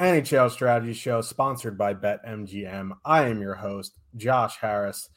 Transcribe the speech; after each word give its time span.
NHL 0.00 0.50
Strategy 0.50 0.94
Show, 0.94 1.20
sponsored 1.20 1.76
by 1.76 1.92
BetMGM. 1.92 2.92
I 3.04 3.28
am 3.28 3.42
your 3.42 3.54
host, 3.54 3.98
Josh 4.16 4.56
Harris. 4.56 5.10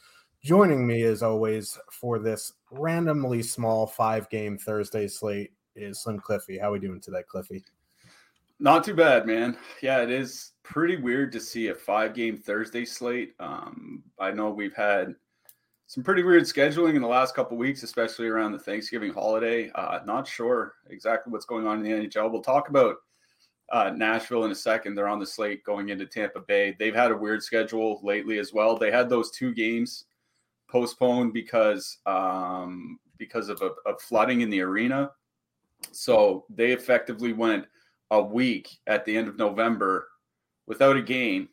Joining 0.44 0.86
me, 0.86 1.04
as 1.04 1.24
always, 1.24 1.80
for 1.90 2.20
this 2.20 2.52
randomly 2.70 3.44
small 3.44 3.88
five-game 3.88 4.58
Thursday 4.58 5.08
slate 5.08 5.54
is 5.78 6.02
Slim 6.02 6.20
Cliffy. 6.20 6.58
How 6.58 6.68
are 6.68 6.72
we 6.74 6.80
doing 6.80 7.00
today, 7.00 7.24
Cliffy? 7.26 7.64
Not 8.60 8.84
too 8.84 8.94
bad, 8.94 9.26
man. 9.26 9.56
Yeah, 9.82 10.02
it 10.02 10.12
is 10.12 10.52
pretty 10.64 10.98
weird 10.98 11.32
to 11.32 11.40
see 11.40 11.70
a 11.70 11.76
five-game 11.76 12.36
Thursday 12.36 12.84
slate. 12.84 13.36
Um, 13.40 14.04
I 14.20 14.32
know 14.32 14.50
we've 14.50 14.76
had 14.76 15.16
some 15.88 16.04
pretty 16.04 16.24
weird 16.24 16.44
scheduling 16.44 16.96
in 16.96 17.02
the 17.02 17.08
last 17.08 17.36
couple 17.36 17.56
weeks, 17.56 17.84
especially 17.84 18.28
around 18.28 18.52
the 18.52 18.60
Thanksgiving 18.60 19.14
holiday. 19.14 19.72
Uh, 19.76 20.00
not 20.06 20.28
sure 20.28 20.74
exactly 20.90 21.32
what's 21.32 21.46
going 21.46 21.66
on 21.66 21.78
in 21.78 21.84
the 21.84 22.06
NHL. 22.06 22.30
We'll 22.30 22.42
talk 22.42 22.68
about 22.68 22.98
uh, 23.72 23.92
Nashville 23.96 24.46
in 24.46 24.52
a 24.52 24.56
second. 24.56 24.96
They're 24.96 25.08
on 25.08 25.20
the 25.20 25.26
slate 25.26 25.64
going 25.64 25.90
into 25.90 26.06
Tampa 26.06 26.42
Bay. 26.42 26.76
They've 26.78 26.96
had 26.96 27.12
a 27.12 27.18
weird 27.18 27.44
schedule 27.44 28.00
lately 28.04 28.40
as 28.40 28.54
well. 28.54 28.78
They 28.78 28.92
had 28.92 29.10
those 29.10 29.32
two 29.32 29.54
games 29.54 30.06
postponed 30.70 31.34
because 31.34 32.00
um, 32.06 33.00
because 33.18 33.50
of, 33.50 33.62
a, 33.62 33.72
of 33.90 34.02
flooding 34.02 34.42
in 34.42 34.50
the 34.50 34.62
arena. 34.62 35.12
So 35.92 36.46
they 36.50 36.72
effectively 36.72 37.34
went 37.34 37.66
a 38.12 38.22
week 38.22 38.70
at 38.88 39.06
the 39.06 39.16
end 39.16 39.28
of 39.28 39.38
November 39.38 40.08
without 40.66 40.98
a 40.98 41.02
game, 41.02 41.50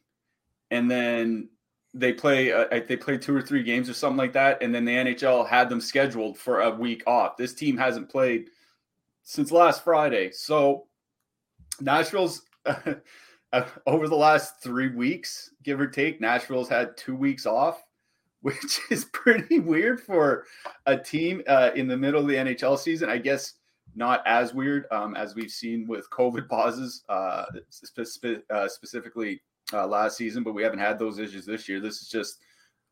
and 0.71 0.91
then 0.91 1.49
they 1.93 2.13
play 2.13 2.53
uh, 2.53 2.67
they 2.87 2.97
play 2.97 3.19
two 3.19 3.35
or 3.35 3.43
three 3.43 3.63
games 3.63 3.89
or 3.89 3.95
something 3.95 4.19
like 4.19 4.33
that, 4.35 4.63
and 4.63 4.75
then 4.75 4.85
the 4.85 4.93
NHL 4.93 5.49
had 5.49 5.69
them 5.69 5.81
scheduled 5.81 6.39
for 6.39 6.61
a 6.61 6.71
week 6.71 7.03
off. 7.07 7.37
This 7.37 7.55
team 7.55 7.77
hasn't 7.77 8.09
played 8.09 8.47
since 9.23 9.51
last 9.51 9.83
Friday, 9.83 10.31
so 10.31 10.87
Nashville's 11.81 12.43
uh, 12.65 13.65
over 13.87 14.09
the 14.09 14.17
last 14.17 14.63
three 14.63 14.89
weeks, 14.89 15.51
give 15.63 15.81
or 15.81 15.87
take, 15.87 16.21
Nashville's 16.21 16.69
had 16.69 16.97
two 16.97 17.17
weeks 17.17 17.47
off, 17.47 17.83
which 18.43 18.81
is 18.91 19.07
pretty 19.07 19.59
weird 19.59 20.01
for 20.01 20.45
a 20.87 20.97
team 20.97 21.43
uh, 21.47 21.71
in 21.75 21.87
the 21.89 21.97
middle 21.97 22.21
of 22.21 22.27
the 22.27 22.35
NHL 22.35 22.79
season. 22.79 23.11
I 23.11 23.19
guess 23.19 23.55
not 23.95 24.23
as 24.27 24.55
weird 24.55 24.87
um, 24.91 25.17
as 25.17 25.35
we've 25.35 25.51
seen 25.51 25.87
with 25.87 26.09
COVID 26.11 26.49
pauses, 26.49 27.03
uh, 27.09 27.45
spe- 27.71 28.45
uh, 28.51 28.69
specifically 28.69 29.41
uh, 29.73 29.87
last 29.87 30.17
season, 30.17 30.43
but 30.43 30.55
we 30.55 30.63
haven't 30.63 30.79
had 30.79 30.99
those 30.99 31.19
issues 31.19 31.45
this 31.45 31.69
year. 31.69 31.81
This 31.81 32.01
is 32.01 32.09
just 32.09 32.39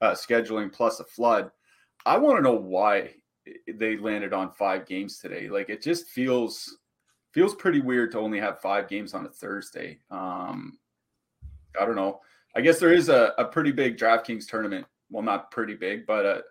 uh, 0.00 0.12
scheduling 0.12 0.72
plus 0.72 1.00
a 1.00 1.04
flood. 1.04 1.50
I 2.04 2.19
want 2.19 2.38
to 2.38 2.43
know 2.43 2.56
why 2.56 3.15
they 3.72 3.97
landed 3.97 4.32
on 4.32 4.53
five 4.53 4.87
games 4.87 5.19
today. 5.19 5.48
Like 5.48 5.69
it 5.69 5.82
just 5.82 6.09
feels 6.09 6.78
feels 7.38 7.54
pretty 7.54 7.81
weird 7.81 8.10
to 8.10 8.19
only 8.19 8.41
have 8.41 8.60
five 8.60 8.88
games 8.88 9.15
on 9.15 9.25
a 9.25 9.28
Thursday. 9.28 9.97
Um, 10.10 10.76
I 11.81 11.87
don't 11.87 11.94
know. 11.94 12.21
I 12.56 12.60
guess 12.60 12.81
there 12.81 12.93
is 12.93 13.09
a, 13.09 13.32
a 13.38 13.44
pretty 13.44 13.71
big 13.71 13.97
DraftKings 13.97 14.49
tournament. 14.49 14.84
Well, 15.09 15.22
not 15.22 15.53
pretty 15.53 15.75
big, 15.75 16.04
but 16.04 16.27
a, 16.27 16.43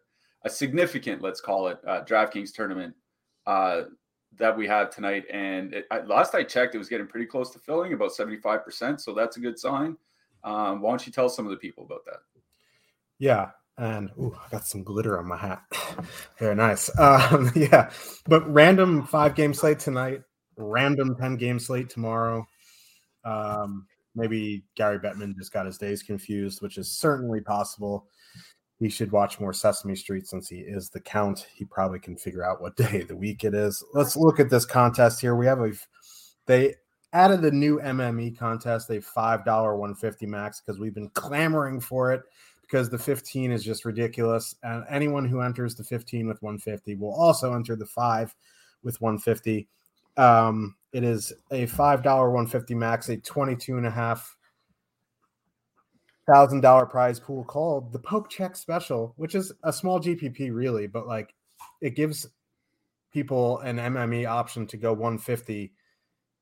a 0.46 0.50
significant, 0.50 1.22
let's 1.22 1.42
call 1.42 1.68
it, 1.68 1.80
uh, 1.86 2.06
DraftKings 2.06 2.54
tournament 2.54 2.96
uh, 3.46 3.82
that 4.38 4.58
we 4.58 4.66
have 4.66 4.90
tonight. 4.90 5.26
And 5.30 5.74
it, 5.74 5.88
I, 5.92 6.00
last 6.04 6.34
I 6.36 6.44
checked, 6.44 6.74
it 6.74 6.78
was 6.78 6.88
getting 6.88 7.06
pretty 7.06 7.26
close 7.26 7.50
to 7.50 7.60
filling, 7.60 7.92
about 7.92 8.12
75%. 8.12 9.02
So 9.02 9.14
that's 9.14 9.36
a 9.36 9.42
good 9.42 9.60
sign. 9.60 9.98
Um, 10.46 10.82
why 10.82 10.92
don't 10.92 11.06
you 11.06 11.12
tell 11.12 11.28
some 11.28 11.44
of 11.44 11.52
the 11.52 11.58
people 11.58 11.84
about 11.84 12.06
that? 12.06 12.20
Yeah. 13.20 13.50
And 13.78 14.10
ooh, 14.18 14.38
I 14.42 14.50
got 14.52 14.66
some 14.66 14.84
glitter 14.84 15.20
on 15.20 15.28
my 15.28 15.36
hat. 15.36 15.64
Very 16.40 16.56
nice. 16.56 16.90
Um, 16.98 17.52
yeah. 17.56 17.92
But 18.26 18.50
random 18.50 19.06
five 19.06 19.36
game 19.36 19.54
slate 19.54 19.80
tonight 19.80 20.22
random 20.58 21.16
10 21.16 21.38
game 21.38 21.60
slate 21.60 21.90
tomorrow. 21.90 22.46
Um, 23.24 23.88
maybe 24.16 24.64
Gary 24.76 25.00
Bettman 25.00 25.36
just 25.38 25.54
got 25.54 25.66
his 25.66 25.78
days 25.78 26.04
confused, 26.04 26.62
which 26.62 26.78
is 26.78 26.92
certainly 26.92 27.42
possible. 27.42 28.08
He 28.80 28.90
should 28.90 29.12
watch 29.12 29.40
more 29.40 29.54
Sesame 29.54 29.96
Street 29.96 30.28
since 30.28 30.48
he 30.50 30.58
is 30.58 30.90
the 30.90 31.00
count. 31.00 31.48
He 31.56 31.66
probably 31.66 32.00
can 32.00 32.16
figure 32.16 32.44
out 32.44 32.62
what 32.62 32.76
day 32.78 33.02
of 33.02 33.08
the 33.08 33.16
week 33.16 33.44
it 33.44 33.54
is. 33.54 33.84
Let's 33.94 34.16
look 34.16 34.40
at 34.40 34.50
this 34.50 34.66
contest 34.66 35.22
here. 35.22 35.36
We 35.36 35.46
have 35.46 35.60
a 35.62 35.72
they 36.46 36.76
added 37.14 37.42
the 37.42 37.52
new 37.52 37.80
MME 37.80 38.38
contest. 38.38 38.90
a 38.90 39.02
five 39.02 39.46
dollar 39.46 39.76
150 39.76 40.26
max 40.26 40.62
because 40.62 40.80
we've 40.80 40.94
been 40.94 41.10
clamoring 41.10 41.80
for 41.80 42.14
it 42.14 42.22
because 42.62 42.90
the 42.90 42.98
15 42.98 43.52
is 43.52 43.64
just 43.64 43.86
ridiculous. 43.86 44.56
And 44.64 44.84
anyone 44.90 45.26
who 45.26 45.42
enters 45.42 45.76
the 45.76 45.84
15 45.84 46.28
with 46.28 46.42
150 46.42 46.96
will 46.96 47.14
also 47.14 47.54
enter 47.54 47.76
the 47.76 47.86
five 47.86 48.36
with 48.84 49.00
150. 49.02 49.68
Um, 50.18 50.76
it 50.94 51.04
is 51.04 51.34
a 51.52 51.66
five 51.68 52.04
dollar 52.04 52.32
one 52.32 52.48
fifty 52.48 52.76
max, 52.76 53.10
a 53.10 53.18
twenty 53.18 53.56
two 53.56 53.78
and 53.78 53.86
a 53.86 53.92
half 53.92 54.36
thousand 56.28 56.62
dollar 56.62 56.86
prize 56.86 57.20
pool 57.20 57.44
called 57.44 57.92
the 57.94 58.00
Poke 58.00 58.30
Check 58.30 58.56
Special, 58.56 59.14
which 59.18 59.36
is 59.36 59.52
a 59.64 59.72
small 59.72 60.00
GPP 60.00 60.54
really, 60.54 60.88
but 60.88 61.08
like 61.08 61.34
it 61.82 61.96
gives 61.96 62.28
people 63.14 63.60
an 63.60 63.78
MME 63.78 64.28
option 64.28 64.68
to 64.68 64.78
go 64.78 64.92
150 64.92 65.72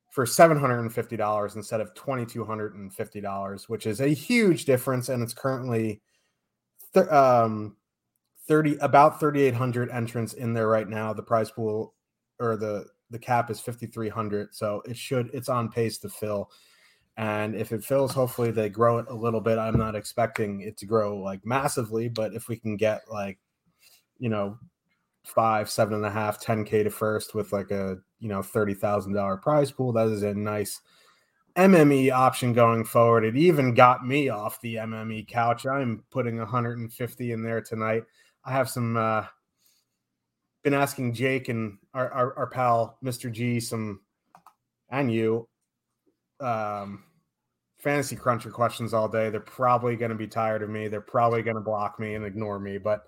for 0.10 0.26
$750 0.26 1.56
instead 1.56 1.82
of 1.82 1.94
$2250 1.94 3.70
which 3.70 3.86
is 3.86 4.02
a 4.02 4.08
huge 4.08 4.66
difference 4.66 5.10
and 5.10 5.22
it's 5.22 5.34
currently 5.34 6.02
th- 6.94 7.08
um 7.10 7.76
30 8.48 8.78
about 8.78 9.20
3800 9.20 9.90
entrants 9.90 10.34
in 10.34 10.54
there 10.54 10.68
right 10.68 10.88
now. 10.88 11.14
The 11.14 11.24
prize 11.24 11.52
pool 11.52 11.94
or 12.40 12.58
the 12.58 12.86
the 13.12 13.20
cap 13.20 13.50
is 13.52 13.60
5300 13.60 14.54
so 14.54 14.82
it 14.86 14.98
should 14.98 15.30
it's 15.34 15.50
on 15.50 15.70
pace 15.70 15.98
to 16.00 16.10
fill. 16.10 16.50
And 17.18 17.56
if 17.56 17.72
it 17.72 17.84
fills 17.84 18.14
hopefully 18.14 18.52
they 18.52 18.70
grow 18.70 18.98
it 18.98 19.06
a 19.10 19.16
little 19.16 19.42
bit. 19.42 19.58
I'm 19.58 19.78
not 19.78 19.96
expecting 19.96 20.62
it 20.62 20.78
to 20.78 20.86
grow 20.86 21.18
like 21.18 21.46
massively 21.46 22.10
but 22.10 22.34
if 22.34 22.48
we 22.48 22.58
can 22.58 22.78
get 22.78 23.02
like 23.10 23.40
you 24.20 24.30
know 24.30 24.58
five 25.24 25.70
seven 25.70 25.96
and 25.96 26.06
a 26.06 26.12
half 26.12 26.44
10k 26.44 26.84
to 26.84 26.90
first 26.90 27.34
with 27.34 27.52
like 27.52 27.72
a 27.72 27.98
you 28.20 28.30
know 28.30 28.40
$30000 28.40 29.42
prize 29.42 29.72
pool 29.72 29.92
that 29.94 30.08
is 30.08 30.24
a 30.24 30.34
nice 30.34 30.82
mme 31.58 32.10
option 32.12 32.54
going 32.54 32.84
forward. 32.84 33.24
It 33.24 33.38
even 33.38 33.74
got 33.74 34.06
me 34.06 34.30
off 34.30 34.60
the 34.62 34.78
mme 34.86 35.22
couch. 35.28 35.66
I'm 35.66 36.04
putting 36.12 36.38
150 36.38 37.32
in 37.32 37.44
there 37.44 37.62
tonight. 37.62 38.04
I 38.44 38.52
have 38.52 38.70
some 38.70 38.98
uh 38.98 39.26
been 40.66 40.74
asking 40.74 41.14
Jake 41.14 41.48
and 41.48 41.78
our, 41.94 42.12
our, 42.12 42.38
our 42.40 42.48
pal 42.48 42.98
Mr. 43.04 43.32
G 43.32 43.60
some 43.60 44.02
and 44.90 45.14
you 45.14 45.48
um 46.40 47.04
fantasy 47.78 48.16
cruncher 48.16 48.50
questions 48.50 48.92
all 48.92 49.08
day. 49.08 49.30
They're 49.30 49.40
probably 49.40 49.96
going 49.96 50.10
to 50.10 50.18
be 50.18 50.26
tired 50.26 50.64
of 50.64 50.72
me. 50.72 50.88
They're 50.88 51.02
probably 51.02 51.44
going 51.44 51.56
to 51.56 51.62
block 51.62 52.00
me 52.00 52.16
and 52.16 52.26
ignore 52.26 52.58
me, 52.58 52.80
but 52.80 53.06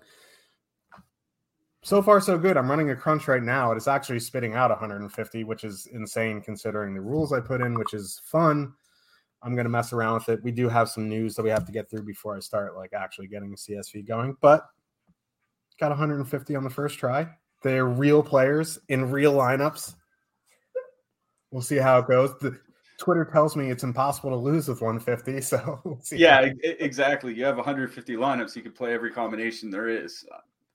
so 1.82 2.00
far 2.00 2.20
so 2.20 2.38
good. 2.38 2.56
I'm 2.56 2.70
running 2.70 2.90
a 2.90 2.96
crunch 2.96 3.26
right 3.26 3.42
now. 3.42 3.72
It 3.72 3.76
is 3.76 3.88
actually 3.88 4.20
spitting 4.20 4.54
out 4.54 4.70
150, 4.70 5.42
which 5.42 5.64
is 5.64 5.88
insane 5.92 6.40
considering 6.40 6.94
the 6.94 7.00
rules 7.00 7.32
I 7.32 7.40
put 7.40 7.60
in, 7.60 7.74
which 7.74 7.92
is 7.92 8.20
fun. 8.24 8.72
I'm 9.42 9.54
going 9.54 9.64
to 9.64 9.70
mess 9.70 9.92
around 9.92 10.14
with 10.14 10.28
it. 10.28 10.44
We 10.44 10.52
do 10.52 10.68
have 10.68 10.88
some 10.88 11.08
news 11.08 11.34
that 11.34 11.42
we 11.42 11.50
have 11.50 11.66
to 11.66 11.72
get 11.72 11.90
through 11.90 12.04
before 12.04 12.36
I 12.36 12.40
start 12.40 12.76
like 12.76 12.92
actually 12.92 13.26
getting 13.26 13.50
the 13.50 13.56
CSV 13.56 14.06
going, 14.06 14.36
but 14.40 14.64
got 15.78 15.90
150 15.90 16.54
on 16.54 16.62
the 16.62 16.70
first 16.70 16.98
try. 16.98 17.28
They're 17.62 17.86
real 17.86 18.22
players 18.22 18.78
in 18.88 19.10
real 19.10 19.34
lineups. 19.34 19.94
We'll 21.50 21.62
see 21.62 21.76
how 21.76 21.98
it 21.98 22.06
goes. 22.06 22.38
The, 22.40 22.58
Twitter 22.98 23.24
tells 23.24 23.56
me 23.56 23.70
it's 23.70 23.84
impossible 23.84 24.30
to 24.30 24.36
lose 24.36 24.68
with 24.68 24.82
150. 24.82 25.40
So 25.40 25.98
yeah, 26.12 26.50
exactly. 26.62 27.32
You 27.32 27.44
have 27.44 27.56
150 27.56 28.16
lineups. 28.16 28.56
You 28.56 28.62
can 28.62 28.72
play 28.72 28.92
every 28.92 29.12
combination 29.12 29.70
there 29.70 29.88
is. 29.88 30.24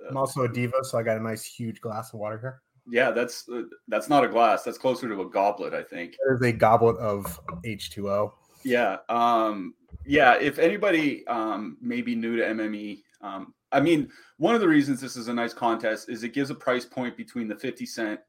I'm 0.10 0.18
also 0.18 0.44
a 0.44 0.52
diva, 0.52 0.84
so 0.84 0.98
I 0.98 1.04
got 1.04 1.18
a 1.18 1.24
nice 1.24 1.44
huge 1.44 1.82
glass 1.82 2.14
of 2.14 2.20
water 2.20 2.40
here. 2.40 2.62
Yeah, 2.90 3.12
that's 3.12 3.48
uh, 3.50 3.64
that's 3.88 4.10
not 4.10 4.24
a 4.24 4.28
glass. 4.28 4.64
That's 4.64 4.78
closer 4.78 5.08
to 5.08 5.22
a 5.22 5.30
goblet, 5.30 5.74
I 5.74 5.84
think. 5.84 6.16
There's 6.26 6.42
a 6.42 6.52
goblet 6.52 6.98
of 6.98 7.40
H2O. 7.66 8.32
Yeah. 8.64 8.98
Um, 9.10 9.74
yeah. 10.06 10.36
If 10.36 10.60
anybody 10.60 11.26
um, 11.28 11.78
may 11.82 12.02
be 12.02 12.16
new 12.16 12.36
to 12.38 12.44
MME, 12.44 13.02
um, 13.22 13.54
I 13.74 13.80
mean, 13.80 14.10
one 14.38 14.56
of 14.56 14.62
the 14.62 14.68
reasons 14.68 15.02
this 15.02 15.18
is 15.18 15.28
a 15.28 15.34
nice 15.34 15.54
contest 15.54 16.10
is 16.10 16.24
it 16.24 16.34
gives 16.34 16.50
a 16.50 16.56
price 16.56 16.86
point 16.86 17.18
between 17.18 17.48
the 17.48 17.56
50 17.56 17.86
cent 17.86 18.20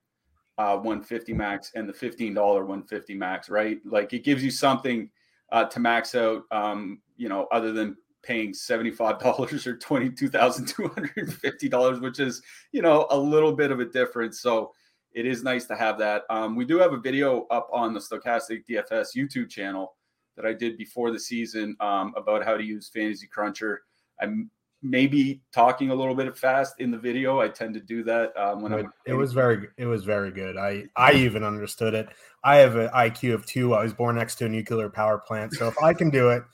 uh, 0.58 0.76
150 0.76 1.32
max 1.32 1.72
and 1.74 1.88
the 1.88 1.92
$15 1.92 2.34
150 2.34 3.14
max, 3.14 3.48
right? 3.48 3.78
Like 3.84 4.12
it 4.12 4.24
gives 4.24 4.44
you 4.44 4.50
something 4.50 5.08
uh, 5.52 5.66
to 5.66 5.78
max 5.80 6.14
out, 6.14 6.42
um, 6.50 7.00
you 7.16 7.28
know, 7.28 7.46
other 7.52 7.72
than 7.72 7.96
paying 8.22 8.52
$75 8.52 9.22
or 9.66 9.76
$22,250, 9.76 12.00
which 12.00 12.20
is, 12.20 12.40
you 12.72 12.80
know, 12.82 13.06
a 13.10 13.18
little 13.18 13.52
bit 13.52 13.70
of 13.70 13.80
a 13.80 13.84
difference. 13.84 14.40
So 14.40 14.72
it 15.12 15.26
is 15.26 15.42
nice 15.42 15.66
to 15.66 15.76
have 15.76 15.98
that. 15.98 16.22
Um, 16.30 16.56
we 16.56 16.64
do 16.64 16.78
have 16.78 16.92
a 16.92 16.98
video 16.98 17.46
up 17.50 17.68
on 17.72 17.94
the 17.94 18.00
Stokastic 18.00 18.64
DFS 18.68 19.16
YouTube 19.16 19.50
channel 19.50 19.94
that 20.36 20.44
I 20.44 20.52
did 20.52 20.76
before 20.76 21.12
the 21.12 21.20
season 21.20 21.76
um, 21.80 22.12
about 22.16 22.44
how 22.44 22.56
to 22.56 22.64
use 22.64 22.88
Fantasy 22.88 23.28
Cruncher. 23.28 23.78
I'm 24.20 24.50
maybe 24.84 25.40
talking 25.52 25.90
a 25.90 25.94
little 25.94 26.14
bit 26.14 26.36
fast 26.36 26.74
in 26.78 26.90
the 26.90 26.98
video. 26.98 27.40
I 27.40 27.48
tend 27.48 27.74
to 27.74 27.80
do 27.80 28.04
that 28.04 28.36
um, 28.36 28.62
when 28.62 28.72
I'm. 28.72 28.92
It 29.06 29.14
was 29.14 29.32
very, 29.32 29.68
it 29.76 29.86
was 29.86 30.04
very 30.04 30.30
good. 30.30 30.56
I, 30.56 30.84
I 30.94 31.12
even 31.14 31.42
understood 31.42 31.94
it. 31.94 32.08
I 32.44 32.56
have 32.56 32.76
an 32.76 32.90
IQ 32.90 33.34
of 33.34 33.46
two. 33.46 33.74
I 33.74 33.82
was 33.82 33.92
born 33.92 34.16
next 34.16 34.36
to 34.36 34.46
a 34.46 34.48
nuclear 34.48 34.88
power 34.88 35.18
plant, 35.18 35.54
so 35.54 35.66
if 35.66 35.74
I 35.82 35.94
can 35.94 36.10
do 36.10 36.30
it, 36.30 36.44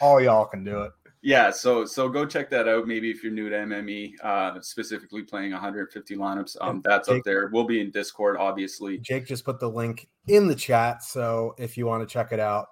all 0.00 0.20
y'all 0.20 0.44
can 0.44 0.62
do 0.62 0.82
it 0.82 0.92
yeah 1.22 1.50
so 1.50 1.84
so 1.84 2.08
go 2.08 2.26
check 2.26 2.50
that 2.50 2.68
out 2.68 2.86
maybe 2.86 3.10
if 3.10 3.22
you're 3.22 3.32
new 3.32 3.48
to 3.48 3.64
mme 3.64 4.12
uh 4.22 4.60
specifically 4.60 5.22
playing 5.22 5.52
150 5.52 6.16
lineups 6.16 6.56
um 6.60 6.82
that's 6.84 7.08
jake, 7.08 7.18
up 7.18 7.24
there 7.24 7.48
we'll 7.52 7.64
be 7.64 7.80
in 7.80 7.90
discord 7.90 8.36
obviously 8.36 8.98
jake 8.98 9.26
just 9.26 9.44
put 9.44 9.60
the 9.60 9.68
link 9.68 10.08
in 10.26 10.48
the 10.48 10.54
chat 10.54 11.02
so 11.02 11.54
if 11.58 11.76
you 11.76 11.86
want 11.86 12.06
to 12.06 12.12
check 12.12 12.32
it 12.32 12.40
out 12.40 12.66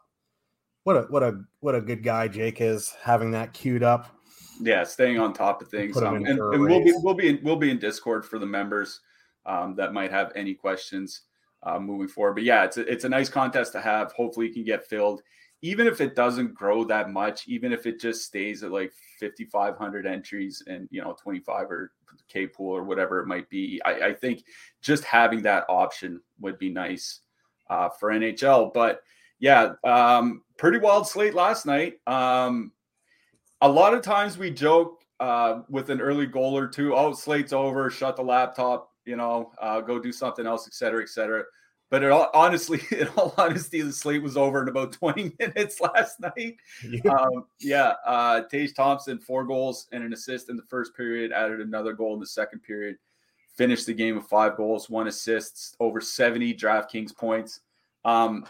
what 0.83 0.97
a 0.97 1.03
what 1.03 1.23
a 1.23 1.41
what 1.61 1.75
a 1.77 1.81
good 1.81 2.03
guy 2.03 2.27
jake 2.27 2.61
is 2.61 2.93
having 3.03 3.31
that 3.31 3.53
queued 3.53 3.85
up 3.85 4.17
yeah 4.61 4.85
staying 4.85 5.19
on 5.19 5.33
top 5.33 5.63
of 5.63 5.69
things 5.69 5.97
um, 5.97 6.17
and, 6.17 6.39
and 6.39 6.63
we'll 6.63 6.85
be 6.85 6.93
we'll 7.03 7.15
be 7.15 7.29
in, 7.29 7.41
we'll 7.43 7.57
be 7.57 7.71
in 7.71 7.79
discord 7.79 8.25
for 8.25 8.39
the 8.39 8.47
members 8.47 9.01
um, 9.47 9.75
that 9.75 9.93
might 9.93 10.11
have 10.11 10.33
any 10.35 10.55
questions 10.55 11.23
uh, 11.63 11.79
moving 11.79 12.09
forward 12.09 12.35
but 12.35 12.45
yeah 12.45 12.65
it's 12.65 12.77
a, 12.77 12.91
it's 12.91 13.05
a 13.05 13.09
nice 13.09 13.29
contest 13.29 13.73
to 13.73 13.81
have 13.81 14.13
hopefully 14.13 14.47
you 14.47 14.53
can 14.53 14.65
get 14.65 14.87
filled 14.87 15.23
even 15.63 15.87
if 15.87 16.01
it 16.01 16.17
doesn't 16.17 16.55
grow 16.55 16.85
that 16.85 17.11
much, 17.11 17.47
even 17.47 17.73
if 17.73 17.87
it 17.87 18.01
just 18.01 18.25
stays 18.25 18.63
at 18.63 18.73
like 18.73 18.93
5,500 19.21 20.07
entries 20.07 20.63
and, 20.67 20.89
you 20.91 21.03
know, 21.03 21.15
25 21.23 21.71
or 21.71 21.93
K 22.29 22.47
pool 22.47 22.75
or 22.75 22.83
whatever 22.83 23.21
it 23.21 23.27
might 23.27 23.49
be, 23.51 23.81
I, 23.85 24.09
I 24.09 24.15
think 24.15 24.45
just 24.81 25.05
having 25.05 25.43
that 25.43 25.65
option 25.69 26.21
would 26.41 26.59
be 26.59 26.71
nice 26.71 27.21
uh, 27.69 27.91
for 27.91 28.11
NHL. 28.11 28.73
But 28.73 29.03
yeah, 29.39 29.73
um, 29.85 30.43
pretty 30.57 30.79
wild 30.79 31.07
slate 31.07 31.35
last 31.35 31.67
night. 31.67 31.99
Um, 32.07 32.73
a 33.61 33.69
lot 33.69 33.95
of 33.95 34.03
times 34.03 34.39
we 34.39 34.51
joke 34.51 35.01
uh, 35.21 35.61
with 35.69 35.91
an 35.91 36.01
early 36.01 36.27
goal 36.27 36.57
or 36.57 36.67
two, 36.67 36.95
oh, 36.95 37.13
slate's 37.13 37.53
over, 37.53 37.91
shut 37.91 38.17
the 38.17 38.23
laptop, 38.23 38.91
you 39.05 39.17
know, 39.17 39.53
uh, 39.61 39.81
go 39.81 39.99
do 39.99 40.13
something 40.13 40.47
else, 40.47 40.67
et 40.67 40.75
cetera, 40.75 41.03
et 41.03 41.09
cetera. 41.09 41.45
But 41.91 42.05
it 42.05 42.11
all, 42.11 42.31
honestly, 42.33 42.81
in 42.99 43.09
all 43.09 43.35
honesty, 43.37 43.83
the 43.83 43.93
slate 43.93 44.23
was 44.23 44.37
over 44.37 44.63
in 44.63 44.69
about 44.69 44.93
20 44.95 45.33
minutes 45.39 45.81
last 45.81 46.21
night. 46.21 46.57
Yeah, 46.89 47.13
um, 47.13 47.45
yeah 47.59 47.95
uh, 48.07 48.43
Tage 48.43 48.75
Thompson, 48.75 49.19
four 49.19 49.45
goals 49.45 49.89
and 49.93 50.03
an 50.03 50.13
assist 50.13 50.49
in 50.49 50.57
the 50.57 50.63
first 50.63 50.97
period, 50.97 51.33
added 51.33 51.61
another 51.61 51.93
goal 51.93 52.15
in 52.15 52.21
the 52.21 52.27
second 52.27 52.61
period, 52.61 52.97
finished 53.57 53.87
the 53.87 53.95
game 53.95 54.17
with 54.17 54.25
five 54.25 54.57
goals, 54.57 54.89
one 54.89 55.09
assists, 55.09 55.77
over 55.81 56.01
70 56.01 56.55
DraftKings 56.55 57.15
points. 57.15 57.61
Um, 58.05 58.47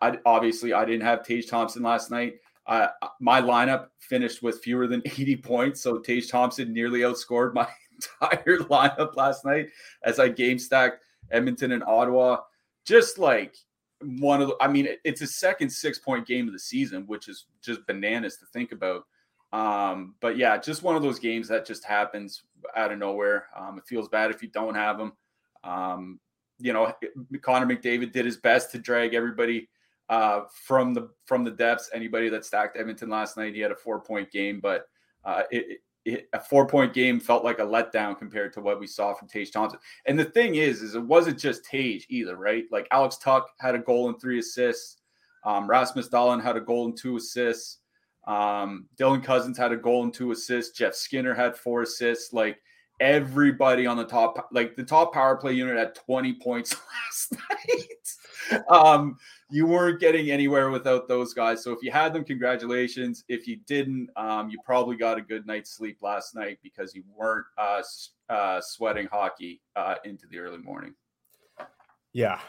I 0.00 0.16
obviously 0.24 0.72
I 0.72 0.84
didn't 0.84 1.02
have 1.02 1.26
Tage 1.26 1.48
Thompson 1.48 1.82
last 1.82 2.10
night. 2.10 2.36
Uh, 2.68 2.88
my 3.18 3.40
lineup 3.40 3.88
finished 3.98 4.42
with 4.42 4.62
fewer 4.62 4.86
than 4.86 5.02
80 5.06 5.36
points, 5.38 5.80
so 5.80 5.98
Tage 5.98 6.30
Thompson 6.30 6.72
nearly 6.72 7.00
outscored 7.00 7.54
my 7.54 7.66
entire 8.22 8.58
lineup 8.58 9.16
last 9.16 9.44
night 9.44 9.68
as 10.04 10.20
I 10.20 10.28
game 10.28 10.58
stacked 10.58 11.02
Edmonton 11.30 11.72
and 11.72 11.82
Ottawa 11.82 12.38
just 12.88 13.18
like 13.18 13.54
one 14.00 14.40
of 14.40 14.48
the, 14.48 14.56
I 14.62 14.68
mean, 14.68 14.88
it's 15.04 15.20
a 15.20 15.26
second 15.26 15.68
six 15.68 15.98
point 15.98 16.26
game 16.26 16.46
of 16.46 16.54
the 16.54 16.58
season, 16.58 17.04
which 17.06 17.28
is 17.28 17.44
just 17.60 17.86
bananas 17.86 18.38
to 18.38 18.46
think 18.46 18.72
about. 18.72 19.04
Um, 19.52 20.14
but 20.20 20.38
yeah, 20.38 20.56
just 20.56 20.82
one 20.82 20.96
of 20.96 21.02
those 21.02 21.18
games 21.18 21.48
that 21.48 21.66
just 21.66 21.84
happens 21.84 22.44
out 22.74 22.90
of 22.90 22.98
nowhere. 22.98 23.46
Um, 23.54 23.76
it 23.76 23.84
feels 23.86 24.08
bad 24.08 24.30
if 24.30 24.42
you 24.42 24.48
don't 24.48 24.74
have 24.74 24.96
them. 24.96 25.12
Um, 25.64 26.18
you 26.58 26.72
know, 26.72 26.92
Connor 27.42 27.66
McDavid 27.66 28.12
did 28.12 28.24
his 28.24 28.38
best 28.38 28.72
to 28.72 28.78
drag 28.78 29.12
everybody 29.12 29.68
uh, 30.08 30.42
from 30.50 30.94
the 30.94 31.10
from 31.26 31.44
the 31.44 31.50
depths. 31.50 31.90
Anybody 31.92 32.28
that 32.28 32.44
stacked 32.44 32.76
Edmonton 32.78 33.10
last 33.10 33.36
night, 33.36 33.54
he 33.54 33.60
had 33.60 33.72
a 33.72 33.76
four 33.76 34.00
point 34.00 34.30
game, 34.30 34.60
but 34.60 34.88
uh, 35.24 35.42
it, 35.50 35.80
a 36.32 36.40
four 36.40 36.66
point 36.66 36.92
game 36.92 37.20
felt 37.20 37.44
like 37.44 37.58
a 37.58 37.62
letdown 37.62 38.18
compared 38.18 38.52
to 38.54 38.60
what 38.60 38.80
we 38.80 38.86
saw 38.86 39.12
from 39.14 39.28
Tage 39.28 39.50
Thompson. 39.50 39.78
And 40.06 40.18
the 40.18 40.24
thing 40.24 40.54
is, 40.54 40.82
is 40.82 40.94
it 40.94 41.02
wasn't 41.02 41.38
just 41.38 41.64
Tage 41.64 42.06
either, 42.08 42.36
right? 42.36 42.64
Like 42.70 42.88
Alex 42.90 43.18
Tuch 43.18 43.46
had 43.58 43.74
a 43.74 43.78
goal 43.78 44.08
and 44.08 44.20
three 44.20 44.38
assists. 44.38 44.98
Um, 45.44 45.68
Rasmus 45.68 46.08
Dahlin 46.08 46.42
had 46.42 46.56
a 46.56 46.60
goal 46.60 46.86
and 46.86 46.96
two 46.96 47.16
assists. 47.16 47.78
Um, 48.26 48.88
Dylan 48.98 49.22
Cozens 49.22 49.58
had 49.58 49.72
a 49.72 49.76
goal 49.76 50.02
and 50.02 50.12
two 50.12 50.30
assists. 50.32 50.76
Jeff 50.76 50.94
Skinner 50.94 51.34
had 51.34 51.56
four 51.56 51.82
assists. 51.82 52.32
Like 52.32 52.60
everybody 53.00 53.86
on 53.86 53.96
the 53.96 54.04
top, 54.04 54.48
like 54.52 54.76
the 54.76 54.84
top 54.84 55.12
power 55.12 55.36
play 55.36 55.52
unit 55.52 55.76
had 55.76 55.94
20 55.94 56.34
points 56.34 56.74
last 57.30 57.40
night. 57.50 58.64
um, 58.70 59.16
you 59.50 59.66
weren't 59.66 60.00
getting 60.00 60.30
anywhere 60.30 60.70
without 60.70 61.08
those 61.08 61.32
guys. 61.32 61.62
So 61.62 61.72
if 61.72 61.78
you 61.82 61.90
had 61.90 62.12
them, 62.12 62.24
congratulations. 62.24 63.24
If 63.28 63.46
you 63.46 63.58
didn't, 63.66 64.10
um, 64.16 64.50
you 64.50 64.58
probably 64.64 64.96
got 64.96 65.18
a 65.18 65.22
good 65.22 65.46
night's 65.46 65.70
sleep 65.70 65.98
last 66.02 66.34
night 66.34 66.58
because 66.62 66.94
you 66.94 67.02
weren't 67.16 67.46
uh, 67.56 67.82
uh, 68.28 68.60
sweating 68.60 69.08
hockey 69.10 69.60
uh, 69.76 69.96
into 70.04 70.26
the 70.30 70.38
early 70.38 70.58
morning. 70.58 70.94
Yeah. 72.12 72.40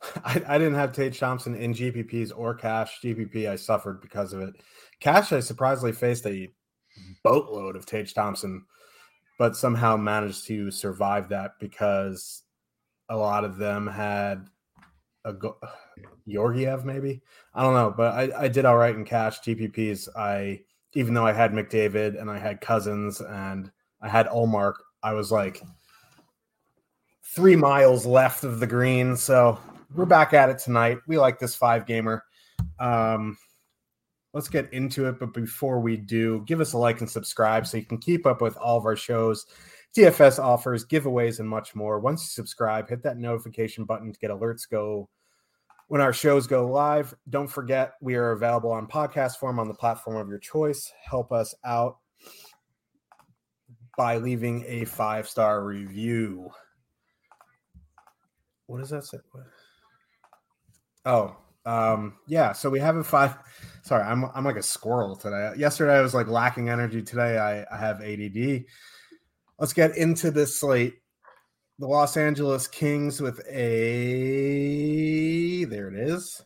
I, 0.24 0.42
I, 0.46 0.58
didn't 0.58 0.74
have 0.74 0.92
Tage 0.92 1.18
Thompson 1.18 1.54
in 1.54 1.74
GPPs 1.74 2.32
or 2.34 2.54
cash. 2.54 3.00
GPP, 3.02 3.48
I 3.48 3.56
suffered 3.56 4.00
because 4.00 4.32
of 4.32 4.40
it. 4.40 4.54
Cash, 5.00 5.32
I 5.32 5.40
surprisingly 5.40 5.92
faced 5.92 6.26
a 6.26 6.48
boatload 7.24 7.76
of 7.76 7.84
Tage 7.84 8.14
Thompson, 8.14 8.64
but 9.38 9.56
somehow 9.56 9.96
managed 9.96 10.46
to 10.48 10.70
survive 10.70 11.28
that 11.30 11.52
because 11.60 12.42
a 13.08 13.16
lot 13.16 13.44
of 13.44 13.56
them 13.56 13.86
had 13.86 14.46
a 15.24 15.32
go- 15.32 15.58
Georgiev, 16.28 16.84
maybe. 16.84 17.22
I 17.54 17.62
don't 17.62 17.74
know, 17.74 17.94
but 17.96 18.14
I, 18.14 18.44
I 18.44 18.48
did 18.48 18.66
all 18.66 18.76
right 18.76 18.94
in 18.94 19.04
cash 19.04 19.40
TPPs. 19.40 20.08
I 20.14 20.60
even 20.94 21.14
though 21.14 21.26
I 21.26 21.32
had 21.32 21.52
McDavid 21.52 22.20
and 22.20 22.30
I 22.30 22.38
had 22.38 22.60
Cozens 22.60 23.20
and 23.20 23.70
I 24.00 24.08
had 24.08 24.26
Ullmark, 24.26 24.74
I 25.02 25.12
was 25.12 25.30
like 25.30 25.62
three 27.22 27.56
miles 27.56 28.04
left 28.04 28.44
of 28.44 28.58
the 28.60 28.66
green. 28.66 29.16
So 29.16 29.58
we're 29.94 30.06
back 30.06 30.32
at 30.32 30.48
it 30.48 30.58
tonight. 30.58 30.98
We 31.06 31.18
like 31.18 31.38
this 31.38 31.54
five 31.54 31.86
gamer. 31.86 32.24
Um, 32.78 33.36
let's 34.38 34.48
get 34.48 34.72
into 34.72 35.08
it. 35.08 35.18
But 35.18 35.34
before 35.34 35.80
we 35.80 35.96
do, 35.96 36.44
give 36.46 36.60
us 36.60 36.72
a 36.72 36.78
like 36.78 37.00
and 37.00 37.10
subscribe 37.10 37.66
so 37.66 37.76
you 37.76 37.84
can 37.84 37.98
keep 37.98 38.24
up 38.24 38.40
with 38.40 38.56
all 38.56 38.78
of 38.78 38.86
our 38.86 38.94
shows, 38.94 39.46
DFS 39.96 40.38
offers, 40.38 40.86
giveaways, 40.86 41.40
and 41.40 41.48
much 41.48 41.74
more. 41.74 41.98
Once 41.98 42.22
you 42.22 42.28
subscribe, 42.28 42.88
hit 42.88 43.02
that 43.02 43.18
notification 43.18 43.84
button 43.84 44.12
to 44.12 44.18
get 44.20 44.30
alerts 44.30 44.68
go 44.70 45.08
when 45.88 46.00
our 46.00 46.12
shows 46.12 46.46
go 46.46 46.68
live. 46.68 47.12
Don't 47.28 47.48
forget, 47.48 47.94
we 48.00 48.14
are 48.14 48.30
available 48.30 48.70
on 48.70 48.86
podcast 48.86 49.38
form 49.38 49.58
on 49.58 49.66
the 49.66 49.74
platform 49.74 50.16
of 50.16 50.28
your 50.28 50.38
choice. 50.38 50.92
Help 51.04 51.32
us 51.32 51.52
out 51.64 51.98
by 53.96 54.18
leaving 54.18 54.64
a 54.68 54.84
five 54.84 55.28
star 55.28 55.64
review. 55.64 56.48
What 58.66 58.78
does 58.78 58.90
that 58.90 59.04
say? 59.04 59.18
Oh, 61.04 61.36
um, 61.68 62.16
yeah. 62.26 62.52
So 62.52 62.70
we 62.70 62.80
have 62.80 62.96
a 62.96 63.04
five. 63.04 63.36
Sorry, 63.82 64.02
I'm 64.02 64.24
I'm 64.34 64.44
like 64.44 64.56
a 64.56 64.62
squirrel 64.62 65.16
today. 65.16 65.52
Yesterday 65.56 65.96
I 65.96 66.00
was 66.00 66.14
like 66.14 66.28
lacking 66.28 66.68
energy. 66.68 67.02
Today 67.02 67.38
I, 67.38 67.64
I 67.74 67.78
have 67.78 68.00
ADD. 68.00 68.64
Let's 69.58 69.72
get 69.72 69.96
into 69.96 70.30
this 70.30 70.58
slate 70.58 70.94
the 71.78 71.86
Los 71.86 72.16
Angeles 72.16 72.66
Kings 72.66 73.20
with 73.20 73.40
a 73.48 74.64
there 75.66 75.88
it 75.88 75.94
is. 75.94 76.42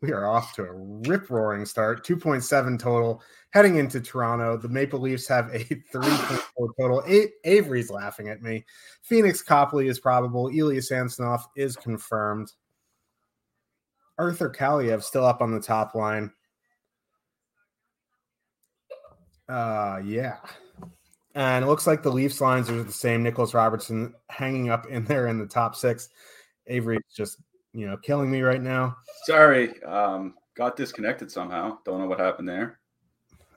We 0.00 0.12
are 0.12 0.26
off 0.26 0.54
to 0.54 0.64
a 0.64 0.72
rip 0.72 1.30
roaring 1.30 1.64
start, 1.64 2.04
2.7 2.04 2.78
total 2.78 3.22
heading 3.50 3.76
into 3.76 4.00
Toronto. 4.00 4.56
The 4.56 4.68
Maple 4.68 4.98
Leafs 4.98 5.28
have 5.28 5.54
a 5.54 5.58
3.4 5.94 6.68
total. 6.80 7.04
A- 7.06 7.32
Avery's 7.44 7.90
laughing 7.90 8.28
at 8.28 8.42
me. 8.42 8.64
Pheonix 9.08 9.44
Copley 9.44 9.88
is 9.88 10.00
probable. 10.00 10.50
Ilya 10.52 10.82
Samsonov 10.82 11.46
is 11.54 11.76
confirmed. 11.76 12.50
Arthur 14.22 14.48
Kaliyev 14.48 15.02
still 15.02 15.24
up 15.24 15.42
on 15.42 15.50
the 15.50 15.60
top 15.60 15.96
line. 15.96 16.30
Uh, 19.48 20.00
yeah. 20.04 20.36
And 21.34 21.64
it 21.64 21.68
looks 21.68 21.88
like 21.88 22.04
the 22.04 22.12
Leafs 22.12 22.40
lines 22.40 22.70
are 22.70 22.84
the 22.84 22.92
same. 22.92 23.24
Nicholas 23.24 23.52
Robertson 23.52 24.14
hanging 24.28 24.70
up 24.70 24.86
in 24.86 25.04
there 25.06 25.26
in 25.26 25.38
the 25.38 25.46
top 25.46 25.74
six. 25.74 26.08
Avery's 26.68 27.00
just, 27.12 27.38
you 27.72 27.86
know, 27.88 27.96
killing 27.96 28.30
me 28.30 28.42
right 28.42 28.62
now. 28.62 28.96
Sorry. 29.24 29.82
Um, 29.82 30.34
got 30.54 30.76
disconnected 30.76 31.28
somehow. 31.28 31.78
Don't 31.84 32.00
know 32.00 32.06
what 32.06 32.20
happened 32.20 32.48
there. 32.48 32.78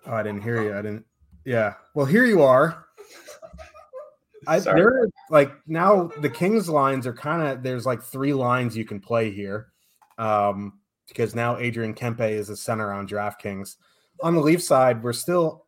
Oh, 0.08 0.14
I 0.14 0.24
didn't 0.24 0.42
hear 0.42 0.64
you. 0.64 0.74
I 0.74 0.82
didn't. 0.82 1.06
Yeah. 1.46 1.76
Well, 1.94 2.08
here 2.08 2.26
you 2.26 2.42
are. 2.42 2.88
I 4.48 4.60
there 4.60 5.08
like 5.30 5.52
now 5.68 6.12
the 6.22 6.30
Kings 6.30 6.70
lines 6.70 7.08
are 7.08 7.14
kind 7.14 7.48
of 7.48 7.64
there's 7.64 7.86
like 7.86 8.02
three 8.02 8.34
lines 8.34 8.76
you 8.78 8.86
can 8.86 9.00
play 9.00 9.32
here. 9.32 9.70
Um, 10.18 10.80
because 11.08 11.36
now 11.36 11.58
Adrian 11.58 11.94
Kempe 11.94 12.32
is 12.32 12.50
a 12.50 12.58
center 12.58 12.92
on 12.92 13.08
DraftKings. 13.08 13.76
On 14.22 14.34
the 14.34 14.42
Leaf 14.42 14.64
side, 14.64 15.04
we're 15.04 15.14
still 15.14 15.66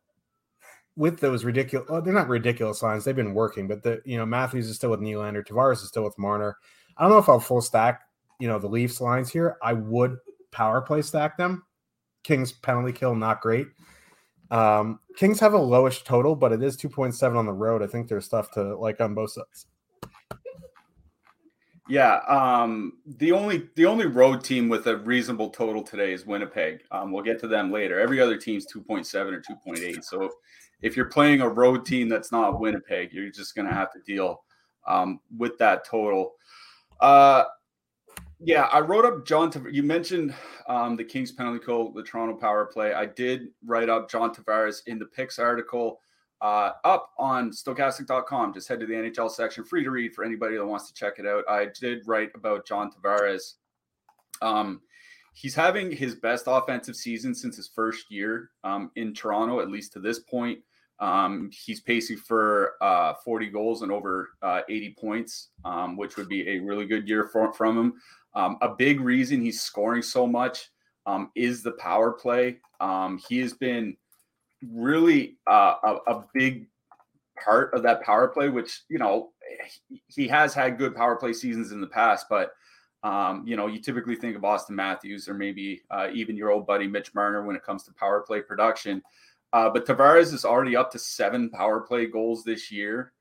with 0.96 1.20
those 1.20 1.44
ridiculous. 1.44 1.88
Well, 1.88 2.02
they're 2.02 2.12
not 2.12 2.28
ridiculous 2.28 2.82
lines; 2.82 3.04
they've 3.04 3.14
been 3.14 3.34
working. 3.34 3.68
But 3.68 3.82
the 3.82 4.00
you 4.04 4.18
know 4.18 4.26
Matthews 4.26 4.68
is 4.68 4.76
still 4.76 4.90
with 4.90 5.00
Nylander, 5.00 5.46
Tavares 5.46 5.82
is 5.82 5.88
still 5.88 6.04
with 6.04 6.18
Marner. 6.18 6.56
I 6.96 7.02
don't 7.02 7.12
know 7.12 7.18
if 7.18 7.28
I'll 7.28 7.38
full 7.38 7.60
stack 7.60 8.02
you 8.38 8.48
know 8.48 8.58
the 8.58 8.68
Leafs 8.68 9.00
lines 9.00 9.30
here. 9.30 9.56
I 9.62 9.72
would 9.72 10.16
power 10.50 10.80
play 10.80 11.02
stack 11.02 11.36
them. 11.36 11.64
Kings 12.24 12.52
penalty 12.52 12.92
kill 12.92 13.14
not 13.14 13.40
great. 13.40 13.66
Um, 14.50 15.00
Kings 15.16 15.40
have 15.40 15.54
a 15.54 15.58
lowish 15.58 16.04
total, 16.04 16.34
but 16.34 16.52
it 16.52 16.62
is 16.62 16.76
2.7 16.76 17.36
on 17.36 17.46
the 17.46 17.52
road. 17.52 17.82
I 17.82 17.86
think 17.86 18.08
there's 18.08 18.24
stuff 18.24 18.50
to 18.52 18.76
like 18.76 19.00
on 19.00 19.14
both 19.14 19.32
sides. 19.32 19.66
Yeah, 21.88 22.16
um, 22.28 22.98
the 23.06 23.32
only 23.32 23.68
the 23.74 23.86
only 23.86 24.06
road 24.06 24.44
team 24.44 24.68
with 24.68 24.86
a 24.86 24.98
reasonable 24.98 25.48
total 25.48 25.82
today 25.82 26.12
is 26.12 26.26
Winnipeg. 26.26 26.82
Um, 26.90 27.12
we'll 27.12 27.24
get 27.24 27.40
to 27.40 27.48
them 27.48 27.72
later. 27.72 27.98
Every 27.98 28.20
other 28.20 28.36
team's 28.36 28.66
2.7 28.66 29.32
or 29.32 29.40
2.8. 29.40 30.04
So 30.04 30.30
if 30.82 30.96
you're 30.96 31.06
playing 31.06 31.40
a 31.40 31.48
road 31.48 31.86
team 31.86 32.08
that's 32.08 32.30
not 32.30 32.60
Winnipeg, 32.60 33.12
you're 33.12 33.30
just 33.30 33.54
going 33.54 33.66
to 33.66 33.74
have 33.74 33.90
to 33.92 34.00
deal 34.06 34.44
um, 34.86 35.20
with 35.36 35.56
that 35.58 35.86
total. 35.86 36.34
Uh, 37.00 37.44
yeah, 38.40 38.64
I 38.64 38.80
wrote 38.80 39.04
up 39.04 39.26
John. 39.26 39.50
Tavares. 39.50 39.72
You 39.72 39.82
mentioned 39.82 40.34
um, 40.68 40.94
the 40.94 41.04
Kings 41.04 41.32
penalty 41.32 41.64
kill, 41.64 41.92
the 41.92 42.02
Toronto 42.02 42.34
power 42.34 42.66
play. 42.66 42.92
I 42.92 43.06
did 43.06 43.48
write 43.64 43.88
up 43.88 44.10
John 44.10 44.34
Tavares 44.34 44.82
in 44.86 44.98
the 44.98 45.06
picks 45.06 45.38
article 45.38 46.00
uh, 46.40 46.72
up 46.84 47.10
on 47.18 47.50
stokastic.com. 47.50 48.54
Just 48.54 48.68
head 48.68 48.80
to 48.80 48.86
the 48.86 48.94
NHL 48.94 49.30
section, 49.30 49.64
free 49.64 49.84
to 49.84 49.90
read 49.90 50.14
for 50.14 50.24
anybody 50.24 50.56
that 50.56 50.66
wants 50.66 50.86
to 50.88 50.94
check 50.94 51.14
it 51.18 51.26
out. 51.26 51.44
I 51.48 51.68
did 51.80 52.06
write 52.06 52.30
about 52.34 52.66
John 52.66 52.90
Tavares. 52.90 53.54
Um, 54.40 54.80
he's 55.34 55.54
having 55.54 55.90
his 55.90 56.14
best 56.14 56.44
offensive 56.46 56.96
season 56.96 57.34
since 57.34 57.56
his 57.56 57.68
first 57.68 58.10
year 58.10 58.50
um, 58.64 58.90
in 58.96 59.14
Toronto, 59.14 59.60
at 59.60 59.70
least 59.70 59.92
to 59.94 60.00
this 60.00 60.20
point. 60.20 60.60
Um, 61.00 61.50
he's 61.52 61.80
pacing 61.80 62.16
for 62.16 62.74
uh, 62.80 63.14
40 63.24 63.50
goals 63.50 63.82
and 63.82 63.92
over 63.92 64.30
uh, 64.42 64.62
80 64.68 64.96
points, 64.98 65.50
um, 65.64 65.96
which 65.96 66.16
would 66.16 66.28
be 66.28 66.48
a 66.48 66.58
really 66.58 66.86
good 66.86 67.08
year 67.08 67.28
for, 67.32 67.52
from 67.52 67.78
him. 67.78 67.92
Um, 68.34 68.58
a 68.62 68.70
big 68.70 69.00
reason 69.00 69.40
he's 69.40 69.60
scoring 69.60 70.02
so 70.02 70.26
much 70.26 70.70
um, 71.06 71.30
is 71.34 71.62
the 71.62 71.72
power 71.72 72.12
play. 72.12 72.58
Um, 72.80 73.20
he 73.28 73.38
has 73.40 73.54
been 73.54 73.96
really 74.66 75.36
uh, 75.46 75.74
a, 75.82 76.12
a, 76.12 76.24
big 76.34 76.66
part 77.42 77.72
of 77.74 77.82
that 77.82 78.02
power 78.02 78.28
play, 78.28 78.48
which, 78.48 78.82
you 78.88 78.98
know, 78.98 79.30
he 80.08 80.26
has 80.28 80.54
had 80.54 80.78
good 80.78 80.94
power 80.94 81.16
play 81.16 81.32
seasons 81.32 81.72
in 81.72 81.80
the 81.80 81.86
past, 81.86 82.26
but, 82.28 82.52
um, 83.04 83.44
you 83.46 83.56
know, 83.56 83.66
you 83.68 83.80
typically 83.80 84.16
think 84.16 84.36
of 84.36 84.42
Auston 84.42 84.70
Matthews 84.70 85.28
or 85.28 85.34
maybe 85.34 85.82
uh, 85.90 86.08
even 86.12 86.36
your 86.36 86.50
old 86.50 86.66
buddy 86.66 86.88
Mitch 86.88 87.14
Marner 87.14 87.44
when 87.44 87.54
it 87.54 87.62
comes 87.62 87.84
to 87.84 87.94
power 87.94 88.22
play 88.22 88.40
production. 88.40 89.02
Uh, 89.52 89.70
but 89.70 89.86
Tavares 89.86 90.34
is 90.34 90.44
already 90.44 90.76
up 90.76 90.90
to 90.90 90.98
seven 90.98 91.48
power 91.48 91.80
play 91.80 92.06
goals 92.06 92.42
this 92.42 92.70
year. 92.70 93.12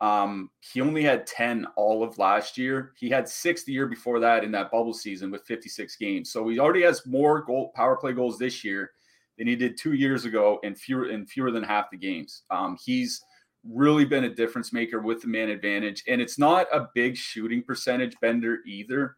Um, 0.00 0.50
he 0.60 0.80
only 0.82 1.02
had 1.02 1.26
10 1.26 1.66
all 1.76 2.02
of 2.02 2.18
last 2.18 2.58
year. 2.58 2.92
He 2.96 3.08
had 3.08 3.28
six 3.28 3.64
the 3.64 3.72
year 3.72 3.86
before 3.86 4.20
that 4.20 4.44
in 4.44 4.52
that 4.52 4.70
bubble 4.70 4.92
season 4.92 5.30
with 5.30 5.46
56 5.46 5.96
games. 5.96 6.30
So 6.30 6.46
he 6.48 6.58
already 6.58 6.82
has 6.82 7.06
more 7.06 7.40
goal 7.42 7.72
power 7.74 7.96
play 7.96 8.12
goals 8.12 8.38
this 8.38 8.62
year 8.62 8.90
than 9.38 9.46
he 9.46 9.56
did 9.56 9.76
two 9.76 9.94
years 9.94 10.24
ago 10.24 10.60
in 10.62 10.74
fewer 10.74 11.08
in 11.08 11.26
fewer 11.26 11.50
than 11.50 11.62
half 11.62 11.90
the 11.90 11.96
games. 11.96 12.42
Um, 12.50 12.76
he's 12.84 13.22
really 13.68 14.04
been 14.04 14.24
a 14.24 14.34
difference 14.34 14.72
maker 14.72 15.00
with 15.00 15.22
the 15.22 15.28
man 15.28 15.48
advantage, 15.48 16.04
and 16.08 16.20
it's 16.20 16.38
not 16.38 16.66
a 16.72 16.88
big 16.94 17.16
shooting 17.16 17.62
percentage 17.62 18.14
bender 18.20 18.58
either. 18.66 19.16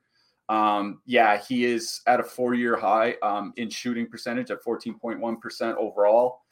Um, 0.48 1.00
yeah, 1.06 1.38
he 1.38 1.64
is 1.64 2.00
at 2.06 2.20
a 2.20 2.24
four-year 2.24 2.76
high 2.76 3.16
um, 3.22 3.52
in 3.56 3.68
shooting 3.68 4.06
percentage 4.06 4.50
at 4.50 4.62
14.1% 4.62 5.76
overall. 5.76 6.42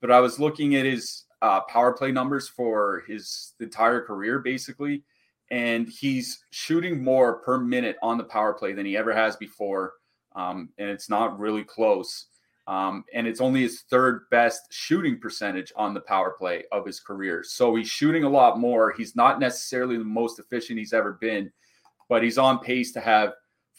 But 0.00 0.10
I 0.10 0.20
was 0.20 0.38
looking 0.38 0.76
at 0.76 0.84
his 0.84 1.24
uh, 1.42 1.60
power 1.62 1.92
play 1.92 2.12
numbers 2.12 2.48
for 2.48 3.02
his 3.06 3.54
entire 3.60 4.00
career, 4.02 4.40
basically. 4.40 5.04
And 5.50 5.88
he's 5.88 6.44
shooting 6.50 7.02
more 7.02 7.40
per 7.40 7.58
minute 7.58 7.96
on 8.02 8.18
the 8.18 8.24
power 8.24 8.52
play 8.52 8.72
than 8.72 8.86
he 8.86 8.96
ever 8.96 9.14
has 9.14 9.36
before. 9.36 9.94
Um, 10.36 10.70
and 10.78 10.88
it's 10.88 11.08
not 11.08 11.38
really 11.38 11.64
close. 11.64 12.26
Um, 12.70 13.04
and 13.12 13.26
it's 13.26 13.40
only 13.40 13.62
his 13.62 13.80
third 13.90 14.30
best 14.30 14.72
shooting 14.72 15.18
percentage 15.18 15.72
on 15.74 15.92
the 15.92 16.02
power 16.02 16.36
play 16.38 16.62
of 16.70 16.86
his 16.86 17.00
career. 17.00 17.42
So 17.42 17.74
he's 17.74 17.88
shooting 17.88 18.22
a 18.22 18.28
lot 18.28 18.60
more. 18.60 18.92
He's 18.96 19.16
not 19.16 19.40
necessarily 19.40 19.96
the 19.98 20.04
most 20.04 20.38
efficient 20.38 20.78
he's 20.78 20.92
ever 20.92 21.14
been, 21.20 21.50
but 22.08 22.22
he's 22.22 22.38
on 22.38 22.60
pace 22.60 22.92
to 22.92 23.00
have 23.00 23.32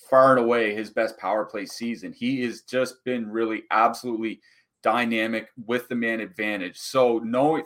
far 0.09 0.35
and 0.35 0.43
away 0.43 0.75
his 0.75 0.89
best 0.89 1.17
power 1.17 1.45
play 1.45 1.65
season. 1.65 2.11
He 2.11 2.43
has 2.43 2.63
just 2.63 3.01
been 3.05 3.31
really 3.31 3.63
absolutely 3.71 4.41
dynamic 4.83 5.47
with 5.65 5.87
the 5.87 5.95
man 5.95 6.19
advantage. 6.19 6.77
So 6.77 7.19
knowing 7.19 7.63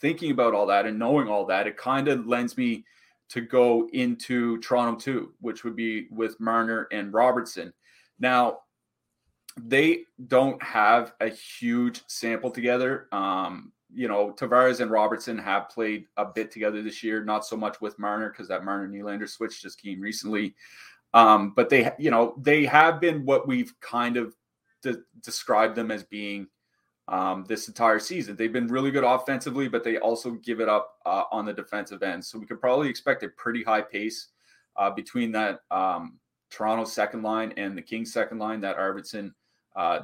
thinking 0.00 0.32
about 0.32 0.52
all 0.52 0.66
that 0.66 0.84
and 0.84 0.98
knowing 0.98 1.28
all 1.28 1.46
that, 1.46 1.68
it 1.68 1.76
kind 1.76 2.08
of 2.08 2.26
lends 2.26 2.56
me 2.56 2.84
to 3.28 3.40
go 3.40 3.88
into 3.92 4.58
Toronto 4.58 4.98
too, 4.98 5.32
which 5.40 5.62
would 5.62 5.76
be 5.76 6.08
with 6.10 6.40
Marner 6.40 6.88
and 6.90 7.14
Robertson. 7.14 7.72
Now, 8.18 8.58
they 9.60 10.04
don't 10.26 10.62
have 10.62 11.14
a 11.20 11.28
huge 11.28 12.02
sample 12.06 12.50
together. 12.50 13.08
Um, 13.12 13.72
you 13.92 14.08
know, 14.08 14.32
Tavares 14.32 14.80
and 14.80 14.90
Robertson 14.90 15.38
have 15.38 15.68
played 15.68 16.06
a 16.16 16.24
bit 16.24 16.50
together 16.50 16.82
this 16.82 17.02
year, 17.02 17.24
not 17.24 17.46
so 17.46 17.56
much 17.56 17.80
with 17.80 17.98
Marner 17.98 18.30
because 18.30 18.48
that 18.48 18.64
Marner 18.64 18.88
Nylander 18.88 19.28
switch 19.28 19.62
just 19.62 19.80
came 19.80 20.00
recently. 20.00 20.54
Um, 21.12 21.52
but 21.54 21.68
they, 21.68 21.92
you 21.98 22.10
know, 22.10 22.34
they 22.38 22.64
have 22.64 23.00
been 23.00 23.24
what 23.24 23.46
we've 23.46 23.72
kind 23.80 24.16
of 24.16 24.34
to 24.82 25.02
describe 25.22 25.74
them 25.74 25.90
as 25.90 26.02
being 26.02 26.48
um, 27.06 27.44
this 27.48 27.68
entire 27.68 27.98
season. 27.98 28.34
They've 28.34 28.52
been 28.52 28.66
really 28.66 28.90
good 28.90 29.04
offensively, 29.04 29.68
but 29.68 29.84
they 29.84 29.98
also 29.98 30.32
give 30.32 30.60
it 30.60 30.68
up 30.68 30.96
uh, 31.06 31.24
on 31.30 31.44
the 31.44 31.52
defensive 31.52 32.02
end. 32.02 32.24
So 32.24 32.38
we 32.38 32.46
could 32.46 32.60
probably 32.60 32.88
expect 32.88 33.22
a 33.22 33.28
pretty 33.28 33.62
high 33.62 33.82
pace 33.82 34.28
uh, 34.76 34.90
between 34.90 35.30
that 35.32 35.60
um, 35.70 36.18
Toronto 36.50 36.84
second 36.84 37.22
line 37.22 37.52
and 37.56 37.76
the 37.76 37.82
Kings 37.82 38.12
second 38.12 38.38
line, 38.38 38.60
that 38.62 38.76
Arvidsson, 38.76 39.32
uh, 39.76 40.00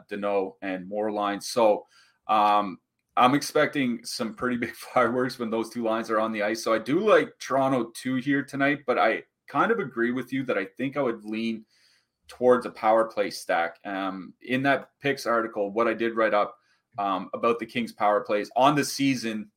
and 0.63 0.89
Moore 0.89 1.13
lines. 1.13 1.49
So 1.49 1.87
um, 2.27 2.79
I'm 3.17 3.35
expecting 3.35 4.05
some 4.05 4.35
pretty 4.35 4.57
big 4.65 4.75
fireworks 4.75 5.39
when 5.39 5.51
those 5.51 5.71
two 5.71 5.83
lines 5.83 6.11
are 6.11 6.21
on 6.21 6.33
the 6.33 6.43
ice. 6.43 6.63
So 6.63 6.73
I 6.73 6.79
do 6.79 7.01
like 7.01 7.33
Toronto 7.39 7.93
two 7.95 8.17
here 8.17 8.43
tonight, 8.43 8.81
but 8.87 8.99
I 8.99 9.23
kind 9.49 9.73
of 9.73 9.79
agree 9.79 10.13
with 10.13 10.33
you 10.33 10.45
that 10.45 10.59
I 10.59 10.67
think 10.77 10.97
I 10.97 11.03
would 11.03 11.25
lean– 11.25 11.65
towards 12.31 12.65
a 12.65 12.71
power 12.71 13.05
play 13.05 13.29
stack. 13.29 13.79
Um, 13.85 14.33
in 14.41 14.63
that 14.63 14.91
picks 15.03 15.27
article, 15.27 15.71
what 15.73 15.89
I 15.89 15.95
did 15.95 16.17
write 16.17 16.33
up 16.33 16.57
um, 16.99 17.29
about 17.35 17.59
the 17.59 17.67
Kings 17.67 17.93
power 17.93 18.21
plays 18.21 18.51
on 18.57 18.75
the 18.75 18.85
season 18.85 19.51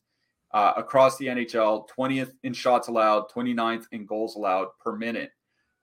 uh, 0.52 0.74
across 0.76 1.18
the 1.18 1.28
NHL 1.28 1.88
20th 1.88 2.32
in 2.42 2.52
shots 2.52 2.88
allowed, 2.88 3.30
29th 3.30 3.86
in 3.92 4.06
goals 4.06 4.36
allowed 4.36 4.68
per 4.84 4.96
minute. 4.96 5.32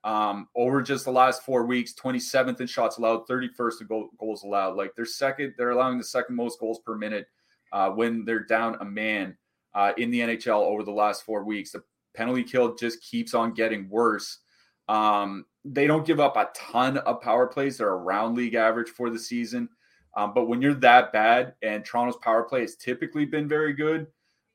Um, 0.03 0.47
over 0.55 0.81
just 0.81 1.05
the 1.05 1.11
last 1.11 1.43
four 1.43 1.65
weeks, 1.65 1.93
27th 1.93 2.59
in 2.59 2.67
shots 2.67 2.97
allowed, 2.97 3.27
31st 3.27 3.81
in 3.81 3.87
goal, 3.87 4.09
goals 4.19 4.43
allowed. 4.43 4.75
Like 4.75 4.93
they're 4.95 5.05
second, 5.05 5.53
they're 5.57 5.71
allowing 5.71 5.97
the 5.97 6.03
second 6.03 6.35
most 6.35 6.59
goals 6.59 6.79
per 6.79 6.95
minute 6.95 7.27
uh, 7.71 7.89
when 7.91 8.25
they're 8.25 8.45
down 8.45 8.77
a 8.81 8.85
man 8.85 9.37
uh, 9.73 9.93
in 9.97 10.09
the 10.09 10.21
NHL 10.21 10.61
over 10.61 10.83
the 10.83 10.91
last 10.91 11.23
four 11.23 11.43
weeks. 11.43 11.71
The 11.71 11.83
penalty 12.15 12.43
kill 12.43 12.75
just 12.75 13.01
keeps 13.01 13.33
on 13.33 13.53
getting 13.53 13.89
worse. 13.89 14.39
Um, 14.87 15.45
they 15.63 15.87
don't 15.87 16.05
give 16.05 16.19
up 16.19 16.35
a 16.35 16.49
ton 16.55 16.97
of 16.97 17.21
power 17.21 17.47
plays. 17.47 17.77
They're 17.77 17.89
around 17.89 18.35
league 18.35 18.55
average 18.55 18.89
for 18.89 19.09
the 19.09 19.19
season. 19.19 19.69
Um, 20.17 20.33
but 20.33 20.47
when 20.47 20.61
you're 20.61 20.73
that 20.75 21.13
bad, 21.13 21.53
and 21.61 21.85
Toronto's 21.85 22.17
power 22.17 22.43
play 22.43 22.61
has 22.61 22.75
typically 22.75 23.25
been 23.25 23.47
very 23.47 23.73
good, 23.73 24.07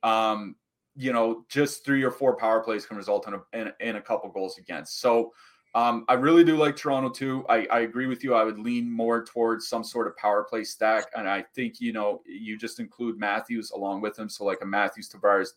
um, 0.02 0.56
you 0.96 1.12
know, 1.12 1.44
just 1.48 1.84
three 1.84 2.02
or 2.02 2.10
four 2.10 2.36
power 2.36 2.60
plays 2.60 2.86
can 2.86 2.96
result 2.96 3.28
in 3.28 3.34
a, 3.34 3.42
in, 3.52 3.72
in 3.80 3.96
a 3.96 4.00
couple 4.00 4.30
goals 4.30 4.58
against. 4.58 5.00
So 5.00 5.32
um, 5.74 6.06
I 6.08 6.14
really 6.14 6.42
do 6.42 6.56
like 6.56 6.74
Toronto 6.74 7.10
too. 7.10 7.44
I, 7.50 7.66
I, 7.70 7.80
agree 7.80 8.06
with 8.06 8.24
you. 8.24 8.34
I 8.34 8.44
would 8.44 8.58
lean 8.58 8.90
more 8.90 9.22
towards 9.22 9.68
some 9.68 9.84
sort 9.84 10.06
of 10.06 10.16
power 10.16 10.42
play 10.42 10.64
stack. 10.64 11.04
And 11.14 11.28
I 11.28 11.44
think, 11.54 11.82
you 11.82 11.92
know, 11.92 12.22
you 12.24 12.56
just 12.56 12.80
include 12.80 13.18
Matthews 13.18 13.72
along 13.72 14.00
with 14.00 14.18
him. 14.18 14.30
So 14.30 14.44
like 14.46 14.62
a 14.62 14.64
Matthews, 14.64 15.10
Tavares, 15.10 15.50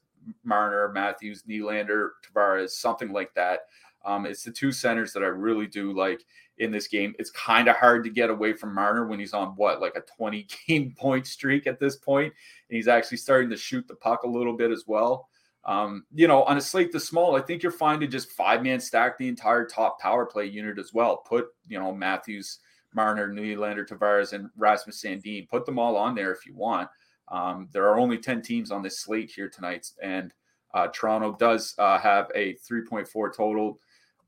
Marner, 0.43 0.91
Matthews, 0.93 1.43
Nylander, 1.47 2.09
Tavares, 2.27 2.71
something 2.71 3.13
like 3.13 3.33
that. 3.35 3.61
Um, 4.03 4.25
it's 4.25 4.43
the 4.43 4.51
two 4.51 4.73
centers 4.73 5.13
that 5.13 5.23
I 5.23 5.27
really 5.27 5.67
do 5.67 5.93
like 5.93 6.25
in 6.59 6.71
this 6.71 6.87
game. 6.87 7.15
It's 7.17 7.31
kind 7.31 7.67
of 7.67 7.75
hard 7.77 8.03
to 8.03 8.09
get 8.09 8.29
away 8.29 8.53
from 8.53 8.75
Marner 8.75 9.07
when 9.07 9.19
he's 9.19 9.33
on 9.33 9.49
what, 9.55 9.81
like 9.81 9.95
a 9.95 10.01
20 10.01 10.47
game 10.67 10.93
point 10.97 11.25
streak 11.25 11.67
at 11.67 11.79
this 11.79 11.95
point, 11.95 12.33
and 12.69 12.75
he's 12.75 12.87
actually 12.87 13.17
starting 13.17 13.49
to 13.49 13.57
shoot 13.57 13.87
the 13.87 13.95
puck 13.95 14.23
a 14.23 14.29
little 14.29 14.55
bit 14.55 14.71
as 14.71 14.83
well. 14.85 15.29
Um, 15.65 16.05
you 16.13 16.27
know, 16.27 16.43
on 16.43 16.57
a 16.57 16.61
slate 16.61 16.91
this 16.91 17.07
small, 17.07 17.35
I 17.35 17.41
think 17.41 17.63
you're 17.63 17.71
fine 17.71 17.99
to 17.99 18.07
just 18.07 18.31
five 18.31 18.63
man 18.63 18.79
stack 18.79 19.17
the 19.17 19.27
entire 19.27 19.65
top 19.65 19.99
power 19.99 20.25
play 20.25 20.45
unit 20.45 20.79
as 20.79 20.93
well. 20.93 21.17
Put, 21.17 21.47
you 21.67 21.79
know, 21.79 21.93
Matthews, 21.93 22.59
Marner, 22.93 23.29
Nylander, 23.29 23.87
Tavares, 23.87 24.33
and 24.33 24.49
Rasmus 24.57 25.03
Sandin. 25.03 25.47
Put 25.49 25.65
them 25.65 25.77
all 25.77 25.97
on 25.97 26.15
there 26.15 26.31
if 26.31 26.45
you 26.45 26.55
want. 26.55 26.89
Um, 27.27 27.67
there 27.71 27.87
are 27.87 27.99
only 27.99 28.17
10 28.17 28.41
teams 28.41 28.71
on 28.71 28.81
this 28.81 28.99
slate 28.99 29.31
here 29.35 29.49
tonight, 29.49 29.91
and 30.01 30.33
uh, 30.73 30.87
Toronto 30.87 31.35
does 31.37 31.75
uh, 31.77 31.99
have 31.99 32.31
a 32.33 32.55
3.4 32.55 33.35
total. 33.35 33.79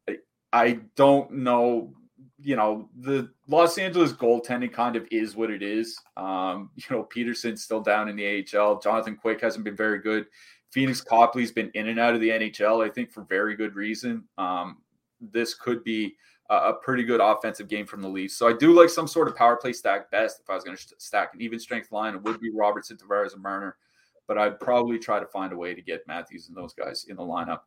I, 0.07 0.17
I 0.53 0.79
don't 0.95 1.31
know 1.31 1.93
you 2.43 2.55
know, 2.55 2.89
the 2.99 3.29
Los 3.47 3.77
Angeles 3.77 4.13
goaltending 4.13 4.71
kind 4.71 4.95
of 4.95 5.07
is 5.11 5.35
what 5.35 5.51
it 5.51 5.61
is. 5.61 5.99
Um, 6.17 6.71
you 6.75 6.83
know, 6.89 7.03
Peterson's 7.03 7.63
still 7.63 7.81
down 7.81 8.09
in 8.09 8.15
the 8.15 8.45
AHL. 8.57 8.79
Jonathan 8.79 9.15
Quick 9.15 9.41
hasn't 9.41 9.63
been 9.63 9.75
very 9.75 9.99
good. 9.99 10.25
Pheonix 10.73 11.05
Copley's 11.05 11.51
been 11.51 11.69
in 11.73 11.89
and 11.89 11.99
out 11.99 12.15
of 12.15 12.21
the 12.21 12.29
NHL, 12.29 12.85
I 12.85 12.89
think, 12.89 13.11
for 13.11 13.23
very 13.23 13.55
good 13.55 13.75
reason. 13.75 14.23
Um, 14.37 14.77
this 15.19 15.53
could 15.53 15.83
be 15.83 16.15
a, 16.49 16.55
a, 16.55 16.73
pretty 16.73 17.03
good 17.03 17.19
offensive 17.19 17.67
game 17.67 17.85
from 17.85 18.01
the 18.01 18.07
Leafs. 18.07 18.37
So 18.37 18.47
I 18.47 18.53
do 18.53 18.73
like 18.73 18.89
some 18.89 19.05
sort 19.05 19.27
of 19.27 19.35
power 19.35 19.57
play 19.57 19.73
stack 19.73 20.09
best. 20.11 20.39
If 20.39 20.49
I 20.49 20.55
was 20.55 20.63
going 20.63 20.77
to 20.77 20.83
stack 20.97 21.33
an 21.33 21.41
even 21.41 21.59
strength 21.59 21.91
line, 21.91 22.15
it 22.15 22.23
would 22.23 22.39
be 22.39 22.51
Robertson, 22.51 22.95
Tavares, 22.95 23.33
and 23.33 23.43
Marner. 23.43 23.75
But 24.27 24.37
I'd 24.37 24.61
probably 24.61 24.97
try 24.97 25.19
to 25.19 25.25
find 25.25 25.51
a 25.51 25.57
way 25.57 25.75
to 25.75 25.81
get 25.81 26.07
Matthews 26.07 26.47
and 26.47 26.55
those 26.55 26.73
guys 26.73 27.05
in 27.09 27.17
the 27.17 27.23
lineup. 27.23 27.61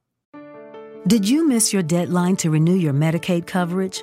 Did 1.06 1.28
you 1.28 1.46
miss 1.46 1.74
your 1.74 1.82
deadline 1.82 2.36
to 2.36 2.50
renew 2.50 2.74
your 2.74 2.94
Medicaid 2.94 3.46
coverage? 3.46 4.02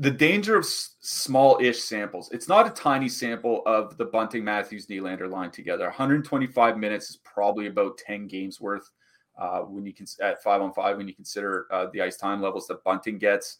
the 0.00 0.10
danger 0.10 0.56
of 0.56 0.64
small-ish 0.64 1.78
samples. 1.78 2.30
It's 2.32 2.48
not 2.48 2.66
a 2.66 2.70
tiny 2.70 3.06
sample 3.06 3.62
of 3.66 3.98
the 3.98 4.06
Bunting 4.06 4.42
Matthews 4.42 4.86
Nylander 4.86 5.30
line 5.30 5.50
together. 5.50 5.84
125 5.84 6.78
minutes 6.78 7.10
is 7.10 7.18
probably 7.18 7.66
about 7.66 7.98
10 7.98 8.26
games 8.26 8.62
worth 8.62 8.90
uh, 9.38 9.60
when 9.60 9.84
you 9.84 9.92
can 9.92 10.06
at 10.22 10.42
five 10.42 10.62
on 10.62 10.72
five 10.72 10.96
when 10.96 11.06
you 11.06 11.14
consider 11.14 11.66
uh, 11.70 11.88
the 11.92 12.00
ice 12.00 12.16
time 12.16 12.40
levels 12.40 12.66
that 12.66 12.82
Bunting 12.82 13.18
gets. 13.18 13.58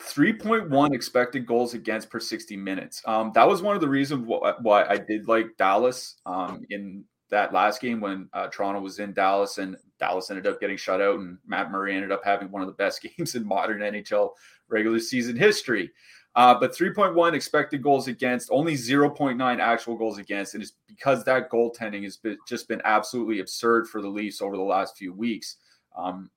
3.1 0.00 0.92
expected 0.92 1.46
goals 1.46 1.74
against 1.74 2.10
per 2.10 2.18
60 2.18 2.56
minutes. 2.56 3.00
Um, 3.06 3.30
that 3.36 3.46
was 3.46 3.62
one 3.62 3.76
of 3.76 3.80
the 3.80 3.88
reasons 3.88 4.26
why, 4.26 4.54
why 4.60 4.84
I 4.84 4.96
did 4.96 5.28
like 5.28 5.56
Dallas 5.56 6.16
um, 6.26 6.64
in 6.70 7.04
that 7.30 7.52
last 7.52 7.80
game 7.80 8.00
when 8.00 8.28
uh, 8.32 8.48
Toronto 8.48 8.80
was 8.80 8.98
in 8.98 9.12
Dallas 9.12 9.58
and 9.58 9.76
Dallas 10.00 10.28
ended 10.28 10.46
up 10.48 10.60
getting 10.60 10.76
shut 10.76 11.00
out 11.00 11.20
and 11.20 11.38
Matt 11.46 11.70
Murray 11.70 11.94
ended 11.94 12.10
up 12.10 12.22
having 12.24 12.50
one 12.50 12.62
of 12.62 12.68
the 12.68 12.74
best 12.74 13.00
games 13.16 13.36
in 13.36 13.46
modern 13.46 13.78
NHL 13.78 14.30
regular 14.68 14.98
season 14.98 15.36
history. 15.36 15.90
Uh, 16.36 16.54
but 16.58 16.76
3.1 16.76 17.32
expected 17.32 17.82
goals 17.82 18.08
against, 18.08 18.50
only 18.52 18.74
0.9 18.74 19.58
actual 19.58 19.96
goals 19.96 20.18
against. 20.18 20.52
And 20.52 20.62
it's 20.62 20.74
because 20.86 21.24
that 21.24 21.50
goaltending 21.50 22.04
has 22.04 22.18
been, 22.18 22.36
just 22.46 22.68
been 22.68 22.82
absolutely 22.84 23.40
absurd 23.40 23.88
for 23.88 24.02
the 24.02 24.08
Leafs 24.08 24.42
over 24.42 24.54
the 24.54 24.62
last 24.62 24.98
few 24.98 25.14
weeks. 25.14 25.56
Um, 25.96 26.30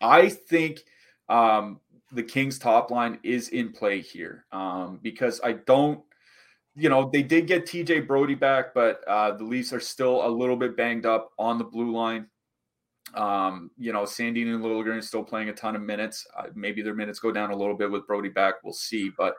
I 0.00 0.28
think 0.28 0.80
um, 1.28 1.78
the 2.10 2.24
Kings 2.24 2.58
top 2.58 2.90
line 2.90 3.20
is 3.22 3.50
in 3.50 3.72
play 3.72 4.00
here 4.00 4.46
um, 4.50 4.98
because 5.00 5.40
I 5.44 5.52
don't, 5.52 6.00
you 6.74 6.88
know, 6.88 7.08
they 7.10 7.22
did 7.22 7.46
get 7.46 7.66
TJ 7.66 8.08
Brodie 8.08 8.34
back, 8.34 8.74
but 8.74 9.02
uh, 9.06 9.36
the 9.36 9.44
Leafs 9.44 9.72
are 9.72 9.80
still 9.80 10.26
a 10.26 10.28
little 10.28 10.56
bit 10.56 10.76
banged 10.76 11.06
up 11.06 11.30
on 11.38 11.58
the 11.58 11.64
blue 11.64 11.92
line. 11.92 12.26
Um, 13.14 13.70
you 13.78 13.92
know, 13.92 14.02
Sandin 14.02 14.54
and 14.54 14.62
Liljegren 14.62 15.02
still 15.02 15.24
playing 15.24 15.48
a 15.48 15.52
ton 15.52 15.76
of 15.76 15.82
minutes. 15.82 16.26
Uh, 16.36 16.48
maybe 16.54 16.82
their 16.82 16.94
minutes 16.94 17.18
go 17.18 17.32
down 17.32 17.50
a 17.50 17.56
little 17.56 17.76
bit 17.76 17.90
with 17.90 18.06
Brodie 18.06 18.28
back. 18.28 18.56
We'll 18.62 18.72
see. 18.72 19.10
But, 19.16 19.34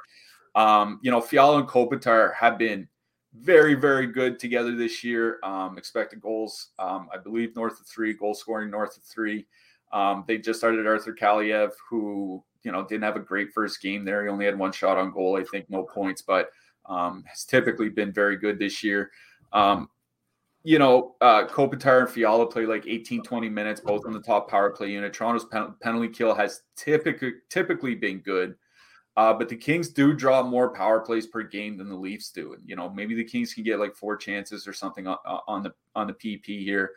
um, 0.56 1.00
you 1.02 1.12
know, 1.12 1.22
Fiala 1.22 1.60
and 1.60 1.68
Kopitar 1.68 2.34
have 2.34 2.58
been 2.58 2.88
very, 3.34 3.76
very 3.76 4.08
good 4.08 4.40
together 4.40 4.76
this 4.76 5.04
year. 5.04 5.40
Um, 5.44 5.78
expected 5.78 6.22
goals, 6.22 6.70
um, 6.80 7.10
I 7.14 7.18
believe, 7.18 7.56
north 7.56 7.80
of 7.80 7.86
three, 7.86 8.14
goal 8.14 8.34
scoring 8.34 8.72
north 8.72 8.98
of 8.98 9.04
three. 9.04 9.46
Um, 9.92 10.24
they 10.28 10.38
just 10.38 10.60
started 10.60 10.88
Arthur 10.88 11.14
Kaliyev, 11.14 11.72
who, 11.90 12.44
you 12.64 12.72
know, 12.72 12.86
didn't 12.86 13.04
have 13.04 13.16
a 13.16 13.22
great 13.22 13.54
first 13.54 13.82
game 13.82 14.04
there. 14.04 14.24
He 14.24 14.30
only 14.30 14.46
had 14.46 14.58
one 14.58 14.72
shot 14.72 14.98
on 14.98 15.12
goal, 15.12 15.38
I 15.38 15.44
think, 15.44 15.70
no 15.70 15.84
points, 15.84 16.22
but 16.22 16.50
um, 16.88 17.24
has 17.28 17.46
typically 17.46 17.90
been 17.90 18.12
very 18.12 18.38
good 18.38 18.60
this 18.60 18.84
year. 18.84 19.12
Um, 19.54 19.90
you 20.64 20.80
know, 20.80 21.16
uh, 21.22 21.46
Kopitar 21.46 22.02
and 22.02 22.10
Fiala 22.10 22.48
play 22.48 22.66
like 22.66 22.86
18, 22.88 23.24
20 23.24 23.50
minutes, 23.50 23.80
both 23.80 24.06
on 24.06 24.14
the 24.14 24.22
top 24.22 24.50
power 24.50 24.70
play 24.70 24.92
unit. 24.92 25.14
Toronto's 25.14 25.46
pen- 25.46 25.76
penalty 25.82 26.10
kill 26.10 26.36
has 26.36 26.64
typically 26.76 27.34
typically 27.50 27.96
been 27.96 28.20
good. 28.20 28.56
Uh, 29.16 29.34
but 29.34 29.50
the 29.50 29.56
Kings 29.56 29.90
do 29.90 30.14
draw 30.14 30.44
more 30.44 30.70
power 30.70 31.00
plays 31.00 31.26
per 31.26 31.42
game 31.42 31.76
than 31.76 31.90
the 31.90 31.96
Leafs 31.96 32.30
do. 32.30 32.54
And, 32.54 32.62
you 32.68 32.76
know, 32.76 32.88
maybe 32.88 33.16
the 33.16 33.24
Kings 33.24 33.52
can 33.52 33.64
get 33.64 33.80
like 33.80 33.96
four 33.96 34.16
chances 34.16 34.68
or 34.68 34.74
something 34.74 35.08
on, 35.08 35.18
on 35.48 35.64
the 35.64 35.74
on 35.96 36.06
the 36.06 36.14
PP 36.14 36.64
here. 36.64 36.92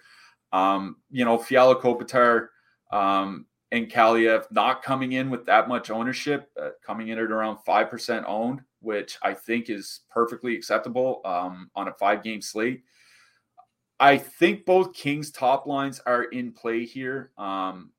Um, 0.53 0.97
you 1.11 1.25
know, 1.25 1.39
Fiala 1.39 1.81
Kopitar 1.81 2.49
um, 2.93 3.47
and 3.73 3.91
Kaliyev 3.91 4.51
not 4.51 4.83
coming 4.83 5.13
in 5.13 5.31
with 5.31 5.47
that 5.47 5.69
much 5.69 5.91
ownership, 5.91 6.51
uh, 6.61 6.71
coming 6.85 7.09
in 7.09 7.19
at 7.19 7.31
around 7.31 7.59
5% 7.67 8.25
owned, 8.27 8.61
which 8.81 9.17
I 9.23 9.33
think 9.33 9.71
is 9.71 10.01
perfectly 10.11 10.55
acceptable 10.55 11.23
um, 11.25 11.71
on 11.75 11.89
a 11.89 11.93
five 11.93 12.23
game 12.23 12.43
slate. 12.43 12.83
I 14.01 14.17
think 14.17 14.65
both 14.65 14.95
Kings 14.95 15.31
top 15.31 15.67
lines 15.67 16.01
are 16.07 16.25
in 16.25 16.53
play 16.53 16.87
here. 16.87 17.33
Um, 17.37 17.91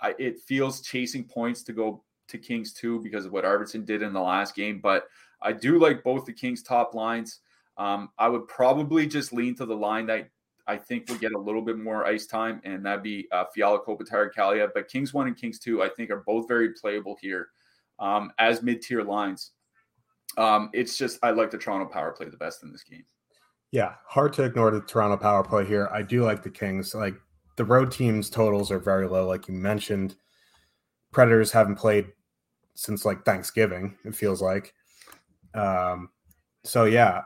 I, 0.00 0.14
it 0.18 0.38
feels 0.40 0.82
chasing 0.82 1.24
points 1.24 1.62
to 1.64 1.72
go 1.72 2.04
to 2.28 2.38
Kings 2.38 2.74
too 2.74 3.00
because 3.00 3.24
of 3.24 3.32
what 3.32 3.44
Arvidsson 3.44 3.86
did 3.86 4.02
in 4.02 4.12
the 4.12 4.20
last 4.20 4.54
game, 4.54 4.80
but 4.80 5.06
I 5.40 5.52
do 5.52 5.78
like 5.78 6.04
both 6.04 6.26
the 6.26 6.32
Kings 6.32 6.62
top 6.62 6.94
lines. 6.94 7.40
Um, 7.78 8.10
I 8.18 8.28
would 8.28 8.46
probably 8.48 9.06
just 9.06 9.32
lean 9.32 9.54
to 9.56 9.66
the 9.66 9.76
line 9.76 10.06
that 10.06 10.28
I 10.66 10.76
think 10.76 11.08
will 11.08 11.16
get 11.18 11.32
a 11.32 11.38
little 11.38 11.62
bit 11.62 11.78
more 11.78 12.04
ice 12.04 12.26
time, 12.26 12.60
and 12.64 12.84
that'd 12.84 13.02
be 13.02 13.28
uh, 13.32 13.44
Fiala, 13.54 13.80
Kopitar, 13.80 14.30
Kaliyev. 14.36 14.70
But 14.74 14.88
Kings 14.88 15.14
one 15.14 15.26
and 15.26 15.36
Kings 15.36 15.58
two, 15.58 15.82
I 15.82 15.88
think, 15.88 16.10
are 16.10 16.24
both 16.26 16.48
very 16.48 16.72
playable 16.74 17.16
here 17.20 17.48
um, 17.98 18.32
as 18.38 18.62
mid 18.62 18.82
tier 18.82 19.02
lines. 19.02 19.52
Um, 20.36 20.70
it's 20.74 20.98
just 20.98 21.18
I 21.22 21.30
like 21.30 21.50
the 21.50 21.58
Toronto 21.58 21.86
power 21.86 22.12
play 22.12 22.28
the 22.28 22.36
best 22.36 22.62
in 22.62 22.72
this 22.72 22.82
game. 22.82 23.04
Yeah, 23.72 23.94
hard 24.06 24.32
to 24.34 24.44
ignore 24.44 24.70
the 24.70 24.80
Toronto 24.80 25.16
power 25.16 25.42
play 25.42 25.64
here. 25.64 25.88
I 25.92 26.02
do 26.02 26.24
like 26.24 26.42
the 26.42 26.50
Kings. 26.50 26.94
Like 26.94 27.14
the 27.56 27.64
road 27.64 27.90
teams' 27.90 28.30
totals 28.30 28.70
are 28.70 28.78
very 28.78 29.08
low, 29.08 29.26
like 29.26 29.48
you 29.48 29.54
mentioned. 29.54 30.16
Predators 31.12 31.52
haven't 31.52 31.76
played 31.76 32.06
since 32.74 33.04
like 33.04 33.24
Thanksgiving. 33.24 33.96
It 34.04 34.14
feels 34.14 34.40
like. 34.40 34.74
Um, 35.54 36.10
so 36.64 36.84
yeah, 36.84 37.22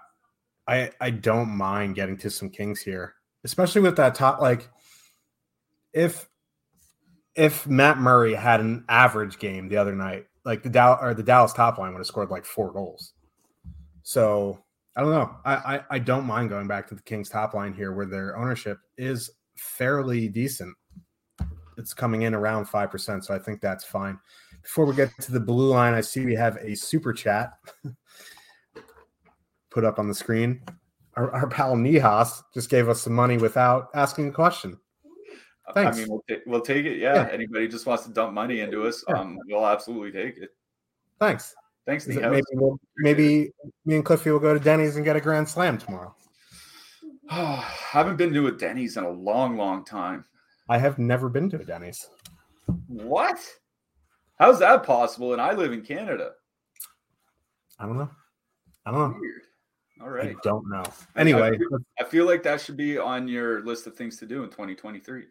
I 0.66 0.90
I 1.00 1.11
don't 1.11 1.50
mind 1.50 1.96
getting 1.96 2.16
to 2.18 2.31
some 2.31 2.50
Kings 2.50 2.81
here, 2.81 3.14
especially 3.44 3.83
with 3.83 3.96
that 3.96 4.14
top. 4.14 4.40
Like, 4.40 4.68
if 5.92 6.29
if 7.35 7.66
Matt 7.66 7.98
Murray 7.98 8.35
had 8.35 8.61
an 8.61 8.85
average 8.88 9.38
game 9.38 9.68
the 9.68 9.76
other 9.76 9.94
night, 9.94 10.26
like 10.44 10.62
the 10.62 10.70
Dow 10.70 10.98
or 11.00 11.14
the 11.14 11.22
Dallas 11.22 11.53
top 11.53 11.79
line 11.79 11.92
would 11.92 11.98
have 11.98 12.07
scored 12.07 12.31
like 12.31 12.44
four 12.44 12.72
goals. 12.72 13.12
So 14.03 14.64
I 15.00 15.02
don't 15.02 15.12
know. 15.12 15.34
I, 15.46 15.54
I, 15.54 15.80
I 15.92 15.98
don't 15.98 16.26
mind 16.26 16.50
going 16.50 16.66
back 16.66 16.86
to 16.88 16.94
the 16.94 17.00
Kings 17.00 17.30
top 17.30 17.54
line 17.54 17.72
here, 17.72 17.94
where 17.94 18.04
their 18.04 18.36
ownership 18.36 18.80
is 18.98 19.30
fairly 19.56 20.28
decent. 20.28 20.76
It's 21.78 21.94
coming 21.94 22.22
in 22.22 22.34
around 22.34 22.66
five 22.66 22.90
percent, 22.90 23.24
so 23.24 23.34
I 23.34 23.38
think 23.38 23.62
that's 23.62 23.82
fine. 23.82 24.18
Before 24.62 24.84
we 24.84 24.94
get 24.94 25.08
to 25.22 25.32
the 25.32 25.40
blue 25.40 25.70
line, 25.70 25.94
I 25.94 26.02
see 26.02 26.26
we 26.26 26.34
have 26.34 26.58
a 26.58 26.74
super 26.74 27.14
chat 27.14 27.54
put 29.70 29.86
up 29.86 29.98
on 29.98 30.06
the 30.06 30.14
screen. 30.14 30.60
Our, 31.14 31.32
our 31.32 31.48
pal 31.48 31.76
Nihas 31.76 32.42
just 32.52 32.68
gave 32.68 32.90
us 32.90 33.00
some 33.00 33.14
money 33.14 33.38
without 33.38 33.88
asking 33.94 34.28
a 34.28 34.32
question. 34.32 34.78
Thanks. 35.72 35.96
I 35.96 36.00
mean, 36.00 36.10
we'll, 36.10 36.24
t- 36.28 36.42
we'll 36.44 36.60
take 36.60 36.84
it. 36.84 36.98
Yeah. 36.98 37.14
yeah. 37.14 37.28
Anybody 37.32 37.68
just 37.68 37.86
wants 37.86 38.04
to 38.04 38.10
dump 38.10 38.34
money 38.34 38.60
into 38.60 38.86
us, 38.86 39.02
yeah. 39.08 39.18
um, 39.18 39.38
we'll 39.48 39.66
absolutely 39.66 40.12
take 40.12 40.36
it. 40.36 40.50
Thanks. 41.18 41.54
Thanks, 41.87 42.07
Maybe, 42.07 42.43
we'll, 42.53 42.79
maybe 42.99 43.51
me 43.85 43.97
and 43.97 44.05
Cliffy 44.05 44.31
will 44.31 44.38
go 44.38 44.55
to 44.55 44.61
Denny's 44.61 44.97
and 44.97 45.05
get 45.05 45.16
a 45.16 45.21
grand 45.21 45.49
slam 45.49 45.79
tomorrow. 45.79 46.14
Oh, 47.33 47.64
haven't 47.93 48.16
been 48.16 48.33
to 48.33 48.49
a 48.49 48.51
Denny's 48.51 48.97
in 48.97 49.05
a 49.05 49.09
long, 49.09 49.57
long 49.57 49.85
time. 49.85 50.25
I 50.69 50.79
have 50.79 50.99
never 50.99 51.29
been 51.29 51.49
to 51.51 51.61
a 51.61 51.64
Denny's. 51.64 52.09
What? 52.88 53.38
How's 54.40 54.59
that 54.59 54.83
possible? 54.83 55.33
And 55.33 55.40
I 55.40 55.53
live 55.53 55.73
in 55.73 55.83
Canada. 55.83 56.33
I 57.79 57.87
don't 57.87 57.99
know. 57.99 58.11
I 58.85 58.90
don't 58.90 59.12
know. 59.12 59.19
Weird. 59.21 59.43
All 60.03 60.09
right. 60.09 60.35
I 60.37 60.40
don't 60.43 60.69
know. 60.69 60.83
Anyway, 61.16 61.53
I 61.53 61.57
feel, 61.57 61.79
I 62.01 62.05
feel 62.05 62.27
like 62.27 62.43
that 62.43 62.61
should 62.61 62.77
be 62.77 62.99
on 62.99 63.29
your 63.29 63.64
list 63.64 63.87
of 63.87 63.95
things 63.95 64.16
to 64.19 64.27
do 64.27 64.43
in 64.43 64.51
2023. 64.51 65.25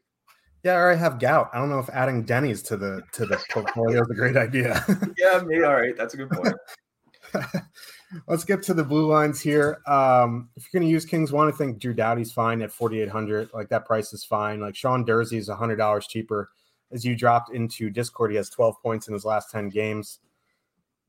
Yeah, 0.63 0.75
or 0.75 0.91
I 0.91 0.95
have 0.95 1.19
gout. 1.19 1.49
I 1.53 1.57
don't 1.57 1.69
know 1.69 1.79
if 1.79 1.89
adding 1.89 2.23
Denny's 2.23 2.61
to 2.63 2.77
the 2.77 3.01
to 3.13 3.25
the 3.25 3.41
portfolio 3.49 4.01
is 4.01 4.09
a 4.09 4.13
great 4.13 4.35
idea. 4.35 4.83
yeah, 5.17 5.41
me. 5.41 5.63
All 5.63 5.75
right, 5.75 5.95
that's 5.95 6.13
a 6.13 6.17
good 6.17 6.29
point. 6.29 6.55
Let's 8.27 8.43
get 8.43 8.63
to 8.63 8.73
the 8.73 8.83
blue 8.83 9.05
lines 9.05 9.39
here. 9.39 9.79
Um, 9.85 10.49
if 10.55 10.63
you're 10.63 10.79
going 10.79 10.89
to 10.89 10.91
use 10.91 11.05
Kings 11.05 11.31
one, 11.31 11.47
I 11.47 11.51
think 11.51 11.79
Drew 11.79 11.93
Doughty's 11.93 12.31
fine 12.31 12.61
at 12.61 12.71
4,800. 12.71 13.51
Like 13.53 13.69
that 13.69 13.85
price 13.85 14.13
is 14.13 14.25
fine. 14.25 14.59
Like 14.59 14.75
Sean 14.75 15.05
Durzi 15.05 15.37
is 15.37 15.47
$100 15.47 16.09
cheaper. 16.09 16.49
As 16.91 17.05
you 17.05 17.15
dropped 17.15 17.53
into 17.53 17.91
Discord, 17.91 18.31
he 18.31 18.37
has 18.37 18.49
12 18.49 18.81
points 18.81 19.07
in 19.07 19.13
his 19.13 19.25
last 19.25 19.51
10 19.51 19.69
games. 19.69 20.19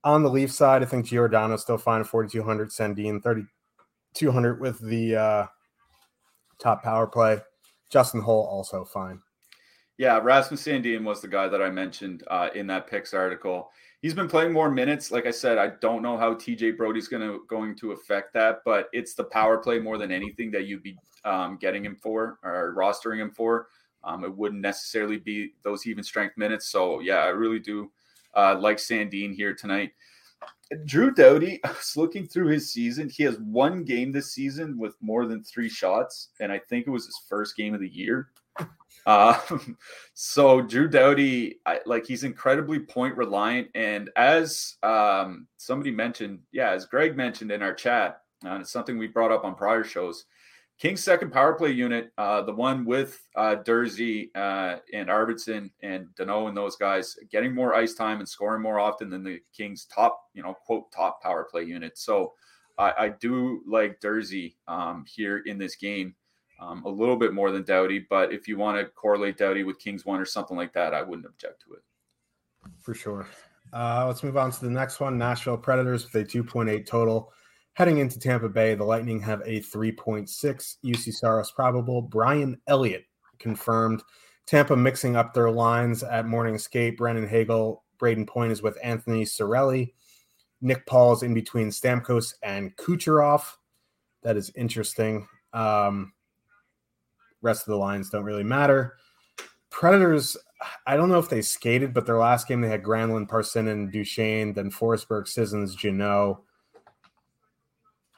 On 0.04 0.22
the 0.22 0.28
Leaf 0.28 0.52
side, 0.52 0.82
I 0.82 0.86
think 0.86 1.06
Giordano's 1.06 1.62
still 1.62 1.78
fine 1.78 2.02
at 2.02 2.06
4,200. 2.06 2.68
Sandin 2.68 3.22
3,200 3.22 4.60
with 4.60 4.78
the 4.80 5.16
uh, 5.16 5.46
top 6.58 6.82
power 6.82 7.06
play. 7.06 7.38
Justin 7.88 8.20
Holl 8.20 8.46
also 8.46 8.84
fine. 8.84 9.20
Yeah, 10.00 10.18
Rasmus 10.22 10.62
Sandin 10.62 11.04
was 11.04 11.20
the 11.20 11.28
guy 11.28 11.48
that 11.48 11.60
I 11.60 11.68
mentioned 11.68 12.24
uh, 12.28 12.48
in 12.54 12.66
that 12.68 12.86
picks 12.86 13.12
article 13.12 13.70
he's 14.00 14.14
been 14.14 14.28
playing 14.28 14.52
more 14.52 14.70
minutes. 14.70 15.10
Like 15.10 15.26
I 15.26 15.30
said, 15.30 15.58
I 15.58 15.68
don't 15.80 16.02
know 16.02 16.16
how 16.16 16.34
TJ 16.34 16.76
Brodie's 16.76 17.08
to 17.08 17.44
going 17.48 17.76
to 17.76 17.92
affect 17.92 18.32
that, 18.34 18.60
but 18.64 18.88
it's 18.92 19.14
the 19.14 19.24
power 19.24 19.58
play 19.58 19.78
more 19.78 19.98
than 19.98 20.10
anything 20.10 20.50
that 20.52 20.66
you'd 20.66 20.82
be 20.82 20.96
um, 21.24 21.58
getting 21.60 21.84
him 21.84 21.96
for 21.96 22.38
or 22.42 22.74
rostering 22.76 23.20
him 23.20 23.30
for. 23.30 23.68
Um, 24.02 24.24
it 24.24 24.34
wouldn't 24.34 24.62
necessarily 24.62 25.18
be 25.18 25.52
those 25.62 25.86
even 25.86 26.02
strength 26.02 26.36
minutes. 26.38 26.68
So 26.68 27.00
yeah, 27.00 27.18
I 27.18 27.28
really 27.28 27.58
do 27.58 27.90
uh, 28.34 28.56
like 28.58 28.78
Sandin 28.78 29.34
here 29.34 29.54
tonight. 29.54 29.92
Drew 30.86 31.12
Doughty, 31.12 31.60
I 31.64 31.68
was 31.68 31.96
looking 31.96 32.26
through 32.26 32.48
his 32.48 32.72
season. 32.72 33.10
He 33.10 33.24
has 33.24 33.38
one 33.38 33.84
game 33.84 34.12
this 34.12 34.32
season 34.32 34.78
with 34.78 34.94
more 35.02 35.26
than 35.26 35.44
three 35.44 35.68
shots, 35.68 36.28
and 36.40 36.50
I 36.50 36.58
think 36.58 36.86
it 36.86 36.90
was 36.90 37.04
his 37.04 37.20
first 37.28 37.56
game 37.56 37.74
of 37.74 37.80
the 37.80 37.88
year. 37.88 38.28
Um, 39.10 39.76
so 40.14 40.60
Drew 40.60 40.88
Doughty, 40.88 41.56
I, 41.66 41.80
like 41.86 42.06
he's 42.06 42.24
incredibly 42.24 42.78
point 42.78 43.16
reliant, 43.16 43.68
and 43.74 44.10
as 44.16 44.76
um, 44.82 45.48
somebody 45.56 45.90
mentioned, 45.90 46.40
yeah, 46.52 46.70
as 46.70 46.86
Greg 46.86 47.16
mentioned 47.16 47.50
in 47.50 47.62
our 47.62 47.74
chat, 47.74 48.20
uh, 48.46 48.58
it's 48.60 48.70
something 48.70 48.98
we 48.98 49.08
brought 49.08 49.32
up 49.32 49.44
on 49.44 49.54
prior 49.54 49.84
shows. 49.84 50.26
King's 50.78 51.04
second 51.04 51.30
power 51.30 51.52
play 51.52 51.72
unit, 51.72 52.10
uh, 52.16 52.40
the 52.40 52.54
one 52.54 52.86
with 52.86 53.20
uh, 53.36 53.56
uh, 53.56 54.76
and 54.94 55.08
Arvidsson 55.10 55.70
and 55.82 56.06
Danault 56.18 56.48
and 56.48 56.56
those 56.56 56.76
guys, 56.76 57.16
getting 57.30 57.54
more 57.54 57.74
ice 57.74 57.92
time 57.92 58.20
and 58.20 58.28
scoring 58.28 58.62
more 58.62 58.80
often 58.80 59.10
than 59.10 59.22
the 59.22 59.40
Kings' 59.54 59.86
top, 59.94 60.18
you 60.32 60.42
know, 60.42 60.54
quote 60.54 60.90
top 60.90 61.20
power 61.20 61.46
play 61.50 61.64
unit. 61.64 61.98
So 61.98 62.32
I, 62.78 62.92
I 62.98 63.08
do 63.20 63.60
like 63.66 64.00
Durzi 64.00 64.54
um, 64.68 65.04
here 65.06 65.42
in 65.44 65.58
this 65.58 65.76
game 65.76 66.14
um, 66.60 66.84
a 66.84 66.88
little 66.88 67.16
bit 67.16 67.32
more 67.32 67.50
than 67.50 67.64
Doughty. 67.64 68.06
But 68.10 68.32
if 68.32 68.46
you 68.46 68.56
want 68.56 68.78
to 68.78 68.86
correlate 68.86 69.38
Doughty 69.38 69.64
with 69.64 69.78
Kings 69.78 70.04
one 70.04 70.20
or 70.20 70.24
something 70.24 70.56
like 70.56 70.72
that, 70.74 70.94
I 70.94 71.02
wouldn't 71.02 71.26
object 71.26 71.62
to 71.66 71.74
it. 71.74 71.82
For 72.80 72.94
sure. 72.94 73.26
Uh, 73.72 74.04
let's 74.06 74.22
move 74.22 74.36
on 74.36 74.50
to 74.50 74.64
the 74.64 74.70
next 74.70 75.00
one 75.00 75.16
Nashville 75.16 75.56
Predators 75.56 76.04
with 76.04 76.14
a 76.22 76.24
2.8 76.24 76.86
total. 76.86 77.32
Heading 77.74 77.98
into 77.98 78.18
Tampa 78.18 78.48
Bay, 78.48 78.74
the 78.74 78.84
Lightning 78.84 79.20
have 79.20 79.40
a 79.44 79.60
3.6. 79.60 80.28
Juuse 80.84 81.14
Saros 81.14 81.52
probable. 81.52 82.02
Brian 82.02 82.60
Elliott 82.66 83.04
confirmed. 83.38 84.02
Tampa 84.46 84.76
mixing 84.76 85.16
up 85.16 85.32
their 85.32 85.50
lines 85.50 86.02
at 86.02 86.26
Morning 86.26 86.58
Skate. 86.58 86.98
Brandon 86.98 87.28
Hagel, 87.28 87.84
Brayden 87.98 88.26
Point 88.26 88.52
is 88.52 88.62
with 88.62 88.76
Anthony 88.82 89.24
Cirelli. 89.24 89.92
Nick 90.60 90.84
Paul 90.86 91.12
is 91.12 91.22
in 91.22 91.32
between 91.32 91.68
Stamkos 91.68 92.34
and 92.42 92.76
Kucherov. 92.76 93.44
That 94.22 94.36
is 94.36 94.50
interesting. 94.56 95.26
Um, 95.52 96.12
Rest 97.42 97.62
of 97.62 97.70
the 97.70 97.76
lines 97.76 98.10
don't 98.10 98.24
really 98.24 98.44
matter. 98.44 98.96
Predators, 99.70 100.36
I 100.86 100.96
don't 100.96 101.08
know 101.08 101.18
if 101.18 101.28
they 101.28 101.42
skated, 101.42 101.94
but 101.94 102.06
their 102.06 102.18
last 102.18 102.48
game 102.48 102.60
they 102.60 102.68
had 102.68 102.82
Granlund, 102.82 103.28
Parssinen, 103.28 103.90
Duchene, 103.90 104.52
then 104.52 104.70
Forsberg, 104.70 105.28
Sissons, 105.28 105.74
Jeannot. 105.74 106.42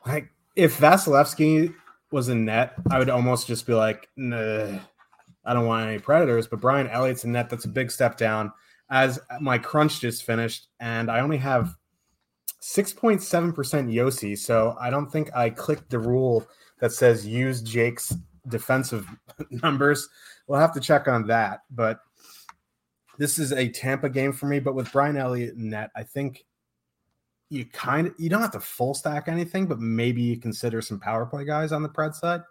Like 0.06 0.30
if 0.56 0.78
Vasilevskiy 0.78 1.74
was 2.10 2.28
in 2.28 2.44
net, 2.46 2.74
I 2.90 2.98
would 2.98 3.10
almost 3.10 3.46
just 3.46 3.66
be 3.66 3.74
like, 3.74 4.08
nah, 4.16 4.78
I 5.44 5.54
don't 5.54 5.66
want 5.66 5.88
any 5.88 5.98
Predators. 5.98 6.46
But 6.46 6.60
Brian 6.60 6.88
Elliott's 6.88 7.24
in 7.24 7.32
net. 7.32 7.50
That's 7.50 7.64
a 7.64 7.68
big 7.68 7.90
step 7.90 8.16
down. 8.16 8.52
As 8.90 9.18
my 9.40 9.56
crunch 9.58 10.00
just 10.00 10.24
finished, 10.24 10.68
and 10.80 11.10
I 11.10 11.20
only 11.20 11.38
have 11.38 11.76
6.7% 12.62 13.22
Josi. 13.54 14.36
So 14.36 14.76
I 14.80 14.90
don't 14.90 15.10
think 15.10 15.34
I 15.34 15.50
clicked 15.50 15.90
the 15.90 15.98
rule 15.98 16.46
that 16.80 16.92
says 16.92 17.26
use 17.26 17.62
Jake's 17.62 18.14
defensive 18.48 19.06
numbers. 19.50 20.08
We'll 20.46 20.60
have 20.60 20.74
to 20.74 20.80
check 20.80 21.08
on 21.08 21.26
that. 21.28 21.60
But 21.70 22.00
this 23.18 23.38
is 23.38 23.52
a 23.52 23.68
Tampa 23.68 24.08
game 24.08 24.32
for 24.32 24.46
me. 24.46 24.58
But 24.58 24.74
with 24.74 24.92
Brian 24.92 25.16
Elliott 25.16 25.54
in 25.54 25.70
net, 25.70 25.90
I 25.96 26.02
think 26.02 26.44
you 27.50 27.66
kind 27.66 28.06
of 28.06 28.14
you 28.18 28.30
don't 28.30 28.40
have 28.40 28.52
to 28.52 28.60
full 28.60 28.94
stack 28.94 29.28
anything, 29.28 29.66
but 29.66 29.78
maybe 29.78 30.22
you 30.22 30.38
consider 30.38 30.80
some 30.80 30.98
power 30.98 31.26
play 31.26 31.44
guys 31.44 31.70
on 31.70 31.82
the 31.82 31.88
Pred 31.88 32.14
side. 32.14 32.42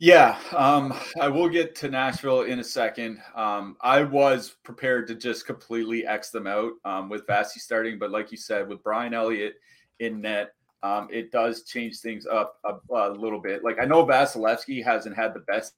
Yeah, 0.00 0.38
um, 0.56 0.94
I 1.20 1.28
will 1.28 1.48
get 1.48 1.74
to 1.76 1.88
Nashville 1.88 2.42
in 2.42 2.60
a 2.60 2.64
second. 2.64 3.20
Um, 3.34 3.76
I 3.80 4.02
was 4.02 4.54
prepared 4.62 5.08
to 5.08 5.16
just 5.16 5.44
completely 5.44 6.06
X 6.06 6.30
them 6.30 6.46
out 6.46 6.74
um, 6.84 7.08
with 7.08 7.26
Vasi 7.26 7.58
starting, 7.58 7.98
but 7.98 8.12
like 8.12 8.30
you 8.30 8.36
said, 8.36 8.68
with 8.68 8.80
Brian 8.84 9.12
Elliott 9.12 9.54
in 9.98 10.20
net, 10.20 10.52
um, 10.82 11.08
it 11.10 11.32
does 11.32 11.64
change 11.64 11.98
things 11.98 12.26
up 12.26 12.58
a, 12.64 12.74
a, 12.94 13.10
little 13.10 13.40
bit. 13.40 13.64
Like 13.64 13.78
I 13.80 13.84
know 13.84 14.06
Vasilevskiy 14.06 14.84
hasn't 14.84 15.16
had 15.16 15.34
the 15.34 15.40
best 15.40 15.74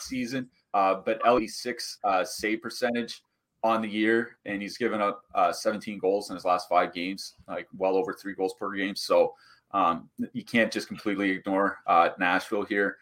season, 0.00 0.48
uh, 0.72 0.96
but 1.04 1.20
LE 1.26 1.46
six 1.48 1.98
uh, 2.04 2.24
save 2.24 2.62
percentage 2.62 3.22
on 3.62 3.82
the 3.82 3.88
year, 3.88 4.36
and 4.46 4.62
he's 4.62 4.78
given 4.78 5.00
up 5.00 5.22
uh, 5.34 5.52
17 5.52 5.98
goals 5.98 6.30
in 6.30 6.36
his 6.36 6.44
last 6.44 6.68
five 6.68 6.94
games, 6.94 7.34
like 7.48 7.68
well 7.76 7.96
over 7.96 8.12
three 8.12 8.34
goals 8.34 8.54
per 8.58 8.72
game. 8.72 8.96
So 8.96 9.34
um, 9.72 10.08
you 10.32 10.44
can't 10.44 10.72
just 10.72 10.88
completely 10.88 11.30
ignore 11.30 11.78
uh, 11.86 12.10
Nashville 12.18 12.64
here. 12.64 12.98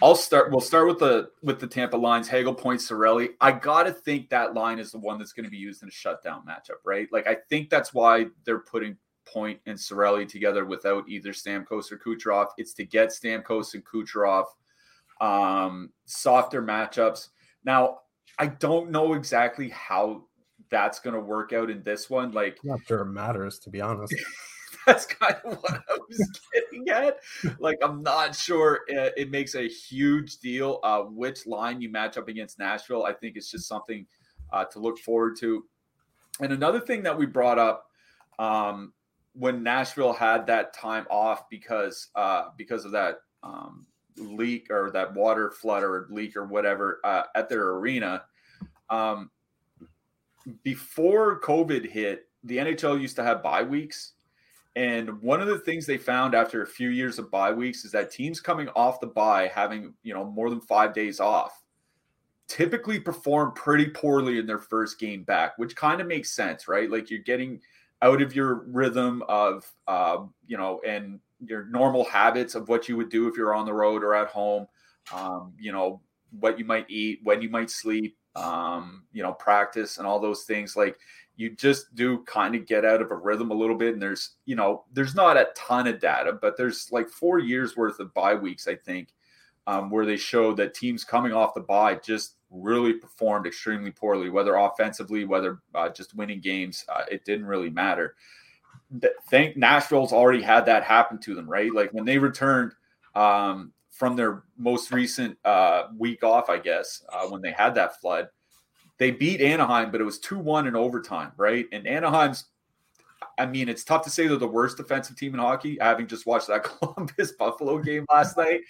I'll 0.00 0.14
start. 0.14 0.50
We'll 0.50 0.60
start 0.60 0.86
with 0.86 0.98
the 0.98 1.30
with 1.42 1.60
the 1.60 1.66
Tampa 1.66 1.96
lines. 1.96 2.28
Hagel 2.28 2.54
points 2.54 2.88
Cirelli. 2.90 3.30
I 3.40 3.52
gotta 3.52 3.92
think 3.92 4.30
that 4.30 4.54
line 4.54 4.78
is 4.78 4.92
the 4.92 4.98
one 4.98 5.18
that's 5.18 5.32
going 5.32 5.44
to 5.44 5.50
be 5.50 5.58
used 5.58 5.82
in 5.82 5.88
a 5.88 5.92
shutdown 5.92 6.44
matchup, 6.46 6.80
right? 6.84 7.08
Like 7.12 7.26
I 7.26 7.36
think 7.48 7.70
that's 7.70 7.92
why 7.92 8.26
they're 8.44 8.60
putting 8.60 8.96
Point 9.24 9.60
and 9.66 9.78
Cirelli 9.78 10.28
together 10.28 10.64
without 10.64 11.08
either 11.08 11.32
Stamkos 11.32 11.92
or 11.92 11.98
Kucherov. 11.98 12.48
It's 12.58 12.74
to 12.74 12.84
get 12.84 13.10
Stamkos 13.10 13.74
and 13.74 13.84
Kucherov 13.84 14.46
um, 15.20 15.90
softer 16.06 16.62
matchups. 16.62 17.28
Now 17.64 18.00
I 18.38 18.46
don't 18.46 18.90
know 18.90 19.14
exactly 19.14 19.68
how 19.68 20.24
that's 20.70 20.98
going 20.98 21.14
to 21.14 21.20
work 21.20 21.52
out 21.52 21.70
in 21.70 21.82
this 21.82 22.10
one. 22.10 22.32
Like, 22.32 22.58
I'm 22.64 22.70
not 22.70 22.80
sure 22.86 23.00
it 23.00 23.06
matters, 23.06 23.58
to 23.60 23.70
be 23.70 23.80
honest. 23.80 24.14
that's 24.86 25.06
kind 25.06 25.36
of 25.44 25.58
what 25.62 25.82
I 25.88 25.98
was 26.08 26.40
getting 26.52 26.88
at. 26.88 27.18
Like, 27.58 27.78
I'm 27.82 28.02
not 28.02 28.34
sure 28.34 28.80
it, 28.88 29.12
it 29.16 29.30
makes 29.30 29.54
a 29.54 29.68
huge 29.68 30.38
deal 30.38 30.80
uh, 30.82 31.02
which 31.02 31.46
line 31.46 31.80
you 31.80 31.90
match 31.90 32.16
up 32.16 32.28
against 32.28 32.58
Nashville. 32.58 33.04
I 33.04 33.12
think 33.12 33.36
it's 33.36 33.50
just 33.50 33.68
something 33.68 34.06
uh, 34.52 34.64
to 34.66 34.78
look 34.78 34.98
forward 34.98 35.36
to. 35.40 35.64
And 36.40 36.52
another 36.52 36.80
thing 36.80 37.02
that 37.04 37.16
we 37.16 37.26
brought 37.26 37.58
up 37.58 37.86
um, 38.38 38.92
when 39.34 39.62
Nashville 39.62 40.12
had 40.12 40.46
that 40.46 40.74
time 40.74 41.06
off 41.10 41.48
because 41.48 42.08
uh, 42.14 42.46
because 42.56 42.84
of 42.84 42.92
that 42.92 43.18
um, 43.42 43.86
leak 44.16 44.68
or 44.70 44.90
that 44.92 45.14
water 45.14 45.50
flood 45.50 45.82
or 45.82 46.06
leak 46.10 46.36
or 46.36 46.44
whatever 46.44 47.00
uh, 47.04 47.24
at 47.34 47.48
their 47.48 47.70
arena. 47.70 48.24
Um, 48.90 49.30
before 50.64 51.40
COVID 51.40 51.88
hit, 51.88 52.28
the 52.44 52.58
NHL 52.58 53.00
used 53.00 53.16
to 53.16 53.22
have 53.22 53.42
bye 53.42 53.62
weeks 53.62 54.14
and 54.74 55.20
one 55.20 55.40
of 55.40 55.48
the 55.48 55.58
things 55.58 55.84
they 55.84 55.98
found 55.98 56.34
after 56.34 56.62
a 56.62 56.66
few 56.66 56.88
years 56.88 57.18
of 57.18 57.30
bye 57.30 57.52
weeks 57.52 57.84
is 57.84 57.92
that 57.92 58.10
teams 58.10 58.40
coming 58.40 58.68
off 58.70 59.00
the 59.00 59.06
bye, 59.06 59.50
having 59.54 59.94
you 60.02 60.14
know 60.14 60.24
more 60.24 60.48
than 60.48 60.60
five 60.60 60.94
days 60.94 61.20
off, 61.20 61.62
typically 62.48 62.98
perform 62.98 63.52
pretty 63.52 63.86
poorly 63.86 64.38
in 64.38 64.46
their 64.46 64.58
first 64.58 64.98
game 64.98 65.24
back, 65.24 65.58
which 65.58 65.76
kind 65.76 66.00
of 66.00 66.06
makes 66.06 66.30
sense, 66.30 66.68
right? 66.68 66.90
Like 66.90 67.10
you're 67.10 67.20
getting 67.20 67.60
out 68.00 68.22
of 68.22 68.34
your 68.34 68.64
rhythm 68.66 69.22
of 69.28 69.70
uh, 69.86 70.18
you 70.46 70.56
know 70.56 70.80
and 70.86 71.20
your 71.44 71.66
normal 71.66 72.04
habits 72.04 72.54
of 72.54 72.68
what 72.68 72.88
you 72.88 72.96
would 72.96 73.10
do 73.10 73.28
if 73.28 73.36
you're 73.36 73.54
on 73.54 73.66
the 73.66 73.74
road 73.74 74.02
or 74.02 74.14
at 74.14 74.28
home. 74.28 74.66
Um, 75.12 75.52
you 75.58 75.72
know 75.72 76.00
what 76.40 76.58
you 76.58 76.64
might 76.64 76.86
eat, 76.88 77.20
when 77.22 77.42
you 77.42 77.50
might 77.50 77.70
sleep, 77.70 78.16
um, 78.34 79.04
you 79.12 79.22
know, 79.22 79.32
practice 79.32 79.98
and 79.98 80.06
all 80.06 80.18
those 80.18 80.44
things. 80.44 80.76
Like 80.76 80.98
you 81.36 81.50
just 81.50 81.94
do 81.94 82.18
kind 82.24 82.54
of 82.54 82.66
get 82.66 82.84
out 82.84 83.02
of 83.02 83.10
a 83.10 83.16
rhythm 83.16 83.50
a 83.50 83.54
little 83.54 83.76
bit. 83.76 83.94
And 83.94 84.02
there's, 84.02 84.32
you 84.44 84.54
know, 84.54 84.84
there's 84.92 85.14
not 85.14 85.36
a 85.36 85.48
ton 85.56 85.86
of 85.86 86.00
data, 86.00 86.32
but 86.32 86.56
there's 86.56 86.90
like 86.92 87.08
four 87.08 87.38
years 87.38 87.76
worth 87.76 87.98
of 88.00 88.12
bye 88.14 88.34
weeks, 88.34 88.68
I 88.68 88.76
think, 88.76 89.08
um, 89.66 89.90
where 89.90 90.06
they 90.06 90.16
showed 90.16 90.56
that 90.58 90.74
teams 90.74 91.04
coming 91.04 91.32
off 91.32 91.54
the 91.54 91.60
bye 91.60 91.94
just 91.94 92.36
really 92.50 92.92
performed 92.92 93.46
extremely 93.46 93.90
poorly, 93.90 94.28
whether 94.28 94.56
offensively, 94.56 95.24
whether 95.24 95.60
uh, 95.74 95.88
just 95.88 96.14
winning 96.14 96.40
games. 96.40 96.84
Uh, 96.88 97.04
it 97.10 97.24
didn't 97.24 97.46
really 97.46 97.70
matter. 97.70 98.14
Think 99.28 99.56
Nashville's 99.56 100.12
already 100.12 100.42
had 100.42 100.66
that 100.66 100.84
happen 100.84 101.18
to 101.20 101.34
them, 101.34 101.48
right? 101.48 101.72
Like 101.72 101.92
when 101.92 102.04
they 102.04 102.18
returned 102.18 102.72
um, 103.14 103.72
from 103.90 104.16
their 104.16 104.42
most 104.58 104.92
recent 104.92 105.38
uh, 105.44 105.84
week 105.96 106.22
off, 106.22 106.50
I 106.50 106.58
guess, 106.58 107.02
uh, 107.10 107.26
when 107.28 107.40
they 107.40 107.52
had 107.52 107.74
that 107.76 108.00
flood, 108.00 108.28
they 109.02 109.10
beat 109.10 109.40
Anaheim, 109.40 109.90
but 109.90 110.00
it 110.00 110.04
was 110.04 110.20
2 110.20 110.38
1 110.38 110.68
in 110.68 110.76
overtime, 110.76 111.32
right? 111.36 111.66
And 111.72 111.88
Anaheim's 111.88 112.44
I 113.38 113.46
mean, 113.46 113.68
it's 113.68 113.82
tough 113.82 114.02
to 114.04 114.10
say 114.10 114.28
they're 114.28 114.36
the 114.36 114.46
worst 114.46 114.76
defensive 114.76 115.16
team 115.16 115.34
in 115.34 115.40
hockey, 115.40 115.76
having 115.80 116.06
just 116.06 116.26
watched 116.26 116.46
that 116.48 116.62
Columbus 116.78 117.32
Buffalo 117.32 117.78
game 117.78 118.04
last 118.10 118.36
night, 118.36 118.60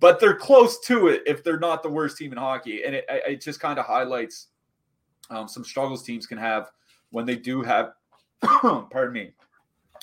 but 0.00 0.20
they're 0.20 0.36
close 0.36 0.80
to 0.86 1.08
it 1.08 1.22
if 1.26 1.44
they're 1.44 1.58
not 1.58 1.82
the 1.82 1.90
worst 1.90 2.16
team 2.16 2.32
in 2.32 2.38
hockey. 2.38 2.84
And 2.84 2.94
it, 2.94 3.04
it 3.08 3.42
just 3.42 3.60
kind 3.60 3.78
of 3.78 3.84
highlights 3.84 4.48
um, 5.30 5.48
some 5.48 5.64
struggles 5.64 6.02
teams 6.02 6.26
can 6.26 6.38
have 6.38 6.70
when 7.10 7.26
they 7.26 7.36
do 7.36 7.60
have, 7.62 7.92
pardon 8.40 9.12
me, 9.12 9.32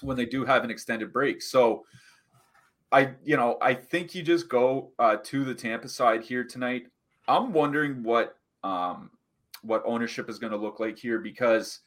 when 0.02 0.18
they 0.18 0.26
do 0.26 0.46
have 0.46 0.64
an 0.64 0.70
extended 0.70 1.12
break. 1.12 1.42
So, 1.42 1.86
I, 2.92 3.12
you 3.24 3.38
know, 3.38 3.58
I 3.62 3.74
think 3.74 4.14
you 4.14 4.22
just 4.22 4.50
go 4.50 4.92
uh, 5.00 5.18
to 5.24 5.46
the 5.46 5.56
Tampa 5.56 5.88
side 5.88 6.22
here 6.22 6.44
tonight. 6.44 6.88
I'm 7.28 7.54
wondering 7.54 8.04
what 8.04 8.38
um, 8.64 9.10
what 9.62 9.84
ownership 9.86 10.30
is 10.30 10.40
going 10.40 10.52
to 10.52 10.58
look 10.58 10.80
like 10.80 10.98
here 10.98 11.20
because 11.20 11.80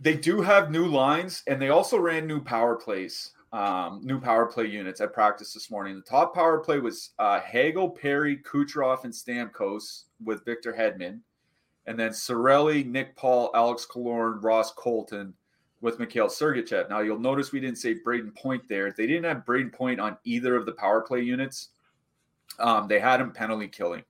they 0.00 0.16
do 0.16 0.40
have 0.40 0.70
new 0.70 0.86
lines, 0.86 1.42
and 1.46 1.60
they 1.60 1.68
also 1.68 1.96
ran 1.98 2.26
new 2.26 2.40
power 2.40 2.74
plays, 2.74 3.32
um, 3.52 4.00
new 4.02 4.20
power 4.20 4.46
play 4.46 4.66
units 4.66 5.00
at 5.00 5.12
practice 5.12 5.52
this 5.52 5.70
morning. 5.70 5.94
The 5.94 6.02
top 6.02 6.34
power 6.34 6.58
play 6.58 6.80
was 6.80 7.10
uh, 7.18 7.40
Hagel, 7.40 7.90
Perry, 7.90 8.38
Kucherov, 8.38 9.04
and 9.04 9.12
Stamkos 9.12 10.04
with 10.24 10.44
Victor 10.44 10.72
Hedman, 10.72 11.20
and 11.86 11.98
then 11.98 12.10
Cirelli, 12.10 12.84
Nick 12.84 13.14
Paul, 13.16 13.50
Alex 13.54 13.86
Killorn, 13.88 14.42
Ross 14.42 14.72
Colton 14.72 15.34
with 15.80 15.98
Mikhail 15.98 16.28
Sergachev. 16.28 16.88
Now 16.88 17.00
you'll 17.00 17.18
notice 17.18 17.52
we 17.52 17.60
didn't 17.60 17.78
say 17.78 17.94
Brayden 17.94 18.34
Point 18.34 18.62
there. 18.68 18.92
They 18.92 19.06
didn't 19.06 19.24
have 19.24 19.44
Brayden 19.44 19.72
Point 19.72 20.00
on 20.00 20.16
either 20.24 20.56
of 20.56 20.64
the 20.66 20.72
power 20.72 21.00
play 21.00 21.20
units. 21.20 21.70
Um, 22.58 22.86
they 22.86 23.00
had 23.00 23.20
him 23.20 23.32
penalty 23.32 23.68
killing 23.68 24.04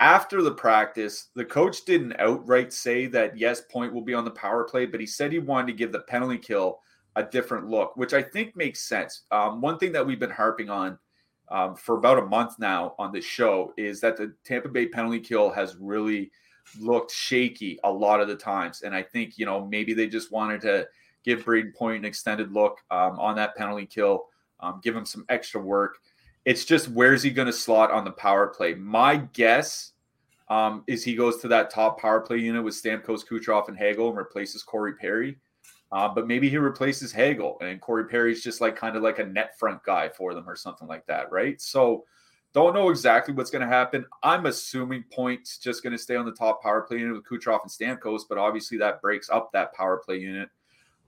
after 0.00 0.42
the 0.42 0.50
practice, 0.54 1.28
the 1.34 1.44
coach 1.44 1.84
didn't 1.84 2.18
outright 2.18 2.72
say 2.72 3.06
that 3.06 3.36
yes, 3.36 3.60
Point 3.70 3.92
will 3.92 4.02
be 4.02 4.14
on 4.14 4.24
the 4.24 4.30
power 4.30 4.64
play, 4.64 4.86
but 4.86 4.98
he 4.98 5.06
said 5.06 5.30
he 5.30 5.38
wanted 5.38 5.68
to 5.68 5.72
give 5.74 5.92
the 5.92 6.00
penalty 6.00 6.38
kill 6.38 6.80
a 7.16 7.22
different 7.22 7.68
look, 7.68 7.96
which 7.96 8.14
I 8.14 8.22
think 8.22 8.56
makes 8.56 8.80
sense. 8.80 9.22
Um, 9.30 9.60
one 9.60 9.78
thing 9.78 9.92
that 9.92 10.06
we've 10.06 10.18
been 10.18 10.30
harping 10.30 10.70
on 10.70 10.98
um, 11.50 11.74
for 11.76 11.98
about 11.98 12.18
a 12.18 12.26
month 12.26 12.58
now 12.58 12.94
on 12.98 13.12
this 13.12 13.24
show 13.24 13.74
is 13.76 14.00
that 14.00 14.16
the 14.16 14.32
Tampa 14.44 14.68
Bay 14.68 14.86
penalty 14.86 15.20
kill 15.20 15.50
has 15.50 15.76
really 15.76 16.30
looked 16.78 17.12
shaky 17.12 17.78
a 17.84 17.90
lot 17.90 18.20
of 18.20 18.28
the 18.28 18.36
times, 18.36 18.82
and 18.82 18.94
I 18.94 19.02
think 19.02 19.36
you 19.36 19.44
know 19.44 19.66
maybe 19.66 19.92
they 19.92 20.06
just 20.06 20.32
wanted 20.32 20.62
to 20.62 20.86
give 21.24 21.44
Brayden 21.44 21.74
Point 21.74 21.98
an 21.98 22.04
extended 22.06 22.52
look 22.52 22.78
um, 22.90 23.18
on 23.18 23.36
that 23.36 23.54
penalty 23.56 23.86
kill, 23.86 24.26
um, 24.60 24.80
give 24.82 24.96
him 24.96 25.04
some 25.04 25.26
extra 25.28 25.60
work. 25.60 25.98
It's 26.44 26.64
just 26.64 26.88
where's 26.88 27.22
he 27.22 27.30
going 27.30 27.46
to 27.46 27.52
slot 27.52 27.90
on 27.90 28.04
the 28.04 28.10
power 28.12 28.48
play? 28.48 28.74
My 28.74 29.16
guess 29.16 29.92
um, 30.48 30.82
is 30.86 31.04
he 31.04 31.14
goes 31.14 31.38
to 31.38 31.48
that 31.48 31.70
top 31.70 32.00
power 32.00 32.20
play 32.20 32.38
unit 32.38 32.64
with 32.64 32.74
Stamkos, 32.74 33.26
Kucherov, 33.26 33.68
and 33.68 33.76
Hagel 33.76 34.08
and 34.08 34.16
replaces 34.16 34.62
Corey 34.62 34.94
Perry. 34.94 35.38
Uh, 35.92 36.08
but 36.08 36.26
maybe 36.26 36.48
he 36.48 36.56
replaces 36.56 37.12
Hagel 37.12 37.58
and 37.60 37.80
Corey 37.80 38.06
Perry's 38.06 38.42
just 38.42 38.60
like 38.60 38.76
kind 38.76 38.96
of 38.96 39.02
like 39.02 39.18
a 39.18 39.24
net 39.24 39.58
front 39.58 39.82
guy 39.82 40.08
for 40.08 40.34
them 40.34 40.48
or 40.48 40.54
something 40.54 40.86
like 40.86 41.04
that, 41.06 41.30
right? 41.32 41.60
So 41.60 42.04
don't 42.52 42.74
know 42.74 42.90
exactly 42.90 43.34
what's 43.34 43.50
going 43.50 43.62
to 43.62 43.68
happen. 43.68 44.04
I'm 44.22 44.46
assuming 44.46 45.04
Point's 45.12 45.58
just 45.58 45.82
going 45.82 45.92
to 45.92 45.98
stay 45.98 46.16
on 46.16 46.26
the 46.26 46.32
top 46.32 46.62
power 46.62 46.82
play 46.82 46.98
unit 46.98 47.14
with 47.14 47.24
Kucherov 47.24 47.60
and 47.62 47.70
Stamkos, 47.70 48.22
but 48.28 48.38
obviously 48.38 48.78
that 48.78 49.02
breaks 49.02 49.30
up 49.30 49.50
that 49.52 49.72
power 49.74 50.00
play 50.04 50.18
unit. 50.18 50.48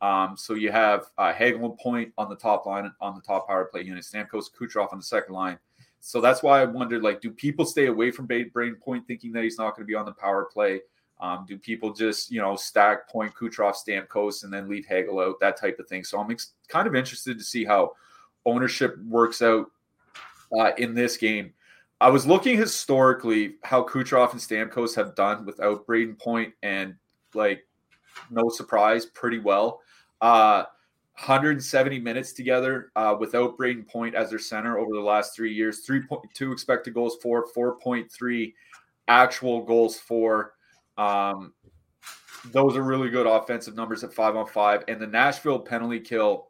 Um, 0.03 0.37
so 0.37 0.55
you 0.55 0.73
have 0.73 1.07
uh, 1.17 1.33
Hagel 1.33 1.65
and 1.65 1.79
Point 1.79 2.13
on 2.19 2.29
the 2.29 2.37
top 2.37 2.67
line 2.67 2.93
on 3.01 3.15
the 3.15 3.21
top 3.23 3.47
power 3.47 3.65
play 3.67 3.83
unit, 3.83 4.03
Stamkos, 4.03 4.47
Kucherov 4.53 4.93
on 4.93 4.99
the 4.99 5.05
second 5.05 5.33
line. 5.33 5.59
So 6.01 6.21
that's 6.21 6.43
why 6.43 6.61
I 6.61 6.65
wondered, 6.65 7.05
like, 7.05 7.21
do 7.21 7.31
people 7.31 7.65
stay 7.65 7.87
away 7.87 8.11
from 8.11 8.27
Brayden 8.27 8.81
Point 8.81 9.07
thinking 9.07 9.31
that 9.33 9.45
he's 9.45 9.59
not 9.59 9.77
going 9.77 9.87
to 9.87 9.91
be 9.91 9.95
on 9.95 10.05
the 10.05 10.13
power 10.13 10.49
play? 10.53 10.81
Um, 11.21 11.45
do 11.47 11.57
people 11.57 11.93
just, 11.93 12.33
you 12.33 12.41
know, 12.41 12.57
stack 12.57 13.09
Point, 13.09 13.33
Kucherov, 13.37 13.77
Stamkos, 13.77 14.43
and 14.43 14.53
then 14.53 14.69
leave 14.69 14.85
Hagel 14.87 15.21
out, 15.21 15.39
that 15.39 15.57
type 15.57 15.79
of 15.79 15.87
thing? 15.87 16.03
So 16.03 16.19
I'm 16.19 16.33
ex- 16.33 16.55
kind 16.67 16.89
of 16.89 16.97
interested 16.97 17.39
to 17.39 17.45
see 17.45 17.65
how 17.65 17.93
ownership 18.45 18.99
works 19.07 19.41
out 19.41 19.71
uh, 20.59 20.73
in 20.79 20.95
this 20.95 21.17
game. 21.17 21.53
I 22.01 22.11
was 22.11 22.27
looking 22.27 22.59
historically 22.59 23.55
how 23.63 23.85
Kucherov 23.85 24.33
and 24.33 24.41
Stamkos 24.41 24.97
have 24.97 25.15
done 25.15 25.47
without 25.47 25.87
Brayden 25.87 26.19
Point, 26.19 26.53
and 26.65 26.97
like, 27.35 27.65
no 28.29 28.49
surprise, 28.49 29.07
pretty 29.07 29.39
well. 29.39 29.81
Uh, 30.23 30.65
170 31.19 31.99
minutes 31.99 32.33
together 32.33 32.91
uh, 32.97 33.15
without 33.19 33.59
Brayden 33.59 33.87
Point 33.87 34.15
as 34.15 34.31
their 34.31 34.39
center 34.39 34.79
over 34.79 34.95
the 34.95 35.01
last 35.01 35.37
three 35.37 35.53
years. 35.53 35.85
3.2 35.87 36.53
expected 36.53 36.95
goals 36.95 37.17
for, 37.23 37.47
4.3 37.55 38.55
actual 39.09 39.63
goals 39.63 39.99
for. 39.99 40.55
Um, 40.97 41.53
those 42.51 42.77
are 42.77 42.83
really 42.83 43.11
good 43.11 43.27
offensive 43.27 43.77
numbers 43.77 44.03
at 44.03 44.13
five 44.15 44.35
on 44.37 44.47
five. 44.47 44.85
And 44.89 45.01
the 45.01 45.07
Nashville 45.07 45.59
penalty 45.59 46.01
kill, 46.01 46.49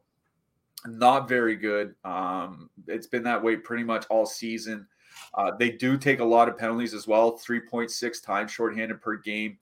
not 0.86 1.28
very 1.28 1.56
good. 1.56 1.94
Um, 2.04 2.70
it's 2.86 3.06
been 3.06 3.24
that 3.24 3.42
way 3.42 3.56
pretty 3.56 3.84
much 3.84 4.06
all 4.08 4.26
season. 4.26 4.86
Uh, 5.34 5.50
they 5.58 5.70
do 5.70 5.98
take 5.98 6.20
a 6.20 6.24
lot 6.24 6.48
of 6.48 6.56
penalties 6.56 6.94
as 6.94 7.06
well 7.06 7.38
3.6 7.38 8.24
times 8.24 8.50
shorthanded 8.50 9.00
per 9.00 9.16
game. 9.16 9.58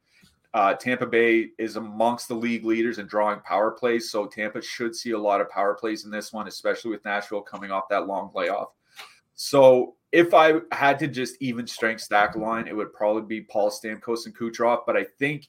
Uh, 0.52 0.74
Tampa 0.74 1.06
Bay 1.06 1.50
is 1.58 1.76
amongst 1.76 2.26
the 2.26 2.34
league 2.34 2.64
leaders 2.64 2.98
in 2.98 3.06
drawing 3.06 3.40
power 3.40 3.70
plays, 3.70 4.10
so 4.10 4.26
Tampa 4.26 4.60
should 4.60 4.96
see 4.96 5.12
a 5.12 5.18
lot 5.18 5.40
of 5.40 5.48
power 5.48 5.74
plays 5.74 6.04
in 6.04 6.10
this 6.10 6.32
one, 6.32 6.48
especially 6.48 6.90
with 6.90 7.04
Nashville 7.04 7.40
coming 7.40 7.70
off 7.70 7.88
that 7.88 8.08
long 8.08 8.30
layoff. 8.34 8.70
So 9.34 9.94
if 10.12 10.34
I 10.34 10.54
had 10.72 10.98
to 10.98 11.08
just 11.08 11.36
even 11.40 11.66
strength 11.66 12.02
stack 12.02 12.34
line, 12.34 12.66
it 12.66 12.76
would 12.76 12.92
probably 12.92 13.22
be 13.22 13.42
Paul 13.42 13.70
Stamkos 13.70 14.26
and 14.26 14.36
Kucherov. 14.36 14.80
But 14.86 14.96
I 14.96 15.04
think 15.04 15.48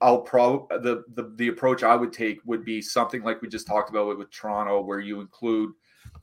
I'll 0.00 0.20
probably 0.20 0.78
the, 0.78 1.04
the 1.14 1.32
the 1.36 1.48
approach 1.48 1.82
I 1.82 1.96
would 1.96 2.12
take 2.12 2.38
would 2.44 2.64
be 2.64 2.80
something 2.80 3.22
like 3.22 3.42
we 3.42 3.48
just 3.48 3.66
talked 3.66 3.90
about 3.90 4.06
with, 4.06 4.18
with 4.18 4.30
Toronto, 4.30 4.80
where 4.82 5.00
you 5.00 5.20
include 5.20 5.72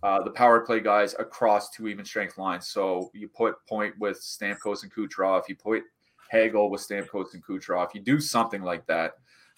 uh, 0.04 0.24
the 0.24 0.32
power 0.32 0.62
play 0.62 0.80
guys 0.80 1.16
across 1.20 1.70
two 1.70 1.88
even 1.88 2.06
strength 2.06 2.38
lines. 2.38 2.68
So 2.68 3.12
you 3.14 3.28
put 3.28 3.56
point 3.68 3.94
with 4.00 4.20
Stamkos 4.22 4.84
and 4.84 4.94
Kucherov, 4.94 5.44
you 5.50 5.56
put 5.56 5.84
Hagel 6.30 6.70
with 6.70 6.82
Stamkos 6.82 7.34
and 7.34 7.44
Kucherov. 7.44 7.94
You 7.94 8.02
do 8.02 8.20
something 8.20 8.62
like 8.62 8.86
that. 8.88 9.13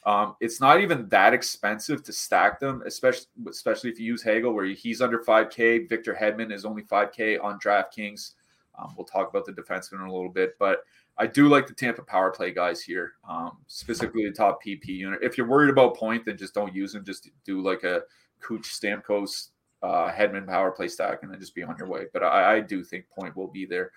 Um, 0.05 0.35
it's 0.39 0.59
not 0.59 0.81
even 0.81 1.07
that 1.09 1.33
expensive 1.33 2.03
to 2.03 2.13
stack 2.13 2.59
them, 2.59 2.81
especially 2.85 3.27
especially 3.47 3.91
if 3.91 3.99
you 3.99 4.05
use 4.07 4.23
Hagel, 4.23 4.53
where 4.53 4.65
he's 4.65 5.01
under 5.01 5.19
5K. 5.19 5.87
Victor 5.87 6.17
Hedman 6.19 6.51
is 6.51 6.65
only 6.65 6.81
5K 6.83 7.43
on 7.43 7.59
DraftKings. 7.59 8.31
Um, 8.79 8.93
we'll 8.97 9.05
talk 9.05 9.29
about 9.29 9.45
the 9.45 9.51
defenseman 9.51 10.01
in 10.01 10.07
a 10.07 10.13
little 10.13 10.31
bit, 10.31 10.53
but 10.57 10.79
I 11.17 11.27
do 11.27 11.49
like 11.49 11.67
the 11.67 11.73
Tampa 11.73 12.01
power 12.01 12.31
play 12.31 12.51
guys 12.51 12.81
here, 12.81 13.13
um, 13.29 13.57
specifically 13.67 14.25
the 14.25 14.31
top 14.31 14.63
PP 14.63 14.87
unit. 14.87 15.19
If 15.21 15.37
you're 15.37 15.47
worried 15.47 15.69
about 15.69 15.95
point, 15.95 16.25
then 16.25 16.37
just 16.37 16.55
don't 16.55 16.73
use 16.73 16.93
them. 16.93 17.05
Just 17.05 17.29
do 17.45 17.61
like 17.61 17.83
a 17.83 18.01
Cooch 18.39 18.63
Stamkos 18.63 19.49
uh, 19.83 20.11
Hedman 20.11 20.47
power 20.47 20.71
play 20.71 20.87
stack, 20.87 21.19
and 21.21 21.31
then 21.31 21.39
just 21.39 21.53
be 21.53 21.63
on 21.63 21.75
your 21.77 21.87
way. 21.87 22.05
But 22.11 22.23
I, 22.23 22.55
I 22.55 22.59
do 22.59 22.83
think 22.83 23.05
point 23.09 23.35
will 23.35 23.47
be 23.47 23.65
there. 23.65 23.91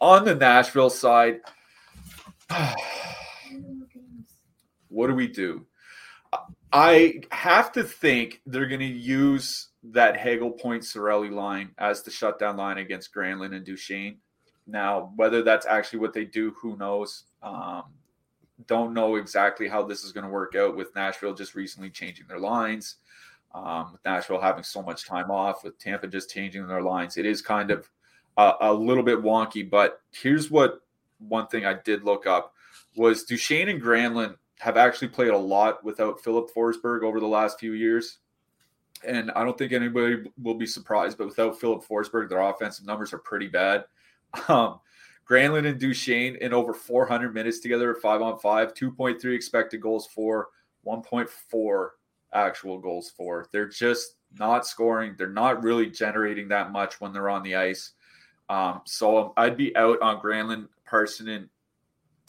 On 0.00 0.24
the 0.24 0.34
Nashville 0.34 0.90
side, 0.90 1.40
what 4.88 5.06
do 5.06 5.14
we 5.14 5.28
do? 5.28 5.66
I 6.72 7.22
have 7.32 7.72
to 7.72 7.82
think 7.82 8.42
they're 8.46 8.68
going 8.68 8.80
to 8.80 8.86
use 8.86 9.70
that 9.82 10.16
Hagel 10.16 10.52
Point 10.52 10.82
Cirelli 10.82 11.30
line 11.30 11.70
as 11.78 12.02
the 12.02 12.10
shutdown 12.10 12.56
line 12.56 12.78
against 12.78 13.14
Granlund 13.14 13.54
and 13.54 13.64
Duchene. 13.64 14.18
Now, 14.66 15.12
whether 15.16 15.42
that's 15.42 15.66
actually 15.66 15.98
what 16.00 16.12
they 16.12 16.24
do, 16.24 16.54
who 16.60 16.76
knows? 16.76 17.24
Um, 17.42 17.84
don't 18.66 18.94
know 18.94 19.16
exactly 19.16 19.68
how 19.68 19.82
this 19.82 20.04
is 20.04 20.12
going 20.12 20.24
to 20.24 20.30
work 20.30 20.54
out 20.54 20.76
with 20.76 20.94
Nashville 20.94 21.34
just 21.34 21.54
recently 21.54 21.90
changing 21.90 22.26
their 22.28 22.38
lines. 22.38 22.96
Um, 23.52 23.92
with 23.92 24.04
Nashville 24.04 24.40
having 24.40 24.62
so 24.62 24.80
much 24.80 25.06
time 25.06 25.30
off, 25.30 25.64
with 25.64 25.78
Tampa 25.78 26.06
just 26.06 26.30
changing 26.30 26.66
their 26.68 26.82
lines, 26.82 27.16
it 27.16 27.26
is 27.26 27.42
kind 27.42 27.72
of 27.72 27.90
a, 28.36 28.52
a 28.60 28.72
little 28.72 29.02
bit 29.02 29.22
wonky. 29.22 29.68
But 29.68 30.00
here's 30.12 30.50
what 30.50 30.82
one 31.28 31.46
thing 31.46 31.64
I 31.64 31.74
did 31.74 32.04
look 32.04 32.26
up 32.26 32.54
was 32.96 33.24
Duchene 33.24 33.68
and 33.68 33.80
Granlund 33.80 34.36
have 34.58 34.76
actually 34.76 35.08
played 35.08 35.30
a 35.30 35.38
lot 35.38 35.82
without 35.84 36.20
Filip 36.20 36.50
Forsberg 36.54 37.02
over 37.02 37.20
the 37.20 37.26
last 37.26 37.58
few 37.58 37.72
years. 37.72 38.18
And 39.02 39.30
I 39.30 39.44
don't 39.44 39.56
think 39.56 39.72
anybody 39.72 40.24
will 40.42 40.54
be 40.54 40.66
surprised, 40.66 41.16
but 41.16 41.28
without 41.28 41.58
Filip 41.58 41.82
Forsberg, 41.82 42.28
their 42.28 42.40
offensive 42.40 42.84
numbers 42.86 43.12
are 43.12 43.18
pretty 43.18 43.48
bad. 43.48 43.84
Um, 44.48 44.78
Granlund 45.28 45.66
and 45.66 45.78
Duchene 45.78 46.36
in 46.36 46.52
over 46.52 46.74
400 46.74 47.32
minutes 47.32 47.60
together, 47.60 47.94
five 47.94 48.20
on 48.20 48.38
five, 48.40 48.74
2.3 48.74 49.24
expected 49.32 49.80
goals 49.80 50.08
for, 50.08 50.48
1.4 50.84 51.88
actual 52.32 52.78
goals 52.78 53.10
for. 53.16 53.46
They're 53.52 53.68
just 53.68 54.16
not 54.38 54.66
scoring. 54.66 55.14
They're 55.16 55.28
not 55.28 55.62
really 55.62 55.86
generating 55.86 56.48
that 56.48 56.72
much 56.72 57.00
when 57.00 57.12
they're 57.12 57.28
on 57.28 57.42
the 57.42 57.54
ice. 57.54 57.92
Um, 58.48 58.80
so 58.84 59.32
I'd 59.36 59.56
be 59.56 59.76
out 59.76 60.00
on 60.02 60.20
Granlund, 60.20 60.68
Parssinen, 60.90 61.48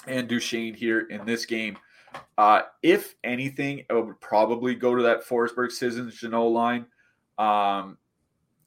and 0.08 0.28
Duchene 0.28 0.74
here 0.74 1.00
in 1.00 1.26
this 1.26 1.46
game. 1.46 1.78
Uh, 2.38 2.64
if 2.82 3.16
anything, 3.24 3.86
I 3.90 3.94
would 3.94 4.20
probably 4.20 4.76
go 4.76 4.96
to 4.96 5.04
that 5.04 5.26
Forsberg 5.26 5.72
Sissons 5.72 6.16
Jeannot 6.16 6.52
line. 6.52 6.86
Um, 7.38 7.98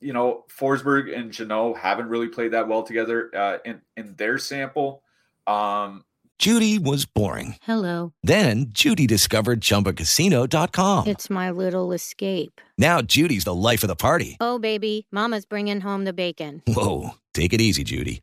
you 0.01 0.13
know, 0.13 0.45
Forsberg 0.49 1.17
and 1.17 1.33
Jeannot 1.33 1.79
haven't 1.79 2.09
really 2.09 2.29
played 2.29 2.53
that 2.53 2.69
well 2.69 2.83
together 2.83 3.31
uh, 3.35 3.59
in 3.65 3.81
in 3.97 4.15
their 4.17 4.39
sample. 4.39 5.03
Um, 5.47 6.05
Judy 6.39 6.79
was 6.79 7.05
boring. 7.05 7.57
Hello. 7.63 8.13
Then 8.23 8.67
Judy 8.71 9.07
discovered 9.07 9.61
ChumbaCasino.com. 9.61 11.07
It's 11.07 11.31
my 11.31 11.51
little 11.51 11.93
escape. 11.93 12.61
Now 12.77 13.01
Judy's 13.03 13.45
the 13.45 13.55
life 13.55 13.85
of 13.85 13.89
the 13.89 13.97
party. 13.97 14.37
Oh 14.41 14.59
baby, 14.59 15.07
Mama's 15.11 15.47
bringing 15.47 15.81
home 15.81 16.05
the 16.05 16.13
bacon. 16.13 16.63
Whoa, 16.67 17.11
take 17.33 17.53
it 17.53 17.61
easy, 17.61 17.85
Judy. 17.85 18.23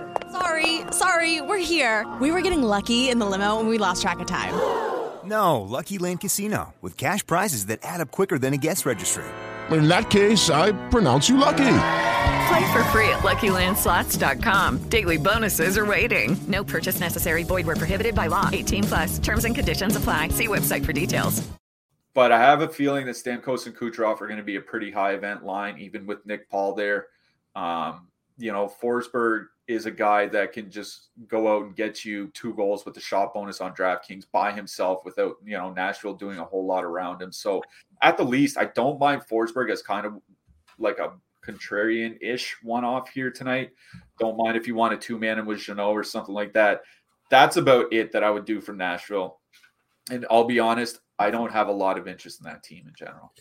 Sorry, 0.41 0.81
sorry, 0.91 1.41
we're 1.41 1.59
here. 1.59 2.03
We 2.19 2.31
were 2.31 2.41
getting 2.41 2.63
lucky 2.63 3.09
in 3.09 3.19
the 3.19 3.27
limo 3.27 3.59
and 3.59 3.69
we 3.69 3.77
lost 3.77 4.01
track 4.01 4.19
of 4.19 4.25
time. 4.25 4.55
No, 5.23 5.61
Lucky 5.61 5.99
Land 5.99 6.21
Casino, 6.21 6.73
with 6.81 6.97
cash 6.97 7.23
prizes 7.25 7.67
that 7.67 7.79
add 7.83 8.01
up 8.01 8.09
quicker 8.09 8.39
than 8.39 8.51
a 8.55 8.57
guest 8.57 8.83
registry. 8.83 9.23
In 9.69 9.87
that 9.87 10.09
case, 10.09 10.49
I 10.49 10.71
pronounce 10.89 11.29
you 11.29 11.37
lucky. 11.37 11.77
Play 12.49 12.73
for 12.73 12.83
free 12.85 13.07
at 13.09 13.19
LuckyLandSlots.com. 13.19 14.79
Daily 14.89 15.17
bonuses 15.17 15.77
are 15.77 15.85
waiting. 15.85 16.35
No 16.47 16.63
purchase 16.63 16.99
necessary. 16.99 17.43
Void 17.43 17.67
where 17.67 17.75
prohibited 17.75 18.15
by 18.15 18.25
law. 18.25 18.49
18 18.51 18.83
plus. 18.83 19.19
Terms 19.19 19.45
and 19.45 19.53
conditions 19.53 19.95
apply. 19.95 20.29
See 20.29 20.47
website 20.47 20.83
for 20.83 20.91
details. 20.91 21.47
But 22.15 22.31
I 22.31 22.39
have 22.39 22.61
a 22.61 22.67
feeling 22.67 23.05
that 23.05 23.15
Stamkos 23.15 23.67
and 23.67 23.75
Kucherov 23.75 24.19
are 24.21 24.27
going 24.27 24.39
to 24.39 24.43
be 24.43 24.55
a 24.55 24.61
pretty 24.61 24.89
high 24.89 25.13
event 25.13 25.45
line, 25.45 25.77
even 25.77 26.07
with 26.07 26.25
Nick 26.25 26.49
Paul 26.49 26.73
there. 26.73 27.07
Um, 27.55 28.07
you 28.41 28.51
know, 28.51 28.71
Forsberg 28.81 29.45
is 29.67 29.85
a 29.85 29.91
guy 29.91 30.25
that 30.25 30.51
can 30.51 30.71
just 30.71 31.09
go 31.27 31.55
out 31.55 31.63
and 31.63 31.75
get 31.75 32.03
you 32.03 32.27
two 32.33 32.53
goals 32.55 32.85
with 32.85 32.95
the 32.95 32.99
shot 32.99 33.33
bonus 33.33 33.61
on 33.61 33.73
DraftKings 33.73 34.25
by 34.31 34.51
himself 34.51 35.05
without, 35.05 35.35
you 35.45 35.55
know, 35.55 35.71
Nashville 35.71 36.15
doing 36.15 36.39
a 36.39 36.43
whole 36.43 36.65
lot 36.65 36.83
around 36.83 37.21
him. 37.21 37.31
So 37.31 37.61
at 38.01 38.17
the 38.17 38.23
least, 38.23 38.57
I 38.57 38.65
don't 38.65 38.99
mind 38.99 39.21
Forsberg 39.31 39.71
as 39.71 39.83
kind 39.83 40.07
of 40.07 40.13
like 40.79 40.97
a 40.97 41.11
contrarian 41.47 42.17
ish 42.19 42.57
one 42.63 42.83
off 42.83 43.09
here 43.09 43.29
tonight. 43.29 43.71
Don't 44.19 44.37
mind 44.37 44.57
if 44.57 44.65
you 44.67 44.73
want 44.73 44.95
a 44.95 44.97
two 44.97 45.19
man 45.19 45.37
and 45.37 45.47
with 45.47 45.59
Jeannot 45.59 45.91
or 45.91 46.03
something 46.03 46.33
like 46.33 46.53
that. 46.53 46.81
That's 47.29 47.57
about 47.57 47.93
it 47.93 48.11
that 48.11 48.23
I 48.23 48.31
would 48.31 48.45
do 48.45 48.59
for 48.59 48.73
Nashville. 48.73 49.39
And 50.09 50.25
I'll 50.31 50.45
be 50.45 50.59
honest, 50.59 50.99
I 51.19 51.29
don't 51.29 51.51
have 51.51 51.67
a 51.67 51.71
lot 51.71 51.99
of 51.99 52.07
interest 52.07 52.41
in 52.41 52.45
that 52.45 52.63
team 52.63 52.87
in 52.87 52.93
general. 52.97 53.31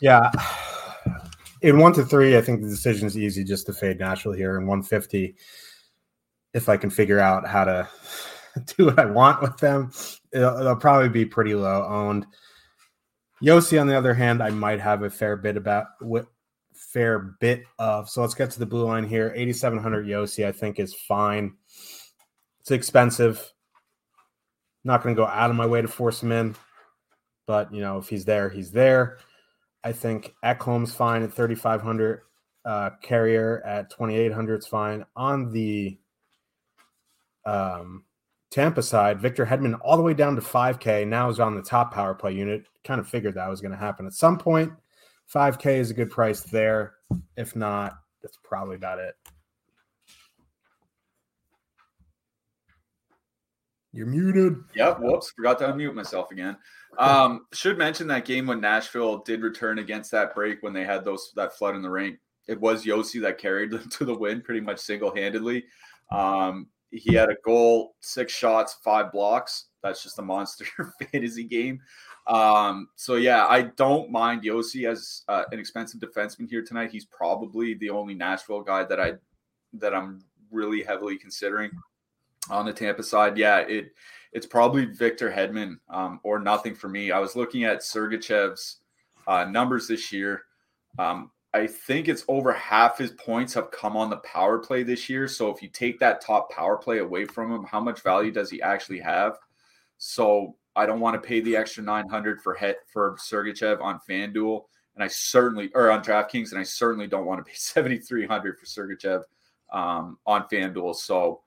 Yeah. 0.00 0.30
In 1.62 1.78
one 1.78 1.92
to 1.94 2.04
three, 2.04 2.36
I 2.36 2.40
think 2.40 2.62
the 2.62 2.68
decision 2.68 3.06
is 3.06 3.18
easy 3.18 3.44
just 3.44 3.66
to 3.66 3.72
fade 3.72 3.98
Nashville 3.98 4.32
here. 4.32 4.56
In 4.58 4.66
150, 4.66 5.34
if 6.54 6.68
I 6.68 6.76
can 6.76 6.90
figure 6.90 7.18
out 7.18 7.46
how 7.46 7.64
to 7.64 7.88
do 8.76 8.86
what 8.86 8.98
I 8.98 9.06
want 9.06 9.42
with 9.42 9.56
them, 9.58 9.90
it'll, 10.32 10.58
it'll 10.58 10.76
probably 10.76 11.08
be 11.08 11.24
pretty 11.24 11.54
low 11.54 11.84
owned. 11.84 12.26
Josi, 13.42 13.80
on 13.80 13.86
the 13.86 13.96
other 13.96 14.14
hand, 14.14 14.42
I 14.42 14.50
might 14.50 14.80
have 14.80 15.02
a 15.02 15.10
fair 15.10 15.36
bit 15.36 15.56
about 15.56 15.86
what 16.00 16.26
fair 16.72 17.18
bit 17.18 17.64
of. 17.78 18.08
So 18.08 18.20
let's 18.20 18.34
get 18.34 18.50
to 18.52 18.58
the 18.58 18.66
blue 18.66 18.84
line 18.84 19.04
here. 19.04 19.32
8,700 19.34 20.06
Josi, 20.06 20.46
I 20.46 20.52
think, 20.52 20.78
is 20.78 20.94
fine. 20.94 21.54
It's 22.60 22.70
expensive. 22.70 23.52
Not 24.84 25.02
going 25.02 25.14
to 25.14 25.20
go 25.20 25.26
out 25.26 25.50
of 25.50 25.56
my 25.56 25.66
way 25.66 25.82
to 25.82 25.88
force 25.88 26.22
him 26.22 26.32
in, 26.32 26.54
but 27.46 27.72
you 27.72 27.80
know, 27.80 27.98
if 27.98 28.08
he's 28.08 28.24
there, 28.24 28.48
he's 28.48 28.70
there. 28.70 29.18
I 29.84 29.92
think 29.92 30.34
Ekholm's 30.44 30.94
fine 30.94 31.22
at 31.22 31.32
3,500. 31.32 32.22
Uh, 32.64 32.90
Carrier 33.02 33.62
at 33.64 33.90
2,800 33.90 34.58
is 34.58 34.66
fine. 34.66 35.04
On 35.16 35.52
the 35.52 35.98
um, 37.46 38.04
Tampa 38.50 38.82
side, 38.82 39.20
Victor 39.20 39.46
Hedman 39.46 39.78
all 39.82 39.96
the 39.96 40.02
way 40.02 40.14
down 40.14 40.34
to 40.34 40.42
5K. 40.42 41.06
Now 41.06 41.28
is 41.30 41.40
on 41.40 41.54
the 41.54 41.62
top 41.62 41.94
power 41.94 42.14
play 42.14 42.32
unit. 42.32 42.64
Kind 42.84 43.00
of 43.00 43.08
figured 43.08 43.34
that 43.34 43.48
was 43.48 43.60
going 43.60 43.72
to 43.72 43.78
happen 43.78 44.06
at 44.06 44.12
some 44.12 44.38
point. 44.38 44.72
5K 45.32 45.78
is 45.78 45.90
a 45.90 45.94
good 45.94 46.10
price 46.10 46.40
there. 46.40 46.94
If 47.36 47.54
not, 47.54 47.98
that's 48.22 48.38
probably 48.42 48.76
about 48.76 48.98
it. 48.98 49.14
You're 53.92 54.06
muted. 54.06 54.56
Yep. 54.74 55.00
Whoops. 55.00 55.32
Forgot 55.34 55.58
to 55.60 55.68
unmute 55.68 55.94
myself 55.94 56.30
again. 56.30 56.56
Um, 56.96 57.46
should 57.52 57.78
mention 57.78 58.08
that 58.08 58.24
game 58.24 58.46
when 58.46 58.60
Nashville 58.60 59.18
did 59.18 59.42
return 59.42 59.78
against 59.78 60.10
that 60.12 60.34
break 60.34 60.62
when 60.62 60.72
they 60.72 60.84
had 60.84 61.04
those 61.04 61.32
that 61.36 61.56
flood 61.56 61.76
in 61.76 61.82
the 61.82 61.90
rink. 61.90 62.18
It 62.48 62.60
was 62.60 62.84
Josi 62.84 63.20
that 63.22 63.38
carried 63.38 63.70
them 63.72 63.88
to 63.90 64.04
the 64.04 64.14
win 64.14 64.40
pretty 64.40 64.60
much 64.60 64.78
single 64.78 65.14
handedly. 65.14 65.64
Um, 66.10 66.68
he 66.90 67.14
had 67.14 67.28
a 67.28 67.36
goal, 67.44 67.94
six 68.00 68.32
shots, 68.32 68.78
five 68.82 69.12
blocks. 69.12 69.66
That's 69.82 70.02
just 70.02 70.18
a 70.18 70.22
monster 70.22 70.66
fantasy 71.12 71.44
game. 71.44 71.80
Um, 72.26 72.88
so 72.96 73.14
yeah, 73.14 73.46
I 73.46 73.62
don't 73.62 74.10
mind 74.10 74.42
Josi 74.42 74.90
as 74.90 75.22
uh, 75.28 75.44
an 75.50 75.58
expensive 75.58 76.00
defenseman 76.00 76.48
here 76.48 76.62
tonight. 76.62 76.90
He's 76.90 77.06
probably 77.06 77.74
the 77.74 77.90
only 77.90 78.14
Nashville 78.14 78.62
guy 78.62 78.84
that 78.84 79.00
I 79.00 79.14
that 79.74 79.94
I'm 79.94 80.24
really 80.50 80.82
heavily 80.82 81.16
considering 81.16 81.70
on 82.50 82.66
the 82.66 82.72
Tampa 82.72 83.02
side. 83.02 83.38
Yeah, 83.38 83.58
it 83.58 83.92
it's 84.32 84.46
probably 84.46 84.84
Victor 84.84 85.30
Hedman 85.30 85.78
um, 85.88 86.20
or 86.22 86.38
nothing 86.38 86.74
for 86.74 86.88
me. 86.88 87.10
I 87.10 87.18
was 87.18 87.36
looking 87.36 87.64
at 87.64 87.80
Sergachev's 87.80 88.78
uh, 89.26 89.44
numbers 89.44 89.88
this 89.88 90.12
year. 90.12 90.42
Um, 90.98 91.30
I 91.54 91.66
think 91.66 92.08
it's 92.08 92.24
over 92.28 92.52
half 92.52 92.98
his 92.98 93.12
points 93.12 93.54
have 93.54 93.70
come 93.70 93.96
on 93.96 94.10
the 94.10 94.18
power 94.18 94.58
play 94.58 94.82
this 94.82 95.08
year. 95.08 95.26
So 95.26 95.50
if 95.50 95.62
you 95.62 95.68
take 95.68 95.98
that 96.00 96.20
top 96.20 96.50
power 96.50 96.76
play 96.76 96.98
away 96.98 97.24
from 97.24 97.50
him, 97.50 97.64
how 97.64 97.80
much 97.80 98.02
value 98.02 98.30
does 98.30 98.50
he 98.50 98.60
actually 98.60 99.00
have? 99.00 99.38
So 99.96 100.56
I 100.76 100.86
don't 100.86 101.00
want 101.00 101.20
to 101.20 101.26
pay 101.26 101.40
the 101.40 101.56
extra 101.56 101.82
900 101.82 102.40
for 102.40 102.54
het, 102.54 102.78
for 102.92 103.16
Sergachev 103.16 103.80
on 103.80 103.98
FanDuel, 104.08 104.64
and 104.94 105.02
I 105.02 105.08
certainly 105.08 105.70
or 105.74 105.90
on 105.90 106.04
DraftKings, 106.04 106.52
and 106.52 106.60
I 106.60 106.64
certainly 106.64 107.06
don't 107.06 107.26
want 107.26 107.44
to 107.44 107.50
pay 107.50 107.56
7,300 107.56 108.58
for 108.58 108.66
Sergachev 108.66 109.22
um, 109.72 110.18
on 110.26 110.46
FanDuel. 110.52 110.94
So 110.94 111.40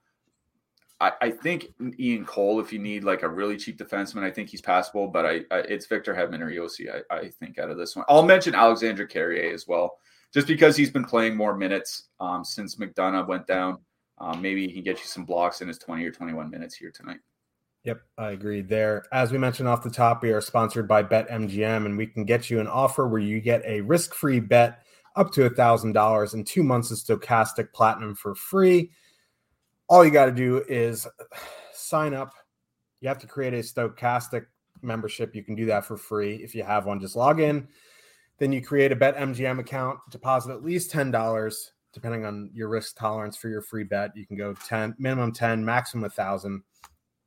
I, 1.02 1.12
I, 1.20 1.30
think 1.30 1.74
Ian 1.98 2.24
Cole, 2.24 2.60
if 2.60 2.72
you 2.72 2.78
need 2.78 3.02
like 3.02 3.24
a 3.24 3.28
really 3.28 3.56
cheap 3.56 3.76
defenseman, 3.76 4.22
I 4.22 4.30
think 4.30 4.48
he's 4.48 4.60
passable. 4.60 5.08
But 5.08 5.26
I, 5.26 5.40
I 5.50 5.58
it's 5.58 5.86
Victor 5.86 6.14
Hedman 6.14 6.40
or 6.40 6.50
Josi. 6.50 6.86
I, 7.10 7.14
I, 7.14 7.28
think 7.28 7.58
out 7.58 7.70
of 7.70 7.76
this 7.76 7.96
one, 7.96 8.04
I'll 8.08 8.22
mention 8.22 8.54
Alexandre 8.54 9.04
Carrier 9.06 9.52
as 9.52 9.66
well, 9.66 9.98
just 10.32 10.46
because 10.46 10.76
he's 10.76 10.90
been 10.90 11.04
playing 11.04 11.36
more 11.36 11.56
minutes 11.56 12.08
um, 12.20 12.44
since 12.44 12.76
McDonagh 12.76 13.26
went 13.26 13.48
down. 13.48 13.78
Um, 14.18 14.40
maybe 14.40 14.68
he 14.68 14.72
can 14.72 14.84
get 14.84 14.98
you 14.98 15.06
some 15.06 15.24
blocks 15.24 15.60
in 15.60 15.66
his 15.66 15.78
20 15.78 16.04
or 16.04 16.12
21 16.12 16.48
minutes 16.48 16.76
here 16.76 16.92
tonight. 16.92 17.18
Yep, 17.82 18.00
I 18.16 18.30
agree 18.30 18.60
there. 18.60 19.02
As 19.12 19.32
we 19.32 19.38
mentioned 19.38 19.68
off 19.68 19.82
the 19.82 19.90
top, 19.90 20.22
we 20.22 20.30
are 20.30 20.40
sponsored 20.40 20.86
by 20.86 21.02
BetMGM, 21.02 21.84
and 21.84 21.98
we 21.98 22.06
can 22.06 22.24
get 22.24 22.48
you 22.48 22.60
an 22.60 22.68
offer 22.68 23.08
where 23.08 23.20
you 23.20 23.40
get 23.40 23.64
a 23.64 23.80
risk 23.80 24.14
free 24.14 24.38
bet 24.38 24.82
up 25.16 25.32
to 25.32 25.50
$1,000 25.50 26.34
and 26.34 26.46
two 26.46 26.62
months 26.62 26.92
of 26.92 26.98
Stokastic 26.98 27.72
Platinum 27.72 28.14
for 28.14 28.36
free. 28.36 28.92
All 29.92 30.02
you 30.02 30.10
got 30.10 30.24
to 30.24 30.32
do 30.32 30.64
is 30.70 31.06
sign 31.74 32.14
up. 32.14 32.32
You 33.02 33.08
have 33.08 33.18
to 33.18 33.26
create 33.26 33.52
a 33.52 33.58
Stokastic 33.58 34.46
membership. 34.80 35.36
You 35.36 35.44
can 35.44 35.54
do 35.54 35.66
that 35.66 35.84
for 35.84 35.98
free 35.98 36.36
if 36.36 36.54
you 36.54 36.62
have 36.62 36.86
one. 36.86 36.98
Just 36.98 37.14
log 37.14 37.40
in. 37.40 37.68
Then 38.38 38.52
you 38.52 38.62
create 38.62 38.90
a 38.90 38.96
BetMGM 38.96 39.60
account, 39.60 39.98
deposit 40.10 40.50
at 40.50 40.64
least 40.64 40.90
$10, 40.92 41.54
depending 41.92 42.24
on 42.24 42.48
your 42.54 42.70
risk 42.70 42.96
tolerance 42.96 43.36
for 43.36 43.50
your 43.50 43.60
free 43.60 43.84
bet. 43.84 44.16
You 44.16 44.26
can 44.26 44.38
go 44.38 44.54
10, 44.66 44.94
minimum 44.98 45.30
10, 45.30 45.62
maximum 45.62 46.04
1000 46.04 46.62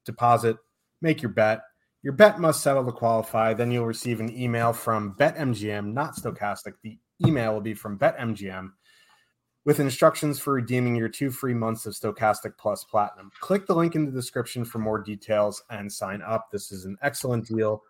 deposit, 0.04 0.58
make 1.04 1.22
your 1.22 1.34
bet. 1.34 1.62
Your 2.02 2.14
bet 2.14 2.40
must 2.40 2.64
settle 2.64 2.84
to 2.84 2.92
qualify. 2.92 3.54
Then 3.54 3.70
you'll 3.70 3.86
receive 3.86 4.20
an 4.20 4.36
email 4.36 4.74
from 4.74 5.14
BetMGM, 5.20 5.94
not 5.94 6.16
Stokastic. 6.16 6.74
The 6.82 6.98
email 7.24 7.54
will 7.54 7.62
be 7.62 7.76
from 7.76 8.00
BetMGM 8.00 8.72
with 9.66 9.80
instructions 9.80 10.40
for 10.40 10.54
redeeming 10.54 10.96
your 10.96 11.10
two 11.10 11.32
free 11.32 11.54
months 11.54 11.88
of 11.88 11.94
Stokastic 11.94 12.56
Plus 12.58 12.84
Platinum. 12.84 13.32
Click 13.40 13.66
the 13.66 13.76
link 13.76 13.96
in 13.96 14.06
the 14.06 14.12
description 14.12 14.64
for 14.64 14.78
more 14.78 15.00
details 15.00 15.64
and 15.72 15.92
sign 15.92 16.22
up. 16.22 16.52
This 16.52 16.72
is 16.72 16.86
an 16.86 16.98
excellent 17.02 17.48
deal. 17.48 17.82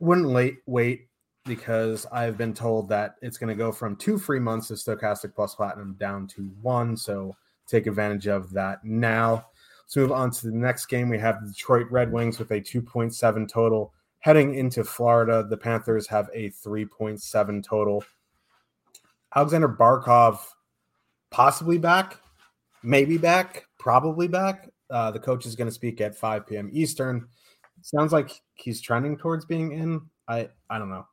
Wouldn't 0.00 0.26
late 0.26 0.56
wait 0.66 1.08
because 1.44 2.06
I've 2.10 2.38
been 2.38 2.54
told 2.54 2.88
that 2.88 3.16
it's 3.20 3.36
going 3.36 3.50
to 3.50 3.54
go 3.54 3.70
from 3.70 3.96
two 3.96 4.18
free 4.18 4.40
months 4.40 4.70
of 4.70 4.78
Stokastic 4.78 5.34
Plus 5.34 5.54
Platinum 5.54 5.96
down 6.00 6.26
to 6.28 6.50
one. 6.62 6.96
So 6.96 7.36
take 7.66 7.86
advantage 7.86 8.26
of 8.26 8.50
that 8.54 8.82
now. 8.84 9.46
Let's 9.84 9.96
move 9.96 10.12
on 10.12 10.30
to 10.30 10.46
the 10.46 10.56
next 10.56 10.86
game. 10.86 11.10
We 11.10 11.18
have 11.18 11.42
the 11.42 11.48
Detroit 11.48 11.88
Red 11.90 12.10
Wings 12.10 12.38
with 12.38 12.50
a 12.50 12.60
2.7 12.60 13.46
total. 13.46 13.92
Heading 14.20 14.54
into 14.54 14.82
Florida, 14.82 15.46
the 15.46 15.58
Panthers 15.58 16.06
have 16.06 16.30
a 16.32 16.48
3.7 16.48 17.62
total. 17.62 18.02
Aleksander 19.36 19.68
Barkov 19.68 20.38
possibly 21.34 21.78
back, 21.78 22.20
maybe 22.84 23.18
back, 23.18 23.66
probably 23.80 24.28
back. 24.28 24.70
Uh, 24.88 25.10
the 25.10 25.18
coach 25.18 25.46
is 25.46 25.56
going 25.56 25.66
to 25.66 25.74
speak 25.74 26.00
at 26.00 26.14
5 26.14 26.46
p.m. 26.46 26.70
Eastern. 26.72 27.26
Sounds 27.82 28.12
like 28.12 28.30
he's 28.54 28.80
trending 28.80 29.16
towards 29.16 29.44
being 29.44 29.72
in. 29.72 30.00
I 30.28 30.48
I 30.70 30.78
don't 30.78 30.90
know. 30.90 31.06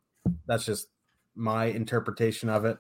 That's 0.46 0.64
just 0.64 0.90
my 1.36 1.66
interpretation 1.66 2.50
of 2.50 2.66
it. 2.66 2.78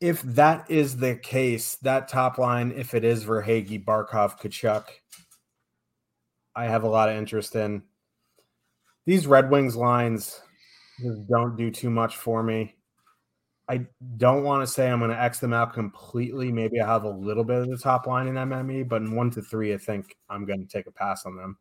If 0.00 0.22
that 0.22 0.68
is 0.68 0.96
the 0.96 1.14
case, 1.14 1.76
that 1.76 2.08
top 2.08 2.36
line, 2.36 2.72
if 2.76 2.92
it 2.92 3.04
is 3.04 3.24
Verhaeghe, 3.24 3.84
Barkov, 3.84 4.40
Tkachuk, 4.40 4.86
I 6.56 6.64
have 6.64 6.82
a 6.82 6.88
lot 6.88 7.08
of 7.08 7.16
interest 7.16 7.54
in. 7.54 7.84
These 9.06 9.28
Red 9.28 9.50
Wings 9.50 9.76
lines 9.76 10.40
just 11.00 11.28
don't 11.28 11.56
do 11.56 11.70
too 11.70 11.90
much 11.90 12.16
for 12.16 12.42
me. 12.42 12.74
I 13.68 13.86
don't 14.16 14.44
want 14.44 14.62
to 14.62 14.66
say 14.66 14.88
I'm 14.88 15.00
going 15.00 15.10
to 15.10 15.20
X 15.20 15.40
them 15.40 15.52
out 15.52 15.74
completely. 15.74 16.52
Maybe 16.52 16.80
I 16.80 16.86
have 16.86 17.04
a 17.04 17.10
little 17.10 17.42
bit 17.42 17.58
of 17.58 17.68
the 17.68 17.76
top 17.76 18.06
line 18.06 18.28
in 18.28 18.34
MME, 18.34 18.88
but 18.88 19.02
in 19.02 19.14
one 19.14 19.30
to 19.32 19.42
three, 19.42 19.74
I 19.74 19.78
think 19.78 20.16
I'm 20.30 20.44
going 20.44 20.64
to 20.64 20.68
take 20.68 20.86
a 20.86 20.92
pass 20.92 21.26
on 21.26 21.36
them. 21.36 21.58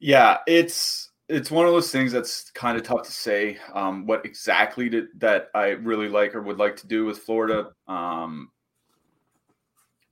Yeah, 0.00 0.38
it's 0.46 1.10
it's 1.28 1.50
one 1.50 1.66
of 1.66 1.72
those 1.72 1.90
things 1.90 2.12
that's 2.12 2.50
kind 2.50 2.76
of 2.76 2.84
tough 2.84 3.02
to 3.04 3.12
say 3.12 3.58
um, 3.74 4.06
what 4.06 4.24
exactly 4.24 4.88
to, 4.90 5.08
that 5.18 5.48
I 5.54 5.68
really 5.68 6.08
like 6.08 6.34
or 6.34 6.42
would 6.42 6.58
like 6.58 6.76
to 6.76 6.86
do 6.86 7.04
with 7.04 7.18
Florida. 7.18 7.72
Um, 7.86 8.50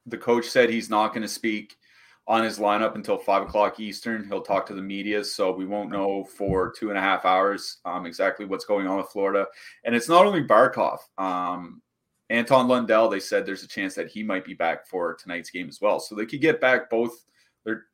the 0.07 0.19
coach 0.19 0.47
said 0.47 0.69
he's 0.71 0.91
not 0.91 1.09
going 1.09 1.23
to 1.23 1.29
speak 1.29 1.77
on 2.29 2.43
his 2.43 2.59
lineup 2.59 2.97
until 2.97 3.19
five 3.19 3.43
o'clock 3.43 3.79
Eastern. 3.79 4.25
He'll 4.25 4.43
talk 4.43 4.67
to 4.67 4.75
the 4.75 4.83
media, 4.83 5.23
so 5.23 5.53
we 5.53 5.65
won't 5.65 5.91
know 5.91 6.25
for 6.25 6.73
two 6.77 6.89
and 6.89 6.99
a 6.99 7.01
half 7.01 7.25
hours 7.25 7.79
um, 7.85 8.07
exactly 8.07 8.45
what's 8.45 8.65
going 8.65 8.87
on 8.87 8.97
with 8.97 9.09
Florida. 9.09 9.47
And 9.85 9.95
it's 9.95 10.09
not 10.09 10.27
only 10.27 10.43
Barkov. 10.43 10.99
Um, 11.19 11.83
Anton 12.29 12.67
Lundell, 12.67 13.09
they 13.09 13.21
said 13.21 13.47
there's 13.47 13.63
a 13.63 13.69
chance 13.69 13.95
that 13.95 14.09
he 14.09 14.25
might 14.25 14.45
be 14.45 14.55
back 14.55 14.87
for 14.87 15.15
tonight's 15.15 15.51
game 15.51 15.69
as 15.69 15.81
well. 15.81 16.01
So 16.01 16.15
they 16.15 16.27
could 16.27 16.41
get 16.41 16.61
back 16.61 16.91
both 16.91 17.25
their, 17.65 17.85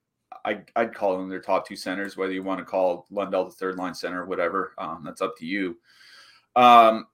I, 0.47 0.63
would 0.77 0.95
call 0.95 1.19
them 1.19 1.29
their 1.29 1.41
top 1.41 1.69
two 1.69 1.77
centers, 1.77 2.17
whether 2.17 2.33
you 2.33 2.43
want 2.43 2.59
to 2.59 2.65
call 2.65 3.07
Lundell 3.11 3.45
the 3.45 3.51
third 3.51 3.77
line 3.77 3.95
center, 3.95 4.25
whatever. 4.25 4.73
Um, 4.79 5.03
that's 5.05 5.21
up 5.21 5.37
to 5.39 5.47
you. 5.47 5.77
Um, 6.57 7.07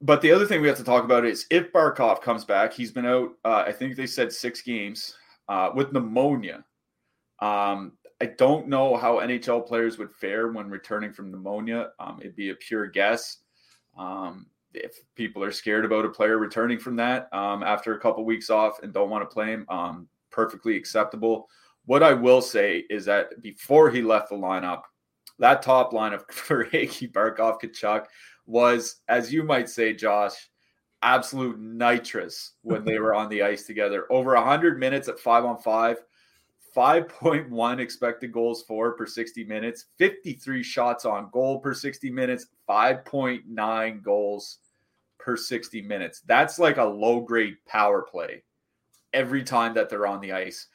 but 0.00 0.22
the 0.22 0.32
other 0.32 0.46
thing 0.46 0.62
we 0.62 0.68
have 0.68 0.78
to 0.78 0.84
talk 0.84 1.04
about 1.04 1.26
is 1.26 1.44
if 1.50 1.70
Barkov 1.72 2.22
comes 2.22 2.46
back, 2.46 2.72
he's 2.72 2.90
been 2.90 3.04
out, 3.04 3.32
uh, 3.44 3.64
I 3.66 3.72
think 3.72 3.96
they 3.96 4.06
said 4.06 4.32
six 4.32 4.62
games 4.62 5.16
uh, 5.50 5.70
with 5.74 5.92
pneumonia. 5.92 6.64
Um, 7.40 7.92
I 8.22 8.26
don't 8.38 8.68
know 8.68 8.96
how 8.96 9.16
NHL 9.16 9.66
players 9.66 9.98
would 9.98 10.12
fare 10.12 10.52
when 10.52 10.70
returning 10.70 11.12
from 11.12 11.30
pneumonia. 11.30 11.90
Um, 11.98 12.18
it'd 12.20 12.36
be 12.36 12.50
a 12.50 12.54
pure 12.54 12.86
guess. 12.86 13.38
Um, 13.98 14.46
if 14.72 15.00
people 15.16 15.42
are 15.42 15.50
scared 15.50 15.84
about 15.84 16.04
a 16.04 16.10
player 16.10 16.38
returning 16.38 16.78
from 16.78 16.94
that 16.96 17.28
um, 17.32 17.64
after 17.64 17.94
a 17.94 17.98
couple 17.98 18.24
weeks 18.24 18.50
off 18.50 18.80
and 18.82 18.92
don't 18.92 19.10
want 19.10 19.28
to 19.28 19.34
play 19.34 19.48
him, 19.48 19.66
um, 19.68 20.08
perfectly 20.30 20.76
acceptable. 20.76 21.48
What 21.86 22.04
I 22.04 22.12
will 22.12 22.40
say 22.40 22.84
is 22.88 23.04
that 23.06 23.42
before 23.42 23.90
he 23.90 24.02
left 24.02 24.28
the 24.28 24.36
lineup, 24.36 24.82
that 25.40 25.62
top 25.62 25.92
line 25.92 26.12
of 26.12 26.26
Verhaeghe, 26.28 27.10
Barkov, 27.10 27.60
Tkachuk 27.60 28.04
was, 28.46 29.00
as 29.08 29.32
you 29.32 29.42
might 29.42 29.68
say, 29.68 29.94
Josh, 29.94 30.49
absolute 31.02 31.58
nitrous 31.58 32.52
when 32.62 32.84
they 32.84 32.98
were 32.98 33.14
on 33.14 33.28
the 33.28 33.42
ice 33.42 33.64
together. 33.64 34.06
Over 34.10 34.34
100 34.34 34.78
minutes 34.78 35.08
at 35.08 35.18
five 35.18 35.44
on 35.44 35.58
five, 35.58 35.98
5.1 36.76 37.80
expected 37.80 38.32
goals 38.32 38.62
for 38.62 38.92
per 38.92 39.06
60 39.06 39.44
minutes, 39.44 39.86
53 39.98 40.62
shots 40.62 41.04
on 41.04 41.30
goal 41.32 41.58
per 41.58 41.74
60 41.74 42.10
minutes, 42.10 42.46
5.9 42.68 44.02
goals 44.02 44.58
per 45.18 45.36
60 45.36 45.82
minutes. 45.82 46.22
That's 46.26 46.58
like 46.58 46.76
a 46.76 46.84
low 46.84 47.20
grade 47.20 47.56
power 47.66 48.02
play 48.02 48.42
every 49.12 49.42
time 49.42 49.74
that 49.74 49.88
they're 49.88 50.06
on 50.06 50.20
the 50.20 50.32
ice 50.32 50.68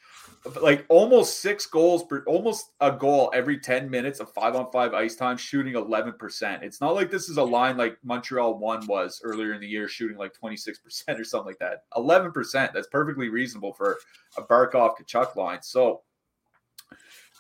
like 0.62 0.86
almost 0.90 1.42
six 1.42 1.66
goals 1.66 2.04
per 2.04 2.24
almost 2.26 2.72
a 2.80 2.92
goal 2.92 3.32
every 3.34 3.58
10 3.60 3.90
minutes 3.90 4.20
of 4.20 4.32
five 4.34 4.56
on 4.56 4.72
five 4.72 4.94
ice 4.94 5.16
time, 5.16 5.38
shooting 5.38 5.74
11%. 5.74 6.62
It's 6.62 6.82
not 6.82 6.94
like 6.94 7.10
this 7.10 7.30
is 7.30 7.38
a 7.38 7.44
line 7.44 7.78
like 7.78 7.98
Montreal 8.04 8.60
one 8.60 8.86
was 8.88 9.22
earlier 9.24 9.54
in 9.54 9.62
the 9.62 9.68
year, 9.68 9.88
shooting 9.88 10.18
like 10.18 10.34
26% 10.34 10.76
or 11.20 11.24
something 11.24 11.48
like 11.48 11.60
that. 11.60 11.84
11%. 11.96 12.74
That's 12.74 12.88
perfectly 12.88 13.30
reasonable 13.30 13.74
for 13.74 13.98
a 14.38 14.42
Barkov 14.42 14.96
Tkachuk 14.98 15.36
line. 15.36 15.64
So 15.64 16.02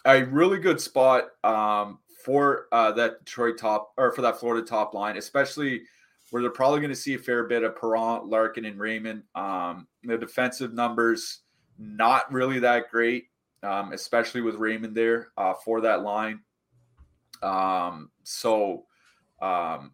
a 0.06 0.24
really 0.24 0.60
good 0.60 0.82
spot 0.82 1.26
um, 1.44 2.00
for 2.24 2.68
uh, 2.72 2.92
that 2.94 3.24
Detroit 3.26 3.58
top 3.58 3.92
or 3.98 4.12
for 4.12 4.22
that 4.24 4.40
Florida 4.40 4.66
top 4.66 4.94
line, 4.94 5.18
especially 5.18 5.84
where 6.32 6.42
they're 6.42 6.52
probably 6.52 6.80
going 6.80 6.90
to 6.90 6.96
see 6.96 7.14
a 7.14 7.20
fair 7.20 7.44
bit 7.44 7.64
of 7.64 7.80
Perron, 7.80 8.28
Larkin, 8.28 8.66
and 8.66 8.80
Raymond. 8.80 9.24
Um, 9.36 9.88
the 10.04 10.18
defensive 10.18 10.74
numbers 10.74 11.42
not 11.78 12.32
really 12.32 12.60
that 12.60 12.90
great, 12.90 13.26
um, 13.64 13.92
especially 13.94 14.42
with 14.42 14.56
Raymond 14.56 14.96
there 14.96 15.30
uh, 15.38 15.54
for 15.54 15.82
that 15.82 16.04
line. 16.04 16.42
Um, 17.42 18.12
so 18.24 18.86
um, 19.42 19.94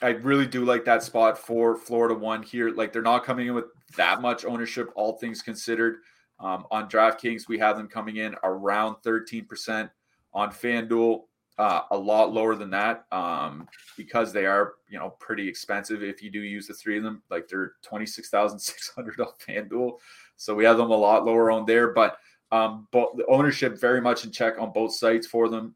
I 0.00 0.10
really 0.10 0.46
do 0.46 0.64
like 0.64 0.84
that 0.86 1.02
spot 1.02 1.38
for 1.38 1.76
Florida 1.76 2.14
one 2.14 2.42
here. 2.42 2.70
Like 2.70 2.92
they're 2.92 3.02
not 3.02 3.24
coming 3.24 3.48
in 3.48 3.54
with 3.54 3.66
that 3.96 4.20
much 4.20 4.44
ownership, 4.44 4.90
all 4.94 5.18
things 5.18 5.42
considered. 5.42 5.98
Um, 6.40 6.66
on 6.70 6.88
DraftKings, 6.88 7.48
we 7.48 7.58
have 7.58 7.76
them 7.76 7.88
coming 7.88 8.16
in 8.16 8.34
around 8.42 8.96
13%. 9.04 9.90
On 10.34 10.50
FanDuel, 10.50 11.24
uh, 11.58 11.82
a 11.90 11.96
lot 11.96 12.32
lower 12.32 12.56
than 12.56 12.70
that 12.70 13.04
um, 13.12 13.68
because 13.96 14.32
they 14.32 14.46
are, 14.46 14.74
you 14.88 14.98
know, 14.98 15.10
pretty 15.20 15.46
expensive 15.46 16.02
if 16.02 16.22
you 16.22 16.30
do 16.30 16.40
use 16.40 16.66
the 16.66 16.74
three 16.74 16.96
of 16.96 17.04
them. 17.04 17.22
Like 17.30 17.46
they're 17.46 17.74
26,600 17.82 19.20
on 19.20 19.26
FanDuel. 19.46 19.98
So 20.42 20.54
we 20.54 20.64
have 20.64 20.76
them 20.76 20.90
a 20.90 20.96
lot 20.96 21.24
lower 21.24 21.50
on 21.50 21.66
there, 21.66 21.92
but 21.92 22.16
um, 22.50 22.88
but 22.90 23.16
the 23.16 23.24
ownership 23.26 23.80
very 23.80 24.00
much 24.00 24.24
in 24.24 24.30
check 24.30 24.58
on 24.58 24.72
both 24.72 24.94
sites 24.94 25.26
for 25.26 25.48
them. 25.48 25.74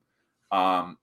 Um, 0.51 0.99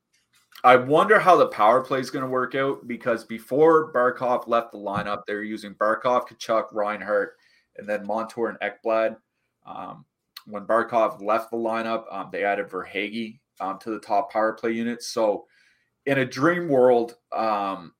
I 0.63 0.75
wonder 0.75 1.17
how 1.17 1.35
the 1.35 1.47
power 1.47 1.81
play 1.81 1.99
is 1.99 2.11
going 2.11 2.23
to 2.23 2.29
work 2.29 2.55
out 2.55 2.87
because 2.87 3.23
before 3.23 3.91
Barkov 3.91 4.47
left 4.47 4.71
the 4.71 4.77
lineup, 4.77 5.25
they 5.25 5.33
were 5.33 5.43
using 5.43 5.73
Barkov, 5.73 6.27
Tkachuk, 6.27 6.65
Reinhart, 6.73 7.37
and 7.77 7.89
then 7.89 8.05
Montour 8.05 8.49
and 8.49 8.59
Ekblad. 8.59 9.17
Um, 9.65 10.05
when 10.45 10.65
Barkov 10.65 11.21
left 11.21 11.49
the 11.49 11.57
lineup, 11.57 12.03
um, 12.11 12.29
they 12.31 12.43
added 12.43 12.69
Verhaeghe 12.69 13.39
um, 13.59 13.79
to 13.79 13.91
the 13.91 13.99
top 13.99 14.31
power 14.31 14.53
play 14.53 14.71
unit. 14.71 15.01
So, 15.03 15.45
in 16.05 16.19
a 16.19 16.25
dream 16.25 16.67
world, 16.67 17.15
um, 17.31 17.93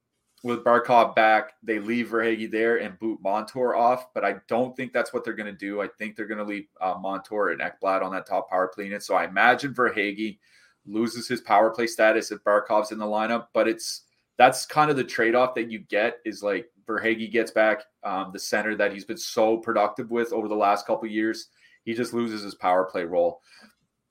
with 0.44 0.64
Barkov 0.66 1.16
back, 1.16 1.54
they 1.64 1.80
leave 1.80 2.10
Verhaeghe 2.10 2.52
there 2.52 2.78
and 2.78 3.00
boot 3.00 3.20
Montour 3.24 3.76
off. 3.76 4.14
But 4.14 4.26
I 4.26 4.36
don't 4.50 4.76
think 4.76 4.92
that's 4.92 5.14
what 5.14 5.24
they're 5.24 5.34
going 5.34 5.52
to 5.52 5.58
do. 5.58 5.82
I 5.82 5.88
think 5.98 6.16
they're 6.16 6.28
going 6.28 6.38
to 6.40 6.44
leave 6.44 6.68
uh, 6.82 6.96
Montour 7.00 7.52
and 7.52 7.62
Ekblad 7.62 8.04
on 8.04 8.12
that 8.12 8.28
top 8.28 8.50
power 8.50 8.68
play 8.68 8.86
unit. 8.86 9.04
So 9.04 9.16
I 9.16 9.24
imagine 9.24 9.74
Verhaeghe 9.74 10.38
loses 10.86 11.30
his 11.30 11.40
power 11.40 11.72
play 11.72 11.88
status 11.88 12.32
if 12.32 12.44
Barkov's 12.44 12.92
in 12.92 13.00
the 13.00 13.06
lineup. 13.06 13.48
But 13.54 13.70
it's 13.70 14.04
that's 14.38 14.66
kind 14.66 14.92
of 14.92 14.98
the 14.98 15.04
trade 15.04 15.34
off 15.34 15.56
that 15.56 15.72
you 15.72 15.80
get 15.80 16.18
is 16.26 16.44
like 16.44 16.70
Verhaeghe 16.88 17.32
gets 17.32 17.52
back 17.52 17.84
um, 18.04 18.32
the 18.34 18.40
center 18.40 18.76
that 18.76 18.92
he's 18.92 19.06
been 19.06 19.18
so 19.18 19.58
productive 19.58 20.12
with 20.12 20.34
over 20.34 20.50
the 20.50 20.56
last 20.56 20.86
couple 20.86 21.08
years. 21.08 21.48
He 21.86 21.94
just 21.94 22.14
loses 22.14 22.44
his 22.44 22.56
power 22.56 22.84
play 22.84 23.06
role. 23.06 23.42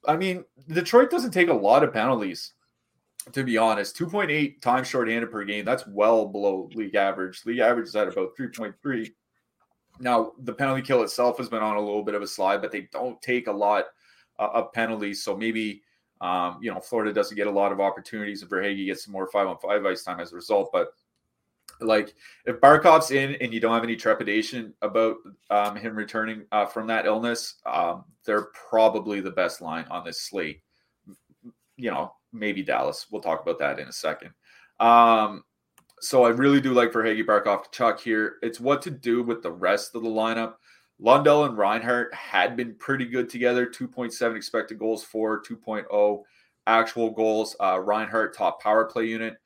I 0.06 0.16
mean, 0.16 0.44
Detroit 0.68 1.10
doesn't 1.10 1.30
take 1.32 1.48
a 1.48 1.54
lot 1.54 1.84
of 1.84 1.92
penalties 1.92 2.54
to 3.30 3.44
be 3.44 3.56
honest. 3.56 3.96
2.8 3.96 4.60
times 4.60 4.88
shorthanded 4.88 5.30
per 5.30 5.44
game. 5.44 5.64
That's 5.64 5.86
well 5.86 6.26
below 6.26 6.68
league 6.74 6.94
average. 6.94 7.42
League 7.46 7.60
average 7.60 7.88
is 7.88 7.96
at 7.96 8.08
about 8.08 8.36
3.3. 8.38 9.12
Now, 10.00 10.32
the 10.38 10.52
penalty 10.52 10.82
kill 10.82 11.02
itself 11.02 11.38
has 11.38 11.48
been 11.48 11.62
on 11.62 11.76
a 11.76 11.80
little 11.80 12.02
bit 12.02 12.14
of 12.14 12.22
a 12.22 12.26
slide, 12.26 12.60
but 12.60 12.72
they 12.72 12.88
don't 12.92 13.20
take 13.22 13.46
a 13.46 13.52
lot 13.52 13.84
uh, 14.38 14.48
of 14.54 14.72
penalties. 14.72 15.22
So 15.22 15.36
maybe, 15.36 15.82
um, 16.20 16.58
you 16.60 16.72
know, 16.72 16.80
Florida 16.80 17.12
doesn't 17.12 17.36
get 17.36 17.46
a 17.46 17.50
lot 17.50 17.72
of 17.72 17.80
opportunities. 17.80 18.42
and 18.42 18.50
Verhaeghe 18.50 18.86
gets 18.86 19.04
some 19.04 19.12
more 19.12 19.28
five 19.28 19.46
on 19.46 19.58
five 19.58 19.84
ice 19.84 20.02
time 20.02 20.18
as 20.18 20.32
a 20.32 20.36
result. 20.36 20.70
But 20.72 20.88
like, 21.80 22.14
if 22.46 22.60
Barkov's 22.60 23.10
in 23.10 23.36
and 23.36 23.52
you 23.52 23.60
don't 23.60 23.74
have 23.74 23.84
any 23.84 23.96
trepidation 23.96 24.74
about 24.82 25.16
um, 25.50 25.76
him 25.76 25.94
returning 25.94 26.46
uh, 26.52 26.66
from 26.66 26.86
that 26.88 27.06
illness, 27.06 27.56
um, 27.66 28.04
they're 28.24 28.48
probably 28.68 29.20
the 29.20 29.30
best 29.30 29.60
line 29.60 29.84
on 29.90 30.04
this 30.04 30.22
slate. 30.22 30.62
You 31.76 31.90
know, 31.90 32.12
maybe 32.32 32.62
Dallas. 32.62 33.06
We'll 33.10 33.22
talk 33.22 33.42
about 33.42 33.58
that 33.58 33.78
in 33.78 33.88
a 33.88 33.92
second. 33.92 34.30
Um, 34.80 35.44
so 36.00 36.24
I 36.24 36.30
really 36.30 36.60
do 36.60 36.72
like 36.72 36.92
Verhaeghe 36.92 37.24
Barkov 37.24 37.72
Tkachuk 37.72 38.00
here. 38.00 38.36
It's 38.42 38.58
what 38.58 38.82
to 38.82 38.90
do 38.90 39.22
with 39.22 39.42
the 39.42 39.52
rest 39.52 39.94
of 39.94 40.02
the 40.02 40.08
lineup. 40.08 40.54
Lundell 40.98 41.44
and 41.44 41.56
Reinhart 41.56 42.14
had 42.14 42.56
been 42.56 42.74
pretty 42.74 43.06
good 43.06 43.28
together 43.28 43.66
2.7 43.66 44.36
expected 44.36 44.78
goals 44.78 45.04
for, 45.04 45.42
2.0 45.42 46.22
actual 46.66 47.10
goals. 47.10 47.56
Uh, 47.60 47.80
Reinhart, 47.80 48.36
top 48.36 48.60
power 48.60 48.84
play 48.84 49.06
unit. 49.06 49.36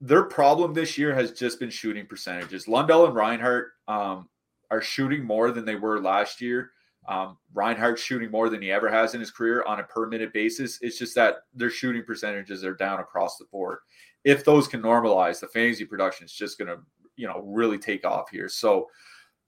Their 0.00 0.24
problem 0.24 0.74
this 0.74 0.98
year 0.98 1.14
has 1.14 1.32
just 1.32 1.60
been 1.60 1.70
shooting 1.70 2.06
percentages. 2.06 2.68
Lundell 2.68 3.06
and 3.06 3.14
Reinhart 3.14 3.72
um, 3.86 4.28
are 4.70 4.82
shooting 4.82 5.24
more 5.24 5.50
than 5.50 5.64
they 5.64 5.76
were 5.76 6.00
last 6.00 6.40
year 6.40 6.70
Um, 7.08 7.36
Reinhart's 7.52 8.02
shooting 8.02 8.30
more 8.30 8.48
than 8.48 8.62
he 8.62 8.70
ever 8.70 8.88
has 8.88 9.14
in 9.14 9.20
his 9.20 9.30
career 9.30 9.64
on 9.66 9.80
a 9.80 9.84
per 9.84 10.06
minute 10.06 10.32
basis. 10.32 10.78
It's 10.82 10.98
just 10.98 11.14
that 11.16 11.38
their 11.54 11.70
shooting 11.70 12.04
percentages 12.04 12.64
are 12.64 12.74
down 12.74 13.00
across 13.00 13.36
the 13.38 13.46
board. 13.46 13.78
If 14.24 14.44
those 14.44 14.68
can 14.68 14.80
normalize, 14.80 15.40
the 15.40 15.48
fantasy 15.48 15.84
production 15.84 16.26
is 16.26 16.32
just 16.32 16.58
going 16.58 16.68
to, 16.68 16.78
you 17.16 17.26
know, 17.26 17.40
really 17.44 17.78
take 17.78 18.06
off 18.06 18.30
here. 18.30 18.48
So, 18.48 18.88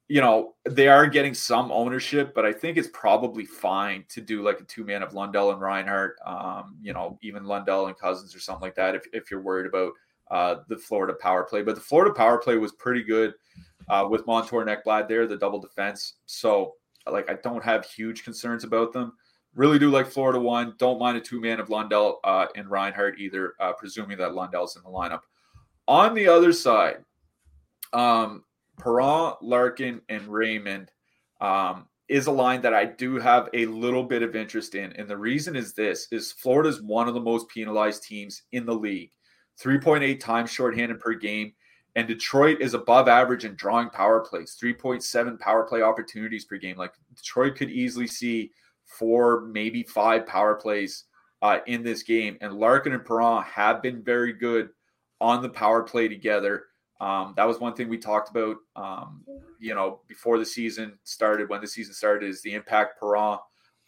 you 0.09 0.21
know, 0.21 0.55
they 0.69 0.89
are 0.89 1.07
getting 1.07 1.33
some 1.33 1.71
ownership, 1.71 2.35
but 2.35 2.45
I 2.45 2.53
think 2.53 2.77
it's 2.77 2.91
probably 2.93 3.45
fine 3.45 4.05
to 4.11 4.21
do 4.21 4.43
like 4.43 4.61
a 4.61 4.65
two 4.65 4.85
man 4.85 5.03
of 5.03 5.15
Lundell 5.15 5.53
and 5.53 5.61
Reinhart, 5.61 6.17
um, 6.27 6.77
you 6.83 6.93
know, 6.93 7.19
even 7.23 7.45
Lundell 7.45 7.87
and 7.87 7.97
Cousins 7.97 8.35
or 8.35 8.41
something 8.41 8.63
like 8.63 8.75
that 8.75 8.95
if, 8.95 9.05
if 9.13 9.31
you're 9.31 9.41
worried 9.41 9.67
about 9.67 9.93
uh, 10.31 10.57
the 10.69 10.77
Florida 10.77 11.15
power 11.15 11.45
play. 11.45 11.63
But 11.63 11.77
the 11.77 11.81
Florida 11.81 12.13
power 12.13 12.39
play 12.39 12.57
was 12.57 12.73
pretty 12.73 13.03
good 13.03 13.35
uh, 13.89 14.07
with 14.11 14.27
Montour 14.27 14.61
and 14.61 14.71
Ekblad 14.71 15.09
there, 15.09 15.27
the 15.27 15.37
double 15.37 15.61
defense. 15.61 16.15
So, 16.27 16.75
like, 17.11 17.31
I 17.31 17.35
don't 17.43 17.65
have 17.65 17.85
huge 17.85 18.25
concerns 18.25 18.65
about 18.65 18.93
them. 18.93 19.13
Really 19.55 19.79
do 19.79 19.91
like 19.91 20.07
Florida 20.07 20.41
one. 20.41 20.75
Don't 20.79 20.99
mind 20.99 21.17
a 21.17 21.21
two 21.21 21.41
man 21.41 21.61
of 21.61 21.71
Lundell 21.71 22.19
uh, 22.25 22.47
and 22.57 22.69
Reinhart 22.69 23.21
either, 23.21 23.55
uh, 23.61 23.73
presuming 23.73 24.19
that 24.19 24.35
Lundell's 24.35 24.77
in 24.77 24.83
the 24.83 24.89
lineup. 24.89 25.21
On 25.87 26.15
the 26.15 26.27
other 26.27 26.53
side, 26.53 27.05
um, 27.93 28.43
Perron, 28.79 29.35
Larkin, 29.41 30.01
and 30.09 30.27
Raymond 30.27 30.91
um, 31.41 31.87
is 32.09 32.27
a 32.27 32.33
line 32.33 32.63
that 32.63 32.75
I 32.75 32.85
do 32.85 33.17
have 33.17 33.49
a 33.55 33.67
little 33.67 34.03
bit 34.03 34.23
of 34.23 34.35
interest 34.35 34.75
in. 34.75 34.93
And 34.93 35.09
the 35.09 35.17
reason 35.17 35.57
is 35.57 35.73
this 35.73 36.09
is 36.11 36.33
Florida's 36.33 36.83
one 36.83 37.09
of 37.09 37.15
the 37.15 37.21
most 37.21 37.49
penalized 37.49 38.03
teams 38.03 38.43
in 38.53 38.67
the 38.67 38.75
league. 38.75 39.11
3.8 39.63 40.19
times 40.19 40.51
shorthanded 40.51 40.99
per 40.99 41.15
game. 41.15 41.53
And 41.97 42.09
Detroit 42.09 42.61
is 42.61 42.75
above 42.75 43.07
average 43.07 43.45
in 43.45 43.55
drawing 43.55 43.89
power 43.89 44.21
plays, 44.21 44.57
3.7 44.61 45.39
power 45.39 45.65
play 45.65 45.83
opportunities 45.83 46.45
per 46.45 46.57
game. 46.57 46.77
Like 46.77 46.93
Detroit 47.15 47.57
could 47.57 47.71
easily 47.71 48.09
see 48.09 48.51
four, 48.85 49.43
maybe 49.43 49.85
five 49.85 50.27
power 50.27 50.55
plays 50.57 51.05
uh, 51.43 51.59
in 51.67 51.83
this 51.83 52.03
game. 52.03 52.37
And 52.41 52.55
Larkin 52.55 52.95
and 52.95 53.05
Perron 53.05 53.43
have 53.45 53.81
been 53.81 54.03
very 54.03 54.33
good 54.33 54.71
on 55.21 55.43
the 55.43 55.49
power 55.49 55.83
play 55.83 56.09
together. 56.09 56.65
Um, 57.01 57.35
that 57.37 57.47
was 57.47 57.61
one 57.61 57.75
thing 57.75 57.89
we 57.89 57.99
talked 57.99 58.31
about, 58.31 58.57
um, 58.77 59.25
you 59.59 59.75
know, 59.75 60.01
before 60.09 60.39
the 60.39 60.47
season 60.47 60.99
started. 61.05 61.49
When 61.49 61.61
the 61.61 61.67
season 61.67 61.95
started, 61.95 62.29
is 62.29 62.43
the 62.43 62.55
impact 62.55 62.99
Perron 62.99 63.39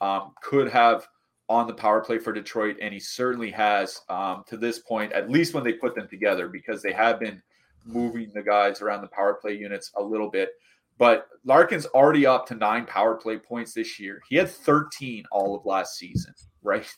um, 0.01 0.33
could 0.43 0.69
have 0.69 1.07
on 1.49 1.67
the 1.67 1.75
power 1.75 2.01
play 2.01 2.19
for 2.19 2.33
Detroit, 2.33 2.77
and 2.81 2.93
he 2.93 3.01
certainly 3.01 3.51
has 3.53 4.01
um, 4.09 4.43
to 4.49 4.57
this 4.57 4.81
point. 4.81 5.13
At 5.13 5.31
least 5.31 5.55
when 5.55 5.65
they 5.65 5.73
put 5.73 5.95
them 5.95 6.09
together, 6.09 6.49
because 6.49 6.83
they 6.83 6.93
have 6.93 7.21
been 7.21 7.41
moving 7.87 8.31
the 8.35 8.43
guys 8.43 8.83
around 8.83 9.03
the 9.03 9.09
power 9.09 9.35
play 9.35 9.57
units 9.57 9.93
a 9.97 10.03
little 10.03 10.31
bit. 10.31 10.51
But 10.99 11.29
Larkin's 11.45 11.87
already 11.87 12.27
up 12.27 12.47
to 12.49 12.55
nine 12.55 12.87
power 12.87 13.15
play 13.15 13.39
points 13.39 13.75
this 13.75 14.01
year. 14.01 14.21
He 14.29 14.37
had 14.37 14.51
13 14.51 15.25
all 15.31 15.55
of 15.55 15.67
last 15.67 15.97
season, 15.97 16.35
right? 16.63 16.87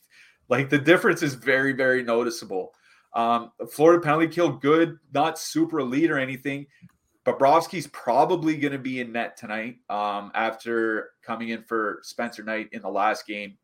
Like 0.51 0.67
the 0.67 0.79
difference 0.79 1.21
is 1.21 1.35
very, 1.35 1.73
very 1.73 2.01
noticeable. 2.01 2.71
Um, 3.13 3.51
Florida 3.69 4.01
penalty 4.01 4.27
kill 4.27 4.51
good, 4.51 4.97
not 5.13 5.37
super 5.37 5.79
elite 5.79 6.09
or 6.09 6.17
anything. 6.17 6.65
Bobrovsky's 7.23 7.87
probably 7.87 8.57
going 8.57 8.71
to 8.71 8.79
be 8.79 8.99
in 8.99 9.11
net 9.11 9.37
tonight 9.37 9.75
um, 9.89 10.31
after 10.33 11.11
coming 11.21 11.49
in 11.49 11.63
for 11.63 11.99
Spencer 12.01 12.43
Knight 12.43 12.69
in 12.71 12.81
the 12.81 12.89
last 12.89 13.27
game. 13.27 13.57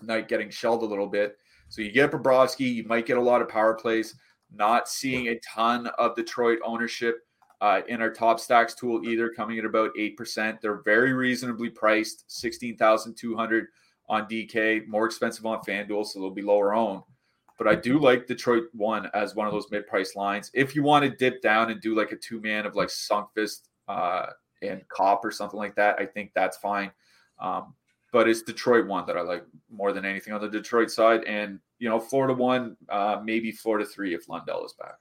Knight 0.00 0.28
getting 0.28 0.48
shelled 0.48 0.82
a 0.82 0.86
little 0.86 1.06
bit. 1.06 1.36
So 1.68 1.82
you 1.82 1.92
get 1.92 2.10
Bobrovsky, 2.10 2.72
you 2.72 2.84
might 2.84 3.06
get 3.06 3.18
a 3.18 3.22
lot 3.22 3.42
of 3.42 3.48
power 3.48 3.74
plays. 3.74 4.14
Not 4.56 4.88
seeing 4.88 5.28
a 5.28 5.38
ton 5.40 5.86
of 5.98 6.14
Detroit 6.14 6.58
ownership 6.64 7.26
uh, 7.60 7.80
in 7.88 8.00
our 8.00 8.10
top 8.10 8.40
stacks 8.40 8.74
tool 8.74 9.08
either, 9.08 9.30
coming 9.30 9.58
at 9.58 9.64
about 9.64 9.90
8%. 9.98 10.60
They're 10.60 10.82
very 10.82 11.12
reasonably 11.12 11.70
priced, 11.70 12.24
16,200 12.28 13.66
on 14.08 14.26
DK, 14.26 14.86
more 14.86 15.06
expensive 15.06 15.46
on 15.46 15.60
FanDuel, 15.62 16.06
so 16.06 16.20
they'll 16.20 16.30
be 16.30 16.42
lower 16.42 16.74
owned 16.74 17.02
but 17.58 17.68
I 17.68 17.74
do 17.74 17.98
like 17.98 18.26
Detroit 18.26 18.64
one 18.72 19.08
as 19.14 19.34
one 19.34 19.46
of 19.46 19.52
those 19.52 19.70
mid 19.70 19.86
price 19.86 20.16
lines. 20.16 20.50
If 20.54 20.74
you 20.74 20.82
want 20.82 21.04
to 21.04 21.10
dip 21.10 21.40
down 21.40 21.70
and 21.70 21.80
do 21.80 21.94
like 21.94 22.12
a 22.12 22.16
two 22.16 22.40
man 22.40 22.66
of 22.66 22.74
like 22.74 22.88
Sundqvist 22.88 23.68
uh, 23.88 24.26
and 24.62 24.86
Copp 24.88 25.24
or 25.24 25.30
something 25.30 25.58
like 25.58 25.76
that, 25.76 25.98
I 25.98 26.06
think 26.06 26.32
that's 26.34 26.56
fine. 26.56 26.90
Um, 27.38 27.74
but 28.14 28.28
it's 28.28 28.42
Detroit 28.42 28.86
one 28.86 29.04
that 29.06 29.16
I 29.16 29.22
like 29.22 29.44
more 29.68 29.92
than 29.92 30.04
anything 30.04 30.32
on 30.32 30.40
the 30.40 30.48
Detroit 30.48 30.88
side, 30.88 31.24
and 31.24 31.58
you 31.80 31.88
know 31.88 31.98
Florida 31.98 32.32
one, 32.32 32.76
uh, 32.88 33.20
maybe 33.22 33.50
Florida 33.50 33.84
three 33.84 34.14
if 34.14 34.28
Lundell 34.28 34.64
is 34.64 34.72
back. 34.72 34.94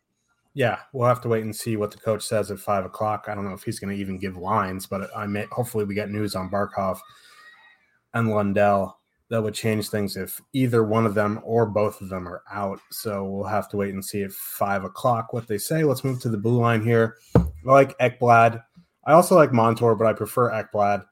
Yeah, 0.55 0.79
we'll 0.93 1.07
have 1.07 1.21
to 1.21 1.29
wait 1.29 1.43
and 1.43 1.55
see 1.55 1.77
what 1.77 1.91
the 1.91 1.99
coach 1.99 2.23
says 2.23 2.49
at 2.49 2.59
five 2.59 2.85
o'clock. 2.85 3.25
I 3.27 3.35
don't 3.35 3.45
know 3.45 3.53
if 3.53 3.63
he's 3.63 3.79
going 3.79 3.95
to 3.95 4.01
even 4.01 4.17
give 4.17 4.35
lines, 4.35 4.87
but 4.87 5.11
I 5.15 5.27
may 5.27 5.45
hopefully 5.51 5.85
we 5.85 5.93
get 5.93 6.09
news 6.09 6.33
on 6.35 6.49
Barkov 6.49 6.97
and 8.15 8.31
Lundell 8.31 8.99
that 9.29 9.43
would 9.43 9.53
change 9.53 9.89
things 9.89 10.17
if 10.17 10.41
either 10.53 10.83
one 10.83 11.05
of 11.05 11.13
them 11.13 11.39
or 11.43 11.67
both 11.67 12.01
of 12.01 12.09
them 12.09 12.27
are 12.27 12.41
out. 12.51 12.79
So 12.89 13.25
we'll 13.25 13.45
have 13.45 13.69
to 13.69 13.77
wait 13.77 13.93
and 13.93 14.03
see 14.03 14.23
at 14.23 14.31
five 14.31 14.83
o'clock 14.83 15.33
what 15.33 15.47
they 15.47 15.59
say. 15.59 15.83
Let's 15.83 16.03
move 16.03 16.19
to 16.21 16.29
the 16.29 16.37
blue 16.37 16.59
line 16.59 16.83
here. 16.83 17.17
I 17.35 17.43
like 17.63 17.97
Ekblad. 17.99 18.63
I 19.05 19.13
also 19.13 19.35
like 19.35 19.53
Montour, 19.53 19.93
but 19.93 20.07
I 20.07 20.13
prefer 20.13 20.51
Ekblad. 20.51 21.05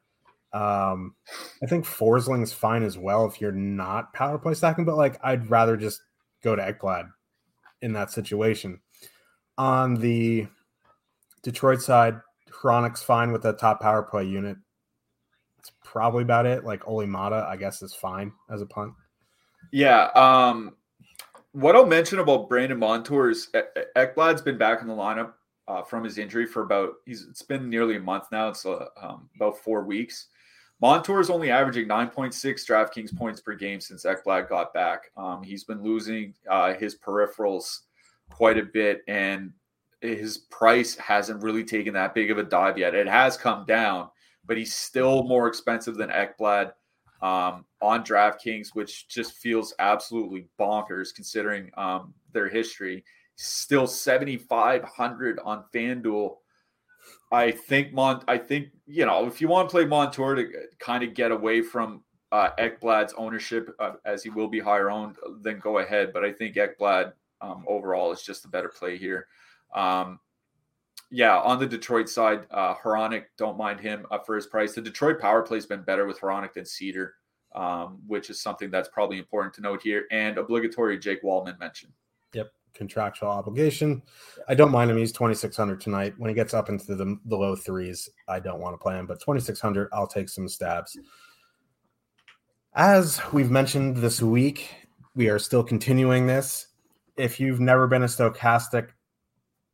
Um, 0.53 1.15
I 1.63 1.65
think 1.67 1.85
Forsling's 1.85 2.51
fine 2.51 2.83
as 2.83 2.97
well 2.97 3.25
if 3.25 3.39
you're 3.39 3.51
not 3.51 4.13
power 4.13 4.37
play 4.37 4.53
stacking, 4.53 4.85
but 4.85 4.97
like 4.97 5.17
I'd 5.23 5.49
rather 5.49 5.77
just 5.77 6.01
go 6.43 6.55
to 6.55 6.61
Ekblad 6.61 7.09
in 7.81 7.93
that 7.93 8.11
situation. 8.11 8.79
On 9.57 9.95
the 9.95 10.47
Detroit 11.43 11.81
side, 11.81 12.19
Hronek's 12.49 13.01
fine 13.01 13.31
with 13.31 13.43
that 13.43 13.59
top 13.59 13.81
power 13.81 14.03
play 14.03 14.25
unit. 14.25 14.57
It's 15.59 15.71
probably 15.83 16.23
about 16.23 16.45
it. 16.45 16.63
Like 16.63 16.87
Olli 16.87 17.05
Määttä, 17.05 17.45
I 17.45 17.55
guess, 17.55 17.81
is 17.81 17.93
fine 17.93 18.31
as 18.49 18.61
a 18.61 18.65
punt. 18.65 18.93
Yeah. 19.71 20.05
Um, 20.15 20.75
what 21.53 21.75
I'll 21.75 21.85
mention 21.85 22.19
about 22.19 22.49
Brandon 22.49 22.79
Montour 22.79 23.29
is 23.29 23.49
Ekblad's 23.95 24.41
been 24.41 24.57
back 24.57 24.81
in 24.81 24.87
the 24.87 24.93
lineup 24.93 25.33
uh, 25.67 25.83
from 25.83 26.03
his 26.03 26.17
injury 26.17 26.45
for 26.45 26.63
about 26.63 26.93
he's 27.05 27.25
it's 27.29 27.41
been 27.41 27.69
nearly 27.69 27.97
a 27.97 27.99
month 27.99 28.25
now. 28.31 28.49
It's 28.49 28.65
uh, 28.65 28.85
um, 29.01 29.29
about 29.35 29.57
four 29.57 29.83
weeks. 29.83 30.27
Montour 30.81 31.19
is 31.19 31.29
only 31.29 31.51
averaging 31.51 31.87
9.6 31.87 32.33
DraftKings 32.33 33.15
points 33.15 33.39
per 33.39 33.53
game 33.53 33.79
since 33.79 34.03
Ekblad 34.03 34.49
got 34.49 34.73
back. 34.73 35.11
Um, 35.15 35.43
he's 35.43 35.63
been 35.63 35.83
losing 35.83 36.33
uh, 36.49 36.73
his 36.73 36.97
peripherals 36.97 37.81
quite 38.31 38.57
a 38.57 38.63
bit, 38.63 39.03
and 39.07 39.51
his 40.01 40.39
price 40.49 40.95
hasn't 40.95 41.43
really 41.43 41.63
taken 41.63 41.93
that 41.93 42.15
big 42.15 42.31
of 42.31 42.39
a 42.39 42.43
dive 42.43 42.79
yet. 42.79 42.95
It 42.95 43.07
has 43.07 43.37
come 43.37 43.63
down, 43.65 44.09
but 44.45 44.57
he's 44.57 44.73
still 44.73 45.23
more 45.23 45.47
expensive 45.47 45.97
than 45.97 46.09
Ekblad 46.09 46.71
um, 47.21 47.65
on 47.79 48.03
DraftKings, 48.03 48.69
which 48.73 49.07
just 49.07 49.33
feels 49.33 49.75
absolutely 49.77 50.47
bonkers 50.59 51.13
considering 51.13 51.69
um, 51.77 52.15
their 52.33 52.49
history. 52.49 53.03
Still 53.35 53.85
7,500 53.85 55.39
on 55.43 55.63
FanDuel. 55.73 56.37
I 57.31 57.51
think 57.51 57.93
Mont. 57.93 58.23
I 58.27 58.37
think 58.37 58.69
you 58.85 59.05
know 59.05 59.25
if 59.25 59.41
you 59.41 59.47
want 59.47 59.69
to 59.69 59.71
play 59.71 59.85
Montour 59.85 60.35
to 60.35 60.51
kind 60.79 61.03
of 61.03 61.13
get 61.13 61.31
away 61.31 61.61
from 61.61 62.03
uh, 62.31 62.49
Ekblad's 62.57 63.13
ownership, 63.17 63.75
uh, 63.79 63.93
as 64.05 64.23
he 64.23 64.29
will 64.29 64.47
be 64.47 64.59
higher 64.59 64.89
owned, 64.89 65.17
then 65.41 65.59
go 65.59 65.79
ahead. 65.79 66.11
But 66.13 66.23
I 66.23 66.31
think 66.31 66.55
Ekblad 66.55 67.13
um, 67.41 67.65
overall 67.67 68.11
is 68.11 68.21
just 68.21 68.45
a 68.45 68.47
better 68.47 68.69
play 68.69 68.97
here. 68.97 69.27
Um, 69.73 70.19
yeah, 71.09 71.37
on 71.39 71.59
the 71.59 71.67
Detroit 71.67 72.07
side, 72.07 72.47
uh, 72.51 72.73
Hronek, 72.75 73.25
don't 73.37 73.57
mind 73.57 73.81
him 73.81 74.05
up 74.11 74.25
for 74.25 74.35
his 74.35 74.47
price. 74.47 74.73
The 74.73 74.81
Detroit 74.81 75.19
power 75.19 75.41
play 75.41 75.57
has 75.57 75.65
been 75.65 75.83
better 75.83 76.05
with 76.05 76.21
Hronek 76.21 76.53
than 76.53 76.63
Seider, 76.63 77.11
um, 77.53 77.99
which 78.07 78.29
is 78.29 78.41
something 78.41 78.71
that's 78.71 78.87
probably 78.87 79.17
important 79.17 79.53
to 79.55 79.61
note 79.61 79.81
here. 79.81 80.05
And 80.11 80.37
obligatory 80.37 80.97
Jake 80.97 81.21
Walman 81.21 81.59
mentioned. 81.59 81.91
Yep, 82.33 82.51
contractual 82.73 83.29
obligation. 83.29 84.01
I 84.47 84.55
don't 84.55 84.71
mind 84.71 84.91
him. 84.91 84.97
He's 84.97 85.11
2,600 85.11 85.79
tonight. 85.79 86.13
When 86.17 86.29
he 86.29 86.35
gets 86.35 86.53
up 86.53 86.69
into 86.69 86.95
the, 86.95 87.17
the 87.25 87.37
low 87.37 87.55
threes, 87.55 88.09
I 88.27 88.39
don't 88.39 88.59
want 88.59 88.73
to 88.73 88.77
play 88.77 88.97
him, 88.97 89.05
but 89.05 89.19
2,600, 89.19 89.89
I'll 89.93 90.07
take 90.07 90.29
some 90.29 90.47
stabs. 90.47 90.97
As 92.73 93.21
we've 93.33 93.51
mentioned 93.51 93.97
this 93.97 94.21
week, 94.21 94.69
we 95.15 95.29
are 95.29 95.39
still 95.39 95.63
continuing 95.63 96.27
this. 96.27 96.67
If 97.17 97.39
you've 97.39 97.59
never 97.59 97.87
been 97.87 98.03
a 98.03 98.07
Stokastic 98.07 98.89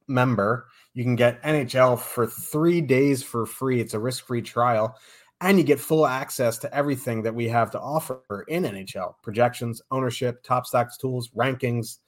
member, 0.08 0.68
you 0.94 1.04
can 1.04 1.16
get 1.16 1.42
NHL 1.44 2.00
for 2.00 2.26
three 2.26 2.82
days 2.82 3.22
for 3.22 3.46
free. 3.46 3.80
It's 3.80 3.94
a 3.94 4.00
risk 4.00 4.26
free 4.26 4.42
trial. 4.42 4.98
And 5.42 5.60
you 5.60 5.64
get 5.64 5.80
full 5.80 6.08
access 6.08 6.58
to 6.60 6.74
everything 6.74 7.22
that 7.22 7.36
we 7.36 7.48
have 7.50 7.70
to 7.72 7.80
offer 7.80 8.44
in 8.48 8.64
NHL 8.64 9.14
projections, 9.22 9.82
ownership, 9.92 10.42
top 10.42 10.66
stacks 10.66 10.98
tools, 10.98 11.30
rankings, 11.38 12.00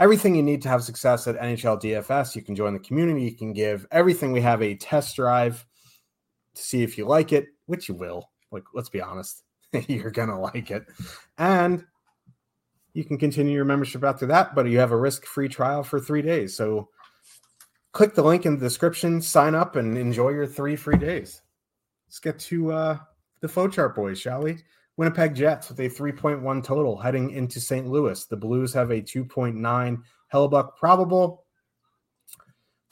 everything 0.00 0.34
you 0.34 0.42
need 0.42 0.62
to 0.62 0.68
have 0.68 0.82
success 0.82 1.28
at 1.28 1.38
NHL 1.38 1.80
DFS. 1.80 2.34
You 2.34 2.42
can 2.42 2.56
join 2.56 2.72
the 2.72 2.80
community. 2.80 3.22
You 3.22 3.36
can 3.36 3.52
give 3.52 3.86
everything. 3.92 4.32
We 4.32 4.40
have 4.40 4.62
a 4.62 4.74
test 4.74 5.14
drive 5.14 5.64
to 6.54 6.62
see 6.62 6.82
if 6.82 6.98
you 6.98 7.04
like 7.04 7.32
it, 7.32 7.48
which 7.66 7.88
you 7.88 7.94
will. 7.94 8.30
Like, 8.50 8.64
let's 8.74 8.88
be 8.88 9.02
honest, 9.02 9.44
you're 9.88 10.10
to 10.10 10.36
like 10.36 10.70
it. 10.70 10.86
And 11.38 11.84
you 12.94 13.04
can 13.04 13.18
continue 13.18 13.54
your 13.54 13.66
membership 13.66 14.02
after 14.02 14.26
that, 14.26 14.54
but 14.54 14.66
you 14.66 14.80
have 14.80 14.90
a 14.90 14.96
risk 14.96 15.26
free 15.26 15.48
trial 15.48 15.84
for 15.84 16.00
three 16.00 16.22
days. 16.22 16.56
So 16.56 16.88
click 17.92 18.14
the 18.14 18.22
link 18.22 18.46
in 18.46 18.58
the 18.58 18.66
description, 18.66 19.20
sign 19.20 19.54
up, 19.54 19.76
and 19.76 19.96
enjoy 19.96 20.30
your 20.30 20.46
three 20.46 20.76
free 20.76 20.98
days. 20.98 21.42
let's 22.08 22.18
get 22.18 22.38
to 22.40 22.72
uh, 22.72 22.98
the 23.40 23.48
flow 23.48 23.68
chart, 23.68 23.94
boys, 23.94 24.18
shall 24.18 24.42
we? 24.42 24.58
Winnipeg 25.00 25.34
Jets 25.34 25.70
with 25.70 25.80
a 25.80 25.88
3.1 25.88 26.62
total 26.62 26.94
heading 26.94 27.30
into 27.30 27.58
St. 27.58 27.88
Louis. 27.88 28.22
The 28.26 28.36
Blues 28.36 28.74
have 28.74 28.90
a 28.90 29.00
2.9 29.00 30.02
Hellebuyck 30.30 30.76
probable. 30.76 31.46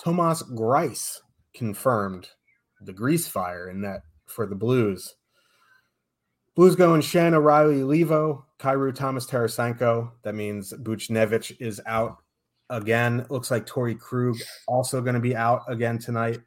Thomas 0.03 0.43
Greiss 0.43 1.19
confirmed 1.53 2.31
the 2.81 2.95
grease 2.95 3.29
fire 3.29 3.69
in 3.69 3.83
that 3.83 4.05
for 4.25 4.47
the 4.47 4.55
Blues. 4.55 5.17
Blues 6.57 6.77
going 6.77 7.03
Schenn, 7.03 7.35
O'Reilly, 7.35 7.81
Leivo, 7.81 8.45
Kyrou, 8.59 8.95
Thomas 8.95 9.27
Tarasenko. 9.27 10.13
That 10.23 10.35
means 10.35 10.73
Buchnevich 10.73 11.59
is 11.61 11.79
out 11.85 12.23
again. 12.71 13.27
Looks 13.29 13.51
like 13.51 13.67
Torey 13.67 14.01
Krug 14.01 14.39
also 14.67 15.03
going 15.03 15.13
to 15.13 15.21
be 15.21 15.37
out 15.37 15.65
again 15.69 15.99
tonight. 15.99 16.41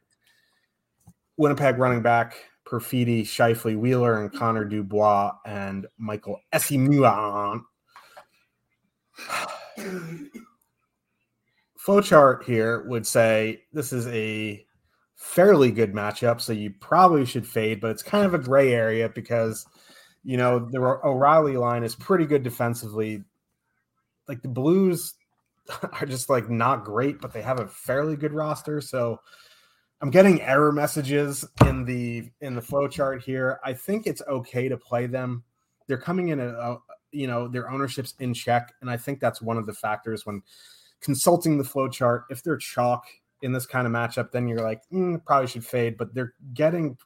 Winnipeg 1.36 1.78
running 1.78 2.02
back 2.02 2.34
Perfetti, 2.72 3.22
Scheifele, 3.22 3.76
Wheeler, 3.76 4.22
and 4.22 4.32
Connor 4.32 4.64
Dubois 4.64 5.32
and 5.44 5.86
Michael 5.98 6.40
Eyssimont. 6.54 7.60
Flowchart 11.78 12.44
here 12.44 12.84
would 12.88 13.06
say 13.06 13.64
this 13.74 13.92
is 13.92 14.06
a 14.06 14.64
fairly 15.16 15.70
good 15.70 15.92
matchup, 15.92 16.40
so 16.40 16.54
you 16.54 16.72
probably 16.80 17.26
should 17.26 17.46
fade, 17.46 17.80
but 17.80 17.90
it's 17.90 18.02
kind 18.02 18.24
of 18.24 18.32
a 18.32 18.38
gray 18.38 18.72
area 18.72 19.10
because 19.10 19.66
you 20.24 20.38
know 20.38 20.58
the 20.70 20.78
O'Reilly 20.78 21.58
line 21.58 21.84
is 21.84 21.94
pretty 21.94 22.24
good 22.24 22.42
defensively. 22.42 23.22
Like 24.28 24.40
the 24.40 24.48
Blues 24.48 25.14
are 26.00 26.06
just 26.06 26.30
like 26.30 26.48
not 26.48 26.84
great, 26.84 27.20
but 27.20 27.34
they 27.34 27.42
have 27.42 27.60
a 27.60 27.68
fairly 27.68 28.16
good 28.16 28.32
roster. 28.32 28.80
So 28.80 29.20
I'm 30.02 30.10
getting 30.10 30.42
error 30.42 30.72
messages 30.72 31.44
in 31.64 31.84
the 31.84 32.28
in 32.40 32.56
the 32.56 32.60
flow 32.60 32.88
chart 32.88 33.22
here. 33.22 33.60
I 33.64 33.72
think 33.72 34.08
it's 34.08 34.20
okay 34.26 34.68
to 34.68 34.76
play 34.76 35.06
them. 35.06 35.44
They're 35.86 35.96
coming 35.96 36.28
in 36.28 36.40
a, 36.40 36.48
a 36.48 36.78
you 37.12 37.28
know 37.28 37.46
their 37.46 37.70
ownership's 37.70 38.14
in 38.18 38.34
check, 38.34 38.74
and 38.80 38.90
I 38.90 38.96
think 38.96 39.20
that's 39.20 39.40
one 39.40 39.56
of 39.56 39.64
the 39.64 39.72
factors 39.72 40.26
when 40.26 40.42
consulting 41.00 41.56
the 41.56 41.64
flow 41.64 41.88
chart. 41.88 42.24
If 42.30 42.42
they're 42.42 42.56
chalk 42.56 43.04
in 43.42 43.52
this 43.52 43.64
kind 43.64 43.86
of 43.86 43.92
matchup, 43.92 44.32
then 44.32 44.48
you're 44.48 44.62
like, 44.62 44.82
mm, 44.92 45.24
probably 45.24 45.46
should 45.46 45.64
fade. 45.64 45.96
But 45.96 46.12
they're 46.14 46.34
getting 46.52 46.98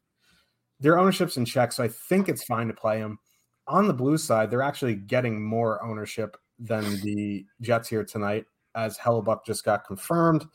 their 0.80 0.98
ownership's 0.98 1.36
in 1.36 1.44
check, 1.44 1.72
so 1.72 1.84
I 1.84 1.88
think 1.88 2.30
it's 2.30 2.44
fine 2.44 2.68
to 2.68 2.74
play 2.74 3.00
them. 3.00 3.18
On 3.66 3.86
the 3.88 3.94
blue 3.94 4.16
side, 4.16 4.50
they're 4.50 4.62
actually 4.62 4.94
getting 4.94 5.42
more 5.42 5.84
ownership 5.84 6.38
than 6.58 6.98
the 7.02 7.44
Jets 7.60 7.90
here 7.90 8.04
tonight, 8.04 8.46
as 8.74 8.96
Hellebuyck 8.96 9.44
just 9.44 9.64
got 9.66 9.86
confirmed. 9.86 10.46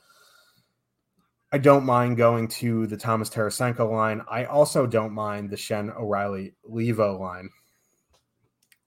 I 1.53 1.57
don't 1.57 1.85
mind 1.85 2.15
going 2.17 2.47
to 2.47 2.87
the 2.87 2.95
Thomas 2.95 3.29
Tarasenko 3.29 3.91
line. 3.91 4.21
I 4.29 4.45
also 4.45 4.87
don't 4.87 5.13
mind 5.13 5.49
the 5.49 5.57
Schenn 5.57 5.93
O'Reilly 5.97 6.53
Leivo 6.69 7.19
line. 7.19 7.49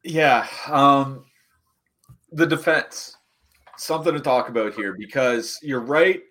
Yeah. 0.02 0.46
Um, 0.68 1.26
the 2.32 2.46
defense, 2.46 3.16
something 3.76 4.14
to 4.14 4.20
talk 4.20 4.48
about 4.48 4.74
here 4.74 4.96
because 4.98 5.58
you're 5.62 5.80
right. 5.80 6.22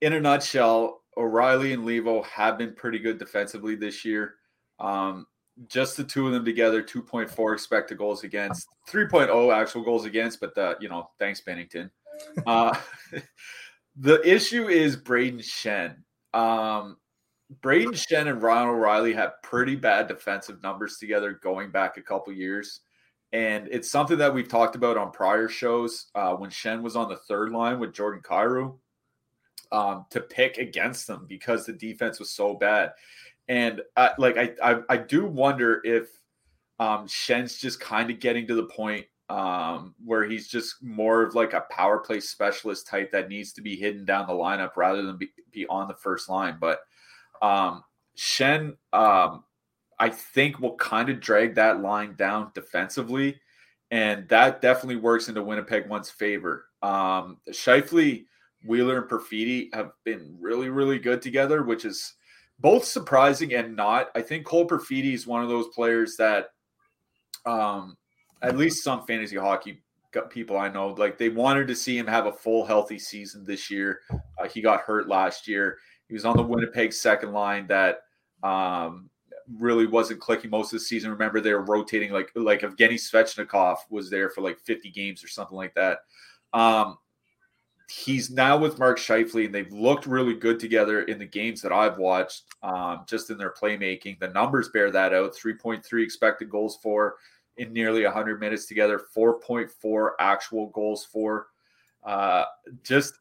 In 0.00 0.12
a 0.12 0.20
nutshell, 0.20 1.02
O'Reilly 1.16 1.72
and 1.72 1.84
Leivo 1.84 2.24
have 2.26 2.58
been 2.58 2.74
pretty 2.74 2.98
good 2.98 3.18
defensively 3.18 3.76
this 3.76 4.04
year. 4.04 4.34
Um, 4.80 5.26
just 5.68 5.96
the 5.96 6.04
two 6.04 6.26
of 6.26 6.32
them 6.32 6.44
together, 6.44 6.82
2.4 6.82 7.52
expected 7.54 7.96
goals 7.96 8.24
against, 8.24 8.68
3.0 8.88 9.54
actual 9.54 9.82
goals 9.82 10.04
against, 10.04 10.40
but 10.40 10.54
the, 10.54 10.76
you 10.80 10.88
know, 10.88 11.08
thanks 11.18 11.40
Binnington. 11.40 11.90
Uh, 12.46 12.76
the 13.96 14.20
issue 14.28 14.68
is 14.68 14.96
Brayden 14.96 15.40
Schenn. 15.40 15.96
Um, 16.38 16.96
Brayden 17.62 17.94
Schenn 17.94 18.28
and 18.28 18.42
Ryan 18.42 18.68
O'Reilly 18.68 19.12
have 19.14 19.42
pretty 19.42 19.76
bad 19.76 20.08
defensive 20.08 20.62
numbers 20.62 20.98
together 20.98 21.38
going 21.42 21.70
back 21.70 21.96
a 21.96 22.02
couple 22.02 22.32
years. 22.32 22.80
And 23.32 23.68
it's 23.70 23.90
something 23.90 24.18
that 24.18 24.32
we've 24.32 24.48
talked 24.48 24.76
about 24.76 24.96
on 24.96 25.10
prior 25.10 25.48
shows 25.48 26.06
uh, 26.14 26.34
when 26.34 26.50
Shen 26.50 26.82
was 26.82 26.96
on 26.96 27.08
the 27.08 27.16
third 27.16 27.52
line 27.52 27.78
with 27.78 27.92
Jordan 27.92 28.22
Kyrou 28.22 28.76
um, 29.72 30.06
to 30.10 30.20
pick 30.20 30.58
against 30.58 31.06
them 31.06 31.26
because 31.28 31.66
the 31.66 31.72
defense 31.72 32.18
was 32.18 32.30
so 32.30 32.54
bad. 32.54 32.92
And 33.48 33.80
uh, 33.96 34.10
like 34.18 34.36
I, 34.36 34.52
I, 34.62 34.80
I 34.88 34.96
do 34.96 35.26
wonder 35.26 35.80
if 35.84 36.08
um, 36.78 37.06
Schenn's 37.06 37.58
just 37.58 37.80
kind 37.80 38.10
of 38.10 38.20
getting 38.20 38.46
to 38.48 38.54
the 38.54 38.64
point 38.64 39.06
um, 39.28 39.94
where 40.04 40.24
he's 40.24 40.48
just 40.48 40.82
more 40.82 41.22
of 41.22 41.34
like 41.34 41.52
a 41.52 41.64
power 41.70 41.98
play 41.98 42.20
specialist 42.20 42.86
type 42.86 43.10
that 43.12 43.28
needs 43.28 43.52
to 43.52 43.60
be 43.60 43.76
hidden 43.76 44.04
down 44.04 44.26
the 44.26 44.32
lineup 44.32 44.76
rather 44.76 45.02
than 45.02 45.16
be, 45.16 45.28
be 45.52 45.66
on 45.66 45.88
the 45.88 45.94
first 45.94 46.28
line. 46.28 46.58
But 46.60 46.80
um, 47.42 47.82
Schenn, 48.16 48.76
um, 48.92 49.44
I 49.98 50.10
think, 50.10 50.60
will 50.60 50.76
kind 50.76 51.08
of 51.08 51.20
drag 51.20 51.54
that 51.56 51.80
line 51.80 52.14
down 52.14 52.52
defensively. 52.54 53.40
And 53.90 54.28
that 54.28 54.60
definitely 54.60 54.96
works 54.96 55.28
into 55.28 55.42
Winnipeg 55.42 55.88
one's 55.88 56.10
favor. 56.10 56.66
Um, 56.82 57.38
Scheifele, 57.50 58.24
Wheeler, 58.64 59.00
and 59.00 59.10
Perfetti 59.10 59.74
have 59.74 59.92
been 60.04 60.36
really, 60.40 60.70
really 60.70 60.98
good 60.98 61.22
together, 61.22 61.62
which 61.62 61.84
is 61.84 62.14
both 62.58 62.84
surprising 62.84 63.54
and 63.54 63.76
not. 63.76 64.10
I 64.14 64.22
think 64.22 64.44
Cole 64.44 64.66
Perfetti 64.66 65.12
is 65.14 65.26
one 65.26 65.42
of 65.42 65.48
those 65.48 65.68
players 65.68 66.16
that 66.16 66.48
um, 67.44 67.96
at 68.42 68.56
least 68.56 68.84
some 68.84 69.06
fantasy 69.06 69.36
hockey 69.36 69.82
people 70.30 70.56
I 70.56 70.68
know, 70.68 70.88
like 70.88 71.18
they 71.18 71.28
wanted 71.28 71.68
to 71.68 71.74
see 71.74 71.96
him 71.96 72.06
have 72.06 72.26
a 72.26 72.32
full 72.32 72.64
healthy 72.64 72.98
season 72.98 73.44
this 73.44 73.70
year. 73.70 74.00
Uh, 74.10 74.48
he 74.48 74.60
got 74.60 74.80
hurt 74.80 75.08
last 75.08 75.46
year. 75.46 75.78
He 76.08 76.14
was 76.14 76.24
on 76.24 76.36
the 76.36 76.42
Winnipeg 76.42 76.92
second 76.92 77.32
line 77.32 77.66
that 77.66 78.00
um, 78.42 79.10
really 79.58 79.86
wasn't 79.86 80.20
clicking 80.20 80.50
most 80.50 80.72
of 80.72 80.78
the 80.78 80.84
season. 80.84 81.10
Remember, 81.10 81.40
they 81.40 81.52
were 81.52 81.62
rotating 81.62 82.12
like 82.12 82.30
like 82.34 82.60
Evgeny 82.60 82.94
Svechnikov 82.94 83.76
was 83.90 84.10
there 84.10 84.30
for 84.30 84.40
like 84.40 84.58
50 84.60 84.90
games 84.90 85.22
or 85.22 85.28
something 85.28 85.56
like 85.56 85.74
that. 85.74 85.98
Um, 86.52 86.98
he's 87.88 88.30
now 88.30 88.56
with 88.56 88.78
Mark 88.78 88.98
Scheifele, 88.98 89.46
and 89.46 89.54
they've 89.54 89.72
looked 89.72 90.06
really 90.06 90.34
good 90.34 90.58
together 90.58 91.02
in 91.02 91.18
the 91.18 91.26
games 91.26 91.60
that 91.62 91.72
I've 91.72 91.98
watched, 91.98 92.44
um, 92.62 93.04
just 93.08 93.30
in 93.30 93.38
their 93.38 93.52
playmaking. 93.52 94.18
The 94.18 94.28
numbers 94.28 94.70
bear 94.70 94.90
that 94.90 95.12
out 95.12 95.34
3.3 95.34 96.02
expected 96.02 96.50
goals 96.50 96.78
for 96.82 97.16
in 97.58 97.72
nearly 97.72 98.04
100 98.04 98.40
minutes 98.40 98.66
together, 98.66 99.00
4.4 99.16 100.10
actual 100.18 100.68
goals 100.68 101.04
for. 101.04 101.48
Uh, 102.04 102.44
just 102.82 103.14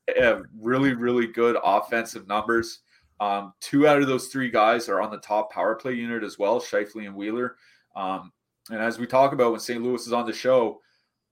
really, 0.59 0.93
really 0.93 1.27
good 1.27 1.57
offensive 1.63 2.27
numbers. 2.27 2.81
Um, 3.19 3.53
two 3.61 3.87
out 3.87 4.01
of 4.01 4.07
those 4.07 4.27
three 4.27 4.51
guys 4.51 4.89
are 4.89 5.01
on 5.01 5.09
the 5.09 5.17
top 5.17 5.51
power 5.51 5.75
play 5.75 5.93
unit 5.93 6.23
as 6.23 6.37
well, 6.37 6.59
Scheifele 6.59 7.07
and 7.07 7.15
Wheeler. 7.15 7.55
Um, 7.95 8.31
and 8.69 8.81
as 8.81 8.99
we 8.99 9.07
talk 9.07 9.31
about 9.31 9.51
when 9.51 9.59
St. 9.59 9.81
Louis 9.81 10.05
is 10.05 10.13
on 10.13 10.25
the 10.25 10.33
show, 10.33 10.81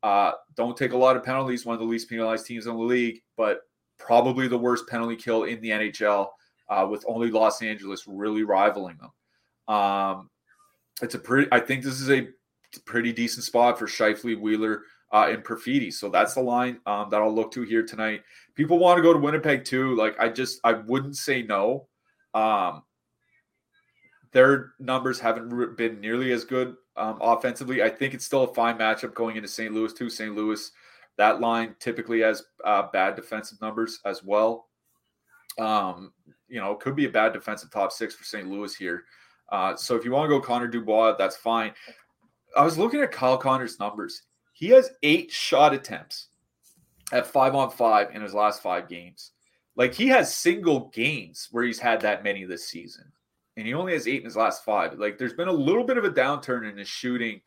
uh, 0.01 0.31
don't 0.55 0.77
take 0.77 0.93
a 0.93 0.97
lot 0.97 1.15
of 1.15 1.23
penalties, 1.23 1.65
one 1.65 1.73
of 1.73 1.79
the 1.79 1.85
least 1.85 2.09
penalized 2.09 2.45
teams 2.45 2.67
in 2.67 2.75
the 2.75 2.81
league, 2.81 3.21
but 3.37 3.61
probably 3.97 4.47
the 4.47 4.57
worst 4.57 4.87
penalty 4.87 5.15
kill 5.15 5.43
in 5.43 5.61
the 5.61 5.69
NHL, 5.69 6.27
uh, 6.69 6.87
with 6.89 7.03
only 7.07 7.31
Los 7.31 7.61
Angeles 7.61 8.05
really 8.07 8.43
rivaling 8.43 8.97
them. 8.97 9.75
Um, 9.75 10.29
it's 11.01 11.15
a 11.15 11.19
pretty, 11.19 11.47
I 11.51 11.59
think 11.59 11.83
this 11.83 11.99
is 11.99 12.09
a 12.09 12.27
pretty 12.79 13.13
decent 13.13 13.43
spot 13.43 13.77
for 13.77 13.87
Scheifele, 13.87 14.39
Wheeler, 14.39 14.83
uh, 15.11 15.27
and 15.29 15.43
Perfetti. 15.43 15.93
So 15.93 16.09
that's 16.09 16.33
the 16.33 16.41
line 16.41 16.79
um, 16.85 17.09
that 17.09 17.21
I'll 17.21 17.33
look 17.33 17.51
to 17.53 17.61
here 17.61 17.85
tonight. 17.85 18.23
People 18.55 18.79
want 18.79 18.97
to 18.97 19.03
go 19.03 19.13
to 19.13 19.19
Winnipeg 19.19 19.63
too. 19.63 19.95
Like 19.95 20.19
I 20.19 20.29
just 20.29 20.59
I 20.63 20.73
wouldn't 20.73 21.17
say 21.17 21.43
no. 21.43 21.87
Um, 22.33 22.83
their 24.31 24.71
numbers 24.79 25.19
haven't 25.19 25.77
been 25.77 26.01
nearly 26.01 26.31
as 26.31 26.43
good 26.43 26.75
um, 26.97 27.19
offensively. 27.21 27.83
I 27.83 27.89
think 27.89 28.13
it's 28.13 28.25
still 28.25 28.43
a 28.43 28.53
fine 28.53 28.77
matchup 28.77 29.13
going 29.13 29.35
into 29.35 29.47
St. 29.47 29.71
Louis 29.71 29.93
too. 29.93 30.09
St. 30.09 30.35
Louis, 30.35 30.71
that 31.17 31.39
line 31.39 31.75
typically 31.79 32.21
has 32.21 32.43
uh, 32.65 32.87
bad 32.91 33.15
defensive 33.15 33.61
numbers 33.61 33.99
as 34.05 34.23
well. 34.23 34.67
Um, 35.59 36.13
you 36.47 36.59
know, 36.59 36.71
it 36.71 36.79
could 36.79 36.95
be 36.95 37.05
a 37.05 37.09
bad 37.09 37.33
defensive 37.33 37.69
top 37.69 37.91
six 37.91 38.15
for 38.15 38.23
St. 38.23 38.47
Louis 38.47 38.75
here. 38.75 39.03
Uh, 39.51 39.75
so 39.75 39.95
if 39.95 40.03
you 40.03 40.11
want 40.11 40.25
to 40.25 40.35
go 40.35 40.41
Connor 40.41 40.67
Dubois, 40.67 41.15
that's 41.17 41.35
fine. 41.35 41.73
I 42.55 42.63
was 42.63 42.77
looking 42.77 43.01
at 43.01 43.11
Kyle 43.11 43.37
Connor's 43.37 43.79
numbers. 43.79 44.23
He 44.53 44.69
has 44.69 44.91
eight 45.01 45.31
shot 45.31 45.73
attempts 45.73 46.27
at 47.11 47.27
five 47.27 47.55
on 47.55 47.71
five 47.71 48.13
in 48.13 48.21
his 48.21 48.33
last 48.33 48.61
five 48.61 48.87
games. 48.87 49.31
Like 49.75 49.93
he 49.93 50.07
has 50.09 50.33
single 50.33 50.91
games 50.93 51.47
where 51.51 51.63
he's 51.63 51.79
had 51.79 52.01
that 52.01 52.23
many 52.23 52.45
this 52.45 52.67
season, 52.67 53.11
and 53.57 53.65
he 53.65 53.73
only 53.73 53.93
has 53.93 54.07
eight 54.07 54.19
in 54.19 54.25
his 54.25 54.35
last 54.35 54.63
five. 54.63 54.99
Like 54.99 55.17
there's 55.17 55.33
been 55.33 55.47
a 55.47 55.53
little 55.53 55.83
bit 55.83 55.97
of 55.97 56.03
a 56.05 56.11
downturn 56.11 56.69
in 56.69 56.77
his 56.77 56.87
shooting 56.87 57.41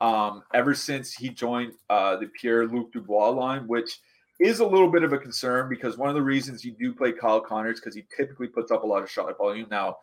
um, 0.00 0.42
ever 0.52 0.74
since 0.74 1.12
he 1.12 1.30
joined 1.30 1.72
uh, 1.90 2.16
the 2.16 2.26
Pierre 2.26 2.66
Luc 2.66 2.92
Dubois 2.92 3.30
line, 3.30 3.66
which 3.66 3.98
is 4.40 4.60
a 4.60 4.66
little 4.66 4.90
bit 4.90 5.04
of 5.04 5.12
a 5.12 5.18
concern 5.18 5.68
because 5.68 5.96
one 5.96 6.08
of 6.08 6.14
the 6.14 6.22
reasons 6.22 6.64
you 6.64 6.72
do 6.72 6.92
play 6.92 7.12
Kyle 7.12 7.40
Connors 7.40 7.80
because 7.80 7.94
he 7.94 8.04
typically 8.16 8.48
puts 8.48 8.70
up 8.70 8.82
a 8.82 8.86
lot 8.86 9.02
of 9.02 9.10
shot 9.10 9.36
volume. 9.38 9.68
Now, 9.70 9.96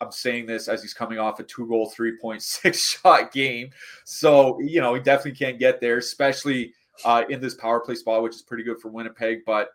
I'm 0.00 0.12
saying 0.12 0.46
this 0.46 0.68
as 0.68 0.82
he's 0.82 0.94
coming 0.94 1.18
off 1.18 1.40
a 1.40 1.44
two 1.44 1.66
goal, 1.66 1.90
3.6 1.90 2.74
shot 3.02 3.32
game. 3.32 3.70
So, 4.04 4.60
you 4.60 4.80
know, 4.80 4.94
he 4.94 5.00
definitely 5.00 5.38
can't 5.38 5.58
get 5.58 5.80
there, 5.80 5.98
especially 5.98 6.72
uh, 7.04 7.24
in 7.28 7.40
this 7.40 7.54
power 7.54 7.80
play 7.80 7.94
spot, 7.96 8.22
which 8.22 8.34
is 8.36 8.42
pretty 8.42 8.62
good 8.64 8.78
for 8.80 8.88
Winnipeg. 8.90 9.40
But 9.44 9.70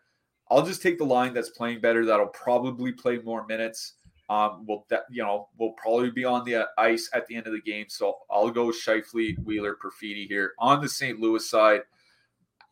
I'll 0.50 0.64
just 0.64 0.82
take 0.82 0.98
the 0.98 1.04
line 1.04 1.34
that's 1.34 1.50
playing 1.50 1.80
better. 1.80 2.04
That'll 2.06 2.26
probably 2.28 2.92
play 2.92 3.18
more 3.18 3.46
minutes. 3.46 3.94
um, 4.30 4.64
will 4.66 4.86
de- 4.88 5.04
you 5.10 5.22
know 5.22 5.48
will 5.58 5.72
probably 5.72 6.10
be 6.10 6.24
on 6.24 6.44
the 6.44 6.66
ice 6.78 7.10
at 7.12 7.26
the 7.26 7.36
end 7.36 7.46
of 7.46 7.52
the 7.52 7.60
game. 7.60 7.86
So 7.88 8.16
I'll 8.30 8.50
go 8.50 8.68
Scheifele, 8.68 9.38
Wheeler, 9.44 9.76
Perfetti 9.76 10.26
here 10.26 10.52
on 10.58 10.80
the 10.80 10.88
St. 10.88 11.20
Louis 11.20 11.48
side. 11.48 11.82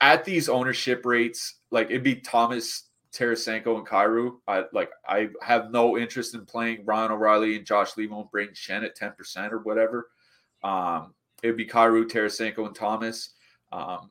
At 0.01 0.25
these 0.25 0.49
ownership 0.49 1.05
rates, 1.05 1.57
like 1.71 1.91
it'd 1.91 2.03
be 2.03 2.17
Thomas 2.17 2.85
Tarasenko 3.13 3.77
and 3.77 3.87
Kyrou. 3.87 4.39
I 4.49 4.65
like 4.73 4.91
I 5.07 5.29
have 5.43 5.71
no 5.71 5.99
interest 5.99 6.35
in 6.35 6.47
playing 6.47 6.85
Ryan 6.85 7.13
O'Reilly 7.13 7.57
and 7.57 7.67
Josh 7.67 7.93
Leivo 7.93 8.23
and 8.23 8.31
Brayden 8.31 8.55
Schenn 8.55 8.85
at 8.85 8.97
10% 8.97 9.53
or 9.53 9.59
whatever. 9.59 10.09
Um, 10.63 11.15
it'd 11.43 11.57
be 11.57 11.67
Kyrou, 11.67 12.05
Tarasenko, 12.05 12.67
and 12.67 12.75
Thomas. 12.75 13.31
Um, 13.71 14.11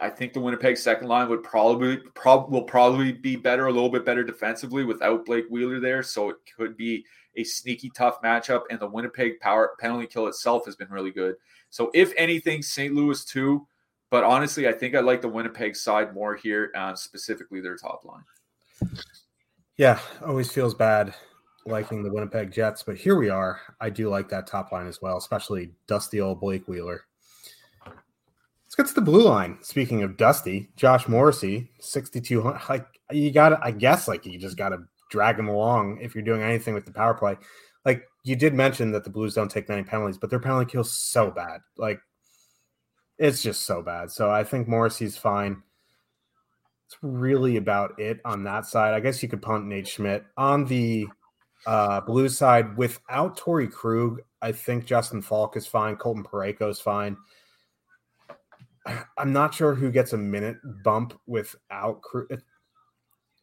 I 0.00 0.08
think 0.08 0.32
the 0.32 0.40
Winnipeg 0.40 0.76
second 0.76 1.08
line 1.08 1.28
would 1.28 1.42
probably 1.44 1.98
prob- 2.14 2.50
will 2.50 2.64
probably 2.64 3.12
be 3.12 3.36
better, 3.36 3.66
a 3.66 3.72
little 3.72 3.90
bit 3.90 4.04
better 4.04 4.24
defensively 4.24 4.84
without 4.84 5.26
Blake 5.26 5.44
Wheeler 5.50 5.80
there. 5.80 6.02
So 6.02 6.30
it 6.30 6.36
could 6.56 6.76
be 6.76 7.04
a 7.36 7.44
sneaky 7.44 7.90
tough 7.90 8.20
matchup. 8.22 8.62
And 8.70 8.80
the 8.80 8.88
Winnipeg 8.88 9.38
power 9.40 9.76
penalty 9.78 10.06
kill 10.06 10.26
itself 10.26 10.64
has 10.64 10.76
been 10.76 10.90
really 10.90 11.10
good. 11.10 11.36
So 11.70 11.90
if 11.94 12.12
anything, 12.16 12.62
St. 12.62 12.94
Louis 12.94 13.24
too. 13.24 13.66
But 14.12 14.24
honestly, 14.24 14.68
I 14.68 14.72
think 14.72 14.94
I 14.94 15.00
like 15.00 15.22
the 15.22 15.28
Winnipeg 15.30 15.74
side 15.74 16.12
more 16.12 16.36
here, 16.36 16.70
uh, 16.76 16.94
specifically 16.94 17.62
their 17.62 17.78
top 17.78 18.04
line. 18.04 18.92
Yeah, 19.78 19.98
always 20.22 20.52
feels 20.52 20.74
bad 20.74 21.14
liking 21.64 22.02
the 22.02 22.12
Winnipeg 22.12 22.52
Jets, 22.52 22.82
but 22.82 22.98
here 22.98 23.16
we 23.16 23.30
are. 23.30 23.62
I 23.80 23.88
do 23.88 24.10
like 24.10 24.28
that 24.28 24.46
top 24.46 24.70
line 24.70 24.86
as 24.86 25.00
well, 25.00 25.16
especially 25.16 25.70
dusty 25.86 26.20
old 26.20 26.40
Blake 26.40 26.68
Wheeler. 26.68 27.04
Let's 27.86 28.74
get 28.76 28.86
to 28.88 28.94
the 28.94 29.00
blue 29.00 29.22
line. 29.22 29.56
Speaking 29.62 30.02
of 30.02 30.18
dusty, 30.18 30.68
Josh 30.76 31.08
Morrissey, 31.08 31.70
6,200. 31.80 32.60
Like, 32.68 32.86
you 33.10 33.30
got 33.30 33.48
to, 33.48 33.60
I 33.62 33.70
guess, 33.70 34.08
like, 34.08 34.26
you 34.26 34.38
just 34.38 34.58
got 34.58 34.70
to 34.70 34.80
drag 35.10 35.38
him 35.38 35.48
along 35.48 36.00
if 36.02 36.14
you're 36.14 36.22
doing 36.22 36.42
anything 36.42 36.74
with 36.74 36.84
the 36.84 36.92
power 36.92 37.14
play. 37.14 37.38
Like, 37.86 38.06
you 38.24 38.36
did 38.36 38.52
mention 38.52 38.92
that 38.92 39.04
the 39.04 39.10
Blues 39.10 39.32
don't 39.32 39.50
take 39.50 39.70
many 39.70 39.84
penalties, 39.84 40.18
but 40.18 40.28
their 40.28 40.38
penalty 40.38 40.70
kill's 40.70 40.92
so 40.92 41.30
bad. 41.30 41.62
Like, 41.78 41.98
it's 43.22 43.40
just 43.40 43.62
so 43.66 43.82
bad. 43.82 44.10
So 44.10 44.32
I 44.32 44.42
think 44.42 44.66
Morrissey's 44.66 45.16
fine. 45.16 45.62
It's 46.86 46.96
really 47.02 47.56
about 47.56 47.98
it 48.00 48.20
on 48.24 48.42
that 48.44 48.66
side. 48.66 48.94
I 48.94 49.00
guess 49.00 49.22
you 49.22 49.28
could 49.28 49.40
punt 49.40 49.64
Nate 49.64 49.86
Schmidt. 49.86 50.24
On 50.36 50.64
the 50.64 51.06
uh, 51.64 52.00
blue 52.00 52.28
side, 52.28 52.76
without 52.76 53.38
Torey 53.38 53.70
Krug, 53.70 54.22
I 54.42 54.50
think 54.50 54.86
Justin 54.86 55.22
Faulk 55.22 55.56
is 55.56 55.68
fine. 55.68 55.94
Colton 55.94 56.24
Parayko 56.24 56.68
is 56.68 56.80
fine. 56.80 57.16
I'm 59.16 59.32
not 59.32 59.54
sure 59.54 59.76
who 59.76 59.92
gets 59.92 60.12
a 60.14 60.18
minute 60.18 60.56
bump 60.82 61.14
without 61.28 62.02
Krug. 62.02 62.42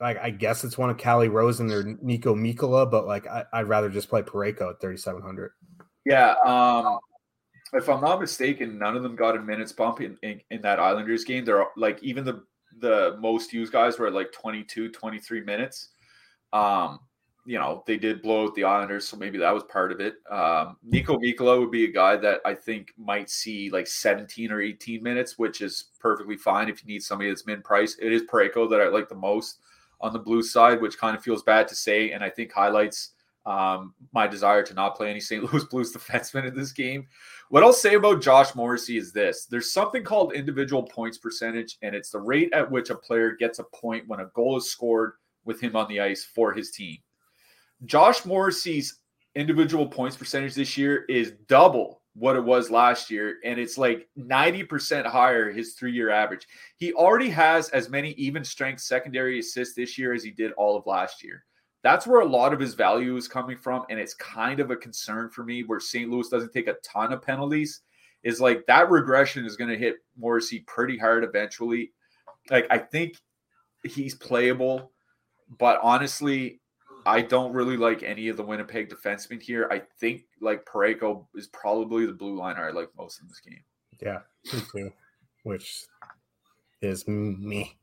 Like, 0.02 0.18
I 0.18 0.30
guess 0.30 0.66
it's 0.66 0.78
one 0.78 0.90
of 0.90 0.98
Calle 0.98 1.30
Rosen 1.30 1.72
or 1.72 1.84
Niko 1.84 2.36
Mikkola, 2.36 2.92
but 2.92 3.08
like, 3.08 3.28
I, 3.28 3.46
would 3.54 3.70
rather 3.70 3.90
just 3.90 4.10
play 4.10 4.24
Parayko 4.24 4.72
at 4.72 4.82
3,700. 4.82 5.52
Yeah. 6.06 6.36
Um, 6.46 7.00
if 7.74 7.90
I'm 7.90 8.02
not 8.02 8.20
mistaken, 8.20 8.78
none 8.78 8.96
of 8.96 9.04
them 9.04 9.16
got 9.16 9.36
a 9.36 9.42
minutes 9.42 9.72
bump 9.72 10.02
in, 10.02 10.18
in, 10.24 10.42
in 10.52 10.62
that 10.62 10.80
Islanders 10.80 11.24
game. 11.24 11.46
They're 11.46 11.66
like, 11.76 12.02
even 12.02 12.26
the, 12.26 12.44
the 12.80 13.18
most 13.20 13.54
used 13.54 13.72
guys 13.72 14.00
were 14.00 14.08
at 14.08 14.14
like 14.14 14.32
22, 14.32 14.90
23 14.90 15.42
minutes. 15.42 15.90
Um, 16.52 17.00
you 17.46 17.58
know, 17.58 17.84
they 17.88 17.98
did 17.98 18.22
blow 18.22 18.46
out 18.46 18.56
the 18.56 18.64
Islanders, 18.64 19.08
so 19.08 19.18
maybe 19.18 19.38
that 19.40 19.54
was 19.54 19.64
part 19.64 19.92
of 19.92 20.00
it. 20.00 20.16
Um, 20.30 20.78
Niko 20.88 21.18
Mikkola 21.18 21.60
would 21.60 21.72
be 21.72 21.86
a 21.86 21.92
guy 21.92 22.16
that 22.18 22.42
I 22.46 22.54
think 22.54 22.94
might 22.98 23.30
see 23.30 23.70
like 23.70 23.88
17 23.88 24.52
or 24.52 24.62
18 24.62 25.02
minutes, 25.02 25.40
which 25.40 25.62
is 25.62 25.86
perfectly 26.00 26.38
fine 26.38 26.70
if 26.70 26.84
you 26.84 26.88
need 26.88 27.02
somebody 27.02 27.30
that's 27.30 27.48
min 27.48 27.62
price. 27.62 27.98
It 28.00 28.14
is 28.14 28.24
Parayko 28.24 28.70
that 28.70 28.82
I 28.82 28.90
like 28.90 29.10
the 29.10 29.16
most 29.16 29.60
on 30.02 30.14
the 30.14 30.20
blue 30.20 30.44
side, 30.44 30.82
which 30.82 30.98
kind 30.98 31.18
of 31.18 31.24
feels 31.24 31.44
bad 31.44 31.68
to 31.70 31.76
say, 31.76 32.12
and 32.12 32.24
I 32.24 32.30
think 32.30 32.52
highlights 32.52 33.14
um, 33.46 33.94
my 34.14 34.28
desire 34.28 34.64
to 34.64 34.74
not 34.74 34.96
play 34.96 35.10
any 35.10 35.20
St. 35.20 35.44
Louis 35.54 35.64
Blues 35.66 35.94
defensemen 35.94 36.48
in 36.48 36.56
this 36.56 36.72
game. 36.72 37.08
What 37.50 37.64
I'll 37.64 37.74
say 37.74 37.96
about 37.96 38.22
Josh 38.22 38.54
Morrissey 38.56 38.98
is 38.98 39.12
this 39.12 39.46
there's 39.46 39.74
something 39.74 40.04
called 40.04 40.34
individual 40.34 40.84
points 40.84 41.18
percentage, 41.18 41.78
and 41.82 41.96
it's 41.96 42.12
the 42.12 42.20
rate 42.20 42.52
at 42.54 42.70
which 42.70 42.90
a 42.90 42.96
player 42.96 43.36
gets 43.36 43.60
a 43.60 43.66
point 43.76 44.08
when 44.08 44.20
a 44.20 44.30
goal 44.36 44.58
is 44.58 44.70
scored 44.70 45.14
with 45.46 45.62
him 45.62 45.76
on 45.76 45.88
the 45.88 46.00
ice 46.00 46.24
for 46.24 46.54
his 46.54 46.72
team. 46.72 46.98
Josh 47.86 48.26
Morrissey's 48.26 49.00
individual 49.36 49.88
points 49.88 50.18
percentage 50.18 50.54
this 50.54 50.78
year 50.78 51.06
is 51.06 51.34
double 51.48 52.02
what 52.14 52.36
it 52.36 52.44
was 52.44 52.70
last 52.70 53.10
year, 53.10 53.38
and 53.46 53.60
it's 53.60 53.78
like 53.78 54.08
90% 54.18 55.06
higher 55.06 55.52
his 55.52 55.74
three 55.74 55.94
year 55.94 56.10
average. 56.10 56.46
He 56.76 56.92
already 56.94 57.30
has 57.30 57.70
as 57.70 57.90
many 57.90 58.12
even 58.12 58.44
strength 58.44 58.82
secondary 58.82 59.40
assists 59.40 59.76
this 59.76 59.98
year 59.98 60.14
as 60.14 60.24
he 60.24 60.32
did 60.32 60.52
all 60.54 60.76
of 60.78 60.86
last 60.86 61.24
year. 61.24 61.46
That's 61.82 62.06
where 62.06 62.22
a 62.22 62.26
lot 62.26 62.54
of 62.54 62.60
his 62.60 62.74
value 62.74 63.16
is 63.16 63.28
coming 63.28 63.58
from, 63.58 63.86
and 63.90 64.00
it's 64.00 64.14
kind 64.14 64.60
of 64.60 64.70
a 64.70 64.76
concern 64.76 65.30
for 65.30 65.44
me 65.44 65.64
where 65.64 65.80
St. 65.80 66.10
Louis 66.10 66.28
doesn't 66.28 66.52
take 66.52 66.68
a 66.68 66.76
ton 66.84 67.14
of 67.14 67.22
penalties. 67.22 67.82
Is 68.22 68.42
like 68.42 68.66
that 68.66 68.90
regression 68.90 69.46
is 69.46 69.56
going 69.56 69.70
to 69.70 69.78
hit 69.78 69.96
Morrissey 70.18 70.60
pretty 70.68 70.98
hard 70.98 71.24
eventually. 71.24 71.94
Like, 72.50 72.68
I 72.70 72.78
think 72.78 73.16
he's 73.84 74.14
playable, 74.14 74.92
but 75.58 75.80
honestly, 75.82 76.60
I 77.06 77.22
don't 77.22 77.54
really 77.54 77.78
like 77.78 78.04
any 78.04 78.28
of 78.28 78.36
the 78.36 78.44
Winnipeg 78.44 78.90
defensemen 78.90 79.42
here. 79.42 79.70
I 79.72 79.84
think 80.00 80.24
like 80.42 80.66
Parayko 80.66 81.28
is 81.34 81.48
probably 81.48 82.06
the 82.06 82.12
blue 82.12 82.38
liner 82.38 82.68
I 82.68 82.72
like 82.72 82.90
most 82.98 83.22
in 83.22 83.28
this 83.30 83.40
game. 83.40 83.64
Yeah, 84.02 84.20
me 84.54 84.62
too. 84.74 84.92
Which 85.44 85.86
is 86.82 87.08
me. 87.08 87.79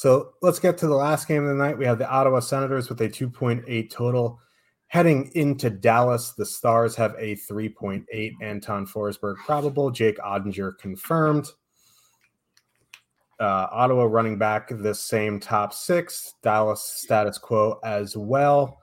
So 0.00 0.32
let's 0.40 0.58
get 0.58 0.78
to 0.78 0.86
the 0.86 0.94
last 0.94 1.28
game 1.28 1.42
of 1.42 1.50
the 1.50 1.62
night. 1.62 1.76
We 1.76 1.84
have 1.84 1.98
the 1.98 2.08
Ottawa 2.08 2.40
Senators 2.40 2.88
with 2.88 3.02
a 3.02 3.08
2.8 3.10 3.90
total. 3.90 4.40
Heading 4.86 5.30
into 5.34 5.68
Dallas, 5.68 6.30
the 6.30 6.46
Stars 6.46 6.96
have 6.96 7.14
a 7.18 7.36
3.8. 7.36 8.32
Anton 8.40 8.86
Forsberg 8.86 9.36
probable. 9.44 9.90
Jake 9.90 10.16
Oettinger 10.16 10.78
confirmed 10.78 11.48
uh, 13.38 13.66
Ottawa 13.70 14.04
running 14.04 14.38
back 14.38 14.70
the 14.70 14.94
same 14.94 15.38
top 15.38 15.74
six, 15.74 16.32
Dallas 16.42 16.82
status 16.82 17.36
quo 17.36 17.78
as 17.84 18.16
well. 18.16 18.80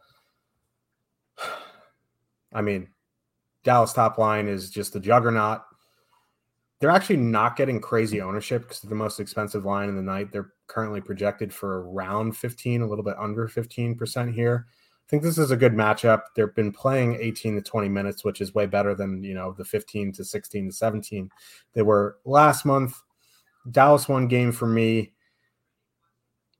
I 2.53 2.61
mean, 2.61 2.89
Dallas 3.63 3.91
top 3.91 4.19
line 4.19 4.47
is 4.47 4.69
just 4.69 4.95
a 4.95 4.99
juggernaut. 4.99 5.61
They're 6.79 6.91
actually 6.91 7.17
not 7.17 7.55
getting 7.55 7.81
crazy 7.81 8.21
ownership 8.21 8.63
because 8.63 8.81
they're 8.81 8.89
the 8.89 8.95
most 8.95 9.19
expensive 9.19 9.65
line 9.65 9.89
in 9.89 9.95
the 9.95 10.01
night. 10.01 10.31
They're 10.31 10.53
currently 10.67 11.01
projected 11.01 11.51
for 11.53 11.89
around 11.89 12.37
15, 12.37 12.81
a 12.81 12.87
little 12.87 13.03
bit 13.03 13.15
under 13.17 13.47
15% 13.47 14.33
here. 14.33 14.67
I 15.07 15.09
think 15.09 15.23
this 15.23 15.37
is 15.37 15.51
a 15.51 15.57
good 15.57 15.71
matchup. 15.71 16.23
They've 16.35 16.53
been 16.53 16.73
playing 16.73 17.17
18 17.19 17.55
to 17.55 17.61
20 17.61 17.87
minutes, 17.87 18.25
which 18.25 18.41
is 18.41 18.53
way 18.53 18.65
better 18.65 18.93
than, 18.93 19.23
you 19.23 19.33
know, 19.33 19.53
the 19.53 19.63
15 19.63 20.11
to 20.13 20.25
16 20.25 20.67
to 20.67 20.71
17 20.73 21.31
they 21.73 21.81
were 21.81 22.17
last 22.25 22.65
month. 22.65 22.93
Dallas 23.71 24.07
one 24.07 24.27
game 24.27 24.51
for 24.51 24.67
me. 24.67 25.13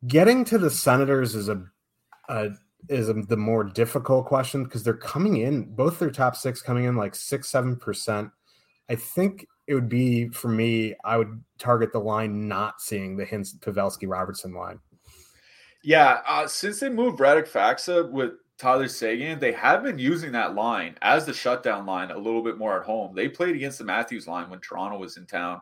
Getting 0.08 0.46
to 0.46 0.58
the 0.58 0.70
Senators 0.70 1.36
is 1.36 1.50
a, 1.50 1.64
a 2.30 2.52
is 2.90 3.10
a, 3.10 3.14
the 3.14 3.38
more 3.38 3.64
difficult 3.64 4.26
question 4.26 4.64
because 4.64 4.84
they're 4.84 4.94
coming 4.94 5.38
in 5.38 5.64
both 5.76 6.00
their 6.00 6.12
top 6.12 6.36
six 6.36 6.62
coming 6.62 6.86
in 6.86 6.96
like 6.96 7.16
six 7.16 7.50
seven 7.50 7.76
percent. 7.76 8.30
I 8.90 8.96
think 8.96 9.46
it 9.68 9.74
would 9.74 9.90
be 9.90 10.30
for 10.30 10.48
me. 10.48 10.96
I 11.04 11.18
would 11.18 11.44
target 11.60 11.92
the 11.92 12.00
line 12.00 12.48
not 12.48 12.82
seeing 12.82 13.18
the 13.18 13.26
Hintz 13.26 13.58
Pavelski 13.60 14.08
Robertson 14.08 14.54
line. 14.54 14.80
Yeah, 15.84 16.22
uh, 16.28 16.48
since 16.48 16.80
they 16.80 16.90
moved 16.90 17.20
Radek 17.20 17.48
Faksa 17.48 18.10
with 18.10 18.32
Tyler 18.58 18.88
Seguin, 18.88 19.40
they 19.40 19.52
have 19.52 19.84
been 19.84 20.00
using 20.00 20.32
that 20.32 20.56
line 20.56 20.96
as 21.02 21.26
the 21.26 21.34
shutdown 21.34 21.86
line 21.86 22.12
a 22.12 22.18
little 22.18 22.42
bit 22.42 22.58
more 22.58 22.80
at 22.80 22.86
home. 22.86 23.14
They 23.14 23.30
played 23.30 23.56
against 23.56 23.78
the 23.78 23.86
Matthews 23.86 24.28
line 24.28 24.50
when 24.50 24.60
Toronto 24.60 24.98
was 24.98 25.18
in 25.18 25.28
town. 25.28 25.62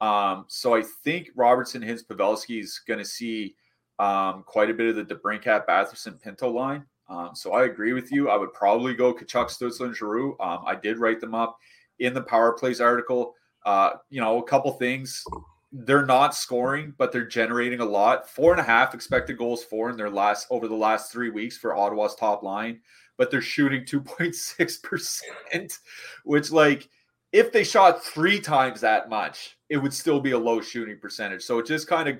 Um, 0.00 0.46
so 0.48 0.74
I 0.74 0.82
think 1.04 1.28
Robertson, 1.36 1.82
Hintz, 1.82 2.06
Pavelski 2.06 2.60
is 2.60 2.80
going 2.86 2.98
to 2.98 3.04
see 3.04 3.54
um, 3.98 4.44
quite 4.46 4.70
a 4.70 4.74
bit 4.74 4.88
of 4.88 4.96
the 4.96 5.14
DeBrincat, 5.14 5.66
Batherson, 5.66 6.20
Pinto 6.22 6.50
line. 6.50 6.86
Um, 7.08 7.30
so 7.34 7.52
I 7.52 7.64
agree 7.64 7.92
with 7.92 8.10
you. 8.10 8.30
I 8.30 8.36
would 8.36 8.52
probably 8.54 8.94
go 8.94 9.12
Tkachuk, 9.12 9.50
Stutzle, 9.50 9.86
and 9.86 9.94
Giroux. 9.94 10.36
Um, 10.40 10.60
I 10.64 10.74
did 10.74 10.98
write 10.98 11.20
them 11.20 11.34
up 11.34 11.58
in 11.98 12.14
the 12.14 12.22
Power 12.22 12.52
Plays 12.52 12.80
article. 12.80 13.34
Uh, 13.64 13.90
you 14.08 14.20
know, 14.20 14.38
a 14.38 14.42
couple 14.42 14.72
things. 14.72 15.24
They're 15.72 16.06
not 16.06 16.34
scoring, 16.34 16.94
but 16.98 17.12
they're 17.12 17.26
generating 17.26 17.80
a 17.80 17.84
lot. 17.84 18.28
Four 18.28 18.52
and 18.52 18.60
a 18.60 18.64
half 18.64 18.94
expected 18.94 19.38
goals 19.38 19.62
for 19.62 19.90
in 19.90 19.96
their 19.96 20.10
last 20.10 20.46
over 20.50 20.66
the 20.66 20.74
last 20.74 21.12
three 21.12 21.30
weeks 21.30 21.56
for 21.56 21.76
Ottawa's 21.76 22.16
top 22.16 22.42
line, 22.42 22.80
but 23.16 23.30
they're 23.30 23.40
shooting 23.40 23.84
2.6%, 23.84 25.78
which 26.24 26.50
like– 26.50 26.88
if 27.32 27.52
they 27.52 27.64
shot 27.64 28.02
three 28.02 28.40
times 28.40 28.80
that 28.80 29.08
much, 29.08 29.56
it 29.68 29.76
would 29.76 29.94
still 29.94 30.20
be 30.20 30.32
a 30.32 30.38
low 30.38 30.60
shooting 30.60 30.98
percentage. 30.98 31.42
So 31.42 31.58
it 31.58 31.66
just 31.66 31.86
kind 31.86 32.08
of 32.08 32.18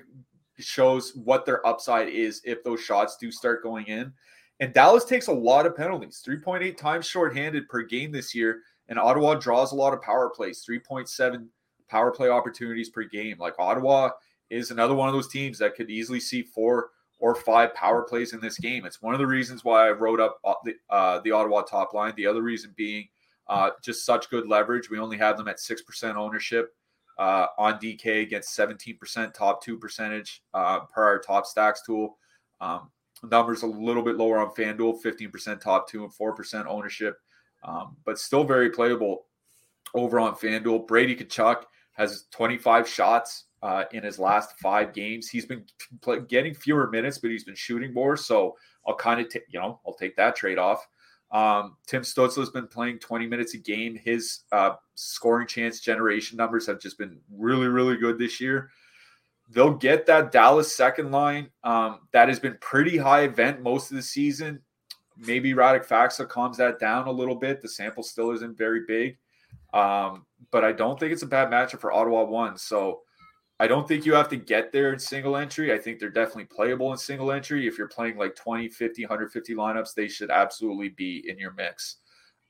shows 0.59 1.13
what 1.15 1.45
their 1.45 1.65
upside 1.67 2.09
is 2.09 2.41
if 2.45 2.63
those 2.63 2.81
shots 2.81 3.17
do 3.17 3.31
start 3.31 3.63
going 3.63 3.87
in. 3.87 4.13
And 4.59 4.73
Dallas 4.73 5.05
takes 5.05 5.27
a 5.27 5.33
lot 5.33 5.65
of 5.65 5.75
penalties, 5.75 6.23
3.8 6.25 6.77
times 6.77 7.07
shorthanded 7.07 7.67
per 7.67 7.81
game 7.81 8.11
this 8.11 8.33
year. 8.35 8.61
And 8.91 8.99
Ottawa 8.99 9.35
draws 9.35 9.71
a 9.71 9.75
lot 9.75 9.93
of 9.93 10.01
power 10.01 10.29
plays, 10.29 10.65
3.7 10.69 11.47
power 11.87 12.11
play 12.11 12.27
opportunities 12.27 12.89
per 12.89 13.03
game. 13.05 13.37
Like 13.39 13.55
Ottawa 13.57 14.09
is 14.49 14.69
another 14.69 14.93
one 14.93 15.07
of 15.07 15.15
those 15.15 15.29
teams 15.29 15.57
that 15.59 15.75
could 15.75 15.89
easily 15.89 16.19
see 16.19 16.43
four 16.43 16.89
or 17.17 17.33
five 17.33 17.73
power 17.73 18.03
plays 18.03 18.33
in 18.33 18.41
this 18.41 18.59
game. 18.59 18.85
It's 18.85 19.01
one 19.01 19.13
of 19.13 19.19
the 19.19 19.27
reasons 19.27 19.63
why 19.63 19.87
I 19.87 19.91
wrote 19.91 20.19
up 20.19 20.39
uh, 20.43 20.55
the, 20.65 20.73
uh, 20.89 21.21
the 21.21 21.31
Ottawa 21.31 21.61
top 21.61 21.93
line. 21.93 22.13
The 22.17 22.27
other 22.27 22.41
reason 22.41 22.73
being 22.75 23.07
uh, 23.47 23.69
just 23.81 24.05
such 24.05 24.29
good 24.29 24.45
leverage. 24.45 24.89
We 24.89 24.99
only 24.99 25.17
have 25.17 25.37
them 25.37 25.47
at 25.47 25.59
6% 25.59 26.15
ownership 26.15 26.75
uh, 27.17 27.47
on 27.57 27.79
DK 27.79 28.23
against 28.23 28.57
17% 28.57 29.33
top 29.33 29.63
two 29.63 29.77
percentage 29.77 30.43
uh, 30.53 30.81
per 30.93 31.03
our 31.03 31.19
top 31.19 31.45
stacks 31.45 31.81
tool. 31.85 32.17
Um, 32.59 32.91
numbers 33.23 33.63
a 33.63 33.67
little 33.67 34.03
bit 34.03 34.17
lower 34.17 34.39
on 34.39 34.53
FanDuel, 34.53 35.01
15% 35.01 35.61
top 35.61 35.87
two 35.87 36.03
and 36.03 36.11
4% 36.11 36.65
ownership, 36.65 37.17
um, 37.63 37.95
but 38.05 38.19
still 38.19 38.43
very 38.43 38.69
playable 38.69 39.25
over 39.93 40.19
on 40.19 40.35
FanDuel. 40.35 40.87
Brady 40.87 41.15
Tkachuk 41.15 41.63
has 41.93 42.25
25 42.31 42.87
shots 42.87 43.45
uh, 43.61 43.83
in 43.91 44.03
his 44.03 44.19
last 44.19 44.57
five 44.59 44.93
games. 44.93 45.29
He's 45.29 45.45
been 45.45 45.65
play, 46.01 46.19
getting 46.27 46.53
fewer 46.53 46.89
minutes, 46.89 47.17
but 47.17 47.31
he's 47.31 47.43
been 47.43 47.55
shooting 47.55 47.93
more. 47.93 48.17
So 48.17 48.55
I'll 48.87 48.95
kind 48.95 49.21
of, 49.21 49.29
t- 49.29 49.41
you 49.49 49.59
know, 49.59 49.79
I'll 49.85 49.93
take 49.93 50.15
that 50.15 50.35
trade 50.35 50.57
off. 50.57 50.87
Um, 51.31 51.77
Tim 51.87 52.01
Stützle's 52.01 52.49
been 52.49 52.67
playing 52.67 52.99
20 52.99 53.25
minutes 53.27 53.53
a 53.53 53.57
game. 53.57 53.95
His 53.95 54.41
uh, 54.51 54.73
scoring 54.95 55.47
chance 55.47 55.79
generation 55.79 56.37
numbers 56.37 56.67
have 56.67 56.79
just 56.79 56.97
been 56.97 57.19
really, 57.31 57.67
really 57.67 57.97
good 57.97 58.17
this 58.17 58.41
year. 58.41 58.69
They'll 59.49 59.75
get 59.75 60.05
that 60.07 60.31
Dallas 60.31 60.75
second 60.75 61.11
line. 61.11 61.49
Um, 61.63 61.99
that 62.13 62.29
has 62.29 62.39
been 62.39 62.57
pretty 62.61 62.97
high 62.97 63.23
event 63.23 63.61
most 63.61 63.91
of 63.91 63.97
the 63.97 64.03
season. 64.03 64.61
Maybe 65.17 65.53
Radek 65.53 65.85
Faksa 65.85 66.27
calms 66.27 66.57
that 66.57 66.79
down 66.79 67.07
a 67.07 67.11
little 67.11 67.35
bit. 67.35 67.61
The 67.61 67.69
sample 67.69 68.03
still 68.03 68.31
isn't 68.31 68.57
very 68.57 68.81
big. 68.87 69.17
Um, 69.73 70.25
but 70.51 70.63
I 70.63 70.71
don't 70.71 70.99
think 70.99 71.13
it's 71.13 71.21
a 71.21 71.27
bad 71.27 71.49
matchup 71.49 71.79
for 71.79 71.91
Ottawa 71.91 72.23
one. 72.23 72.57
So 72.57 73.01
I 73.59 73.67
don't 73.67 73.87
think 73.87 74.05
you 74.05 74.13
have 74.15 74.29
to 74.29 74.37
get 74.37 74.71
there 74.71 74.91
in 74.91 74.99
single 74.99 75.37
entry. 75.37 75.71
I 75.71 75.77
think 75.77 75.99
they're 75.99 76.09
definitely 76.09 76.45
playable 76.45 76.91
in 76.91 76.97
single 76.97 77.31
entry. 77.31 77.67
If 77.67 77.77
you're 77.77 77.87
playing 77.87 78.17
like 78.17 78.35
20, 78.35 78.69
50, 78.69 79.03
150 79.03 79.55
lineups, 79.55 79.93
they 79.93 80.07
should 80.07 80.31
absolutely 80.31 80.89
be 80.89 81.23
in 81.29 81.37
your 81.37 81.53
mix. 81.53 81.97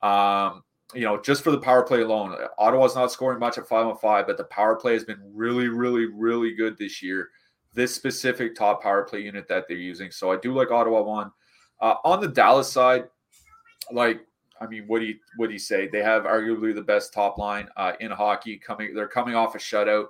Um, 0.01 0.63
you 0.93 1.01
know, 1.01 1.21
just 1.21 1.43
for 1.43 1.51
the 1.51 1.59
power 1.59 1.83
play 1.83 2.01
alone, 2.01 2.35
Ottawa's 2.57 2.95
not 2.95 3.11
scoring 3.11 3.39
much 3.39 3.57
at 3.57 3.67
five 3.67 3.87
on 3.87 3.97
five, 3.97 4.25
but 4.25 4.37
the 4.37 4.45
power 4.45 4.75
play 4.75 4.93
has 4.93 5.03
been 5.03 5.21
really, 5.33 5.67
really, 5.67 6.05
really 6.05 6.53
good 6.53 6.77
this 6.77 7.01
year. 7.03 7.29
This 7.73 7.93
specific 7.93 8.55
top 8.55 8.81
power 8.81 9.03
play 9.03 9.21
unit 9.21 9.47
that 9.47 9.67
they're 9.67 9.77
using. 9.77 10.11
So 10.11 10.31
I 10.31 10.37
do 10.37 10.53
like 10.53 10.71
Ottawa 10.71 11.01
one. 11.01 11.31
Uh, 11.81 11.95
on 12.03 12.21
the 12.21 12.27
Dallas 12.27 12.71
side, 12.71 13.05
like 13.91 14.21
I 14.61 14.67
mean, 14.67 14.83
what 14.85 14.99
do 14.99 15.05
you 15.05 15.15
what 15.37 15.47
do 15.47 15.53
you 15.53 15.59
say? 15.59 15.87
They 15.87 16.03
have 16.03 16.23
arguably 16.23 16.73
the 16.73 16.83
best 16.83 17.13
top 17.13 17.39
line 17.39 17.67
uh, 17.75 17.93
in 17.99 18.11
hockey. 18.11 18.57
Coming, 18.57 18.93
they're 18.93 19.07
coming 19.07 19.33
off 19.33 19.55
a 19.55 19.57
shutout. 19.57 20.05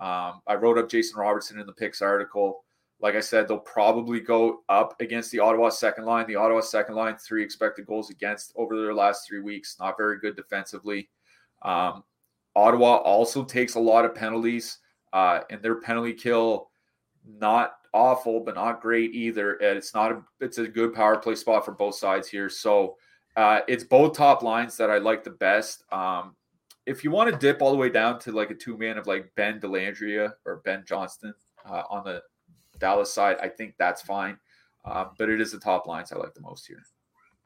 Um, 0.00 0.40
I 0.46 0.54
wrote 0.58 0.78
up 0.78 0.88
Jason 0.88 1.20
Robertson 1.20 1.60
in 1.60 1.66
the 1.66 1.72
picks 1.72 2.00
article. 2.00 2.64
Like 3.02 3.14
I 3.14 3.20
said, 3.20 3.46
they'll 3.46 3.58
probably 3.58 4.20
go 4.20 4.60
up 4.70 4.98
against 5.00 5.30
the 5.30 5.38
Ottawa 5.38 5.68
second 5.68 6.06
line. 6.06 6.26
The 6.26 6.36
Ottawa 6.36 6.60
second 6.60 6.94
line, 6.94 7.16
three 7.16 7.42
expected 7.42 7.86
goals 7.86 8.10
against 8.10 8.52
over 8.56 8.80
their 8.80 8.94
last 8.94 9.28
three 9.28 9.40
weeks. 9.40 9.76
Not 9.78 9.98
very 9.98 10.18
good 10.18 10.36
defensively. 10.36 11.10
Um, 11.62 12.04
Ottawa 12.56 12.96
also 12.96 13.44
takes 13.44 13.74
a 13.74 13.80
lot 13.80 14.06
of 14.06 14.14
penalties, 14.14 14.78
uh, 15.12 15.40
and 15.50 15.62
their 15.62 15.80
penalty 15.80 16.14
kill 16.14 16.70
not 17.26 17.74
awful, 17.92 18.40
but 18.40 18.54
not 18.54 18.80
great 18.80 19.14
either. 19.14 19.54
And 19.54 19.76
it's 19.76 19.94
not 19.94 20.12
a 20.12 20.22
it's 20.40 20.58
a 20.58 20.68
good 20.68 20.94
power 20.94 21.18
play 21.18 21.34
spot 21.34 21.64
for 21.64 21.72
both 21.72 21.94
sides 21.94 22.28
here. 22.28 22.48
So 22.48 22.96
uh, 23.36 23.60
it's 23.68 23.84
both 23.84 24.16
top 24.16 24.42
lines 24.42 24.76
that 24.76 24.90
I 24.90 24.98
like 24.98 25.24
the 25.24 25.30
best. 25.30 25.84
Um, 25.92 26.34
if 26.86 27.04
you 27.04 27.10
want 27.10 27.30
to 27.30 27.38
dip 27.38 27.62
all 27.62 27.70
the 27.70 27.76
way 27.76 27.88
down 27.88 28.18
to 28.20 28.32
like 28.32 28.50
a 28.50 28.54
two 28.54 28.76
man 28.76 28.98
of 28.98 29.06
like 29.06 29.30
Ben 29.36 29.60
Dellandrea 29.60 30.32
or 30.44 30.62
Ben 30.64 30.84
Johnston 30.86 31.34
uh, 31.68 31.82
on 31.90 32.04
the 32.04 32.22
Dallas 32.78 33.12
side, 33.12 33.36
I 33.42 33.48
think 33.48 33.74
that's 33.78 34.02
fine. 34.02 34.38
Uh, 34.84 35.06
but 35.18 35.28
it 35.28 35.40
is 35.40 35.52
the 35.52 35.58
top 35.58 35.86
lines 35.86 36.10
I 36.10 36.16
like 36.16 36.34
the 36.34 36.40
most 36.40 36.66
here. 36.66 36.82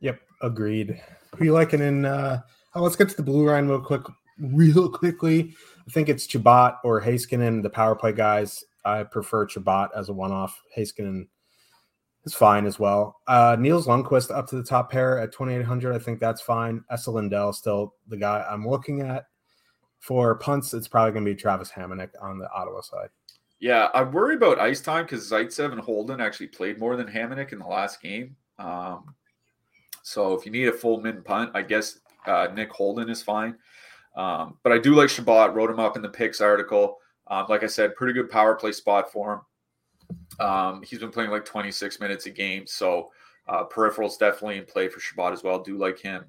Yep, 0.01 0.21
agreed. 0.43 1.01
Who 1.37 1.45
you 1.47 1.53
liking 1.53 1.81
in? 1.81 2.05
Uh, 2.05 2.41
oh, 2.75 2.83
let's 2.83 2.97
get 2.97 3.09
to 3.09 3.17
the 3.17 3.23
blue 3.23 3.51
line 3.51 3.69
real 3.69 3.81
quick, 3.81 4.03
real 4.39 4.89
quickly. 4.89 5.55
I 5.87 5.91
think 5.91 6.09
it's 6.09 6.27
Chabot 6.27 6.77
or 6.85 7.01
Heiskanen, 7.01 7.63
the 7.63 7.71
power 7.71 7.95
play 7.95 8.13
guys. 8.13 8.65
I 8.85 9.03
prefer 9.05 9.47
Chabot 9.47 9.91
as 9.97 10.09
a 10.09 10.13
one 10.13 10.33
off. 10.33 10.61
Heiskanen 10.77 11.29
is 12.25 12.35
fine 12.35 12.67
as 12.67 12.79
well. 12.79 13.21
Uh, 13.27 13.57
Nils 13.59 13.87
Lundkvist 13.87 14.35
up 14.35 14.47
to 14.49 14.57
the 14.57 14.63
top 14.63 14.91
pair 14.91 15.19
at 15.19 15.33
2,800. 15.33 15.95
I 15.95 15.99
think 15.99 16.21
that's 16.21 16.41
fine. 16.41 16.83
Esa 16.91 17.11
Lindell 17.11 17.53
still 17.53 17.95
the 18.09 18.17
guy 18.17 18.45
I'm 18.49 18.67
looking 18.67 19.03
at. 19.03 19.27
For 20.01 20.35
punts, 20.35 20.75
it's 20.75 20.89
probably 20.89 21.13
going 21.13 21.25
to 21.25 21.31
be 21.31 21.35
Travis 21.35 21.71
Hamonic 21.71 22.11
on 22.21 22.39
the 22.39 22.51
Ottawa 22.53 22.83
side. 22.83 23.09
Yeah, 23.59 23.89
I 23.95 24.03
worry 24.03 24.35
about 24.35 24.61
ice 24.61 24.83
time 24.83 25.07
because 25.07 25.31
Zaitsev 25.31 25.73
and 25.73 25.81
Holden 25.81 26.21
actually 26.21 26.49
played 26.49 26.79
more 26.79 26.97
than 26.97 27.07
Hamonic 27.07 27.53
in 27.53 27.59
the 27.59 27.67
last 27.67 28.03
game. 28.03 28.37
Um, 28.59 29.15
so 30.03 30.35
if 30.35 30.45
you 30.45 30.53
need 30.53 30.69
a 30.69 30.73
full 30.73 31.01
min 31.01 31.23
punt, 31.23 31.53
I 31.55 31.63
guess 31.63 32.01
uh, 32.27 32.49
Nick 32.55 32.71
Holden 32.71 33.09
is 33.09 33.23
fine. 33.23 33.57
Um, 34.17 34.59
but 34.63 34.73
I 34.73 34.79
do 34.79 34.95
like 34.95 35.09
Chabot. 35.09 35.55
Wrote 35.55 35.71
him 35.71 35.81
up 35.81 35.97
in 35.97 36.03
the 36.03 36.09
picks 36.09 36.43
article. 36.43 36.99
Um, 37.27 37.47
like 37.49 37.63
I 37.63 37.67
said, 37.67 37.97
pretty 37.97 38.13
good 38.13 38.31
power 38.31 38.55
play 38.55 38.73
spot 38.73 39.11
for 39.11 39.33
him. 39.33 40.47
Um, 40.47 40.83
he's 40.83 40.99
been 40.99 41.11
playing 41.11 41.31
like 41.31 41.45
26 41.45 42.01
minutes 42.01 42.27
a 42.27 42.31
game, 42.31 42.67
so 42.67 43.11
uh, 43.49 43.65
peripherals 43.65 44.19
definitely 44.19 44.59
in 44.59 44.65
play 44.65 44.89
for 44.89 45.01
Chabot 45.01 45.33
as 45.33 45.43
well. 45.43 45.63
Do 45.63 45.79
like 45.79 45.99
him. 45.99 46.25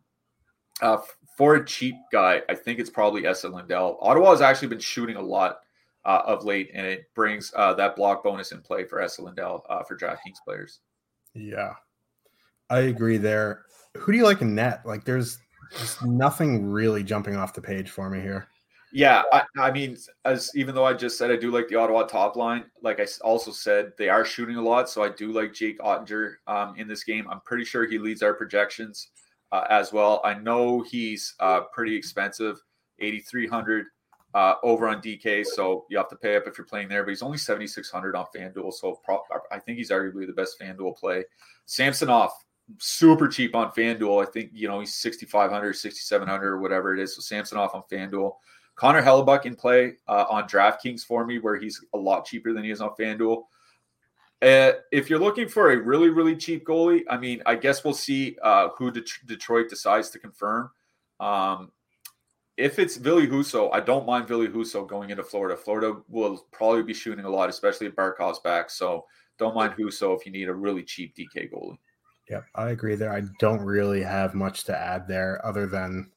Uh, 0.82 0.98
for 1.38 1.56
a 1.56 1.66
cheap 1.66 1.96
guy, 2.12 2.42
I 2.50 2.56
think 2.56 2.80
it's 2.80 2.90
probably 2.90 3.26
Esa 3.26 3.50
Lindell. 3.50 3.98
Ottawa 4.02 4.32
has 4.32 4.42
actually 4.42 4.70
been 4.70 4.80
shooting 4.80 5.16
a 5.16 5.22
lot 5.22 5.60
uh, 6.06 6.22
of 6.26 6.46
late, 6.46 6.72
and 6.74 6.86
it 6.86 7.06
brings 7.14 7.52
uh, 7.56 7.74
that 7.74 7.96
block 7.96 8.24
bonus 8.24 8.52
in 8.52 8.62
play 8.62 8.86
for 8.86 9.02
Esa 9.02 9.22
Lindell 9.22 9.66
uh, 9.70 9.84
for 9.84 9.98
DraftKings 9.98 10.44
players. 10.44 10.80
Yeah, 11.34 11.74
I 12.70 12.82
agree 12.82 13.18
there. 13.18 13.66
Who 13.98 14.12
do 14.12 14.18
you 14.18 14.24
like 14.24 14.42
in 14.42 14.56
net? 14.56 14.86
Like, 14.86 15.04
there's 15.04 15.40
just 15.78 16.04
nothing 16.04 16.66
really 16.66 17.04
jumping 17.04 17.36
off 17.36 17.54
the 17.54 17.62
page 17.62 17.90
for 17.90 18.10
me 18.10 18.22
here. 18.22 18.48
Yeah, 18.96 19.24
I, 19.34 19.44
I, 19.60 19.72
mean, 19.72 19.98
as 20.24 20.50
even 20.56 20.74
though 20.74 20.86
I 20.86 20.94
just 20.94 21.18
said 21.18 21.30
I 21.30 21.36
do 21.36 21.52
like 21.52 21.68
the 21.68 21.76
Ottawa 21.76 22.04
top 22.04 22.38
line, 22.38 22.64
like 22.82 23.02
I 23.02 23.08
also 23.26 23.52
said, 23.52 23.92
they 23.98 24.08
are 24.08 24.24
shooting 24.24 24.56
a 24.56 24.62
lot, 24.62 24.90
so 24.90 25.04
I 25.04 25.10
do 25.10 25.34
like 25.34 25.54
Jake 25.54 25.80
Oettinger 25.80 26.36
um, 26.48 26.76
in 26.78 26.88
this 26.88 27.04
game. 27.04 27.28
I'm 27.30 27.42
pretty 27.42 27.66
sure 27.66 27.86
he 27.86 28.00
leads 28.00 28.24
our 28.24 28.34
projections 28.34 29.10
uh, 29.52 29.66
as 29.70 29.92
well. 29.92 30.22
I 30.24 30.36
know 30.36 30.82
he's 30.82 31.36
uh, 31.42 31.64
pretty 31.74 31.94
expensive, 31.94 32.56
8,300 33.00 33.88
uh, 34.34 34.54
over 34.64 34.88
on 34.88 35.02
DK, 35.02 35.46
so 35.46 35.86
you 35.90 35.98
have 35.98 36.08
to 36.08 36.16
pay 36.16 36.38
up 36.38 36.44
if 36.48 36.58
you're 36.58 36.64
playing 36.64 36.88
there. 36.88 37.04
But 37.04 37.10
he's 37.10 37.22
only 37.22 37.38
7,600 37.38 38.16
on 38.16 38.28
FanDuel, 38.34 38.72
so 38.72 39.02
pro- 39.04 39.24
I 39.52 39.60
think 39.60 39.78
he's 39.78 39.92
arguably 39.92 40.26
the 40.26 40.32
best 40.32 40.58
FanDuel 40.58 40.96
play. 40.96 41.26
Samsonov, 41.66 42.32
super 42.78 43.28
cheap 43.28 43.56
on 43.56 43.72
FanDuel. 43.72 44.26
I 44.26 44.32
think 44.32 44.52
you 44.54 44.70
know 44.70 44.80
he's 44.80 44.96
6,500, 44.96 45.74
6,700, 45.74 46.48
or 46.48 46.62
whatever 46.62 46.94
it 46.94 47.02
is. 47.02 47.14
So 47.14 47.22
Samsonov 47.22 47.76
on 47.76 47.84
FanDuel. 47.92 48.36
Connor 48.76 49.02
Hellebuyck 49.02 49.46
in 49.46 49.56
play 49.56 49.94
uh, 50.08 50.26
on 50.30 50.48
DraftKings 50.48 51.04
for 51.04 51.26
me, 51.26 51.40
where 51.40 51.58
he's 51.58 51.84
a 51.94 51.98
lot 51.98 52.26
cheaper 52.26 52.54
than 52.54 52.64
he 52.64 52.72
is 52.72 52.82
on 52.82 52.92
FanDuel. 53.00 53.44
Uh, 54.42 54.74
if 54.92 55.10
you're 55.10 55.20
looking 55.20 55.48
for 55.48 55.72
a 55.72 55.78
really, 55.78 56.10
really 56.10 56.36
cheap 56.36 56.66
goalie, 56.66 57.04
I 57.10 57.18
mean, 57.18 57.42
I 57.46 57.56
guess 57.56 57.84
we'll 57.84 57.94
see 57.94 58.38
uh, 58.44 58.70
who 58.78 58.92
Det- 58.92 59.26
Detroit 59.26 59.70
decides 59.70 60.10
to 60.12 60.20
confirm. 60.20 60.70
Um, 61.20 61.72
if 62.58 62.80
it's 62.80 62.98
Ville 62.98 63.22
Husso, 63.22 63.70
I 63.74 63.80
don't 63.80 64.06
mind 64.06 64.28
Ville 64.28 64.48
Husso 64.48 64.88
going 64.88 65.10
into 65.10 65.24
Florida. 65.24 65.58
Florida 65.58 66.02
will 66.10 66.46
probably 66.52 66.84
be 66.84 66.94
shooting 66.94 67.26
a 67.26 67.30
lot, 67.30 67.50
especially 67.50 67.88
if 67.88 67.96
Barkov's 67.96 68.40
back. 68.40 68.70
So 68.70 69.06
don't 69.38 69.56
mind 69.56 69.74
Husso 69.74 70.18
if 70.18 70.26
you 70.26 70.32
need 70.32 70.48
a 70.48 70.54
really 70.54 70.84
cheap 70.84 71.16
DK 71.16 71.52
goalie. 71.52 71.78
Yep, 72.30 72.46
I 72.56 72.70
agree 72.70 72.96
there. 72.96 73.14
I 73.14 73.24
don't 73.40 73.62
really 73.62 74.02
have 74.02 74.34
much 74.36 74.64
to 74.66 74.78
add 74.78 75.08
there 75.08 75.46
other 75.46 75.68
than 75.68 76.12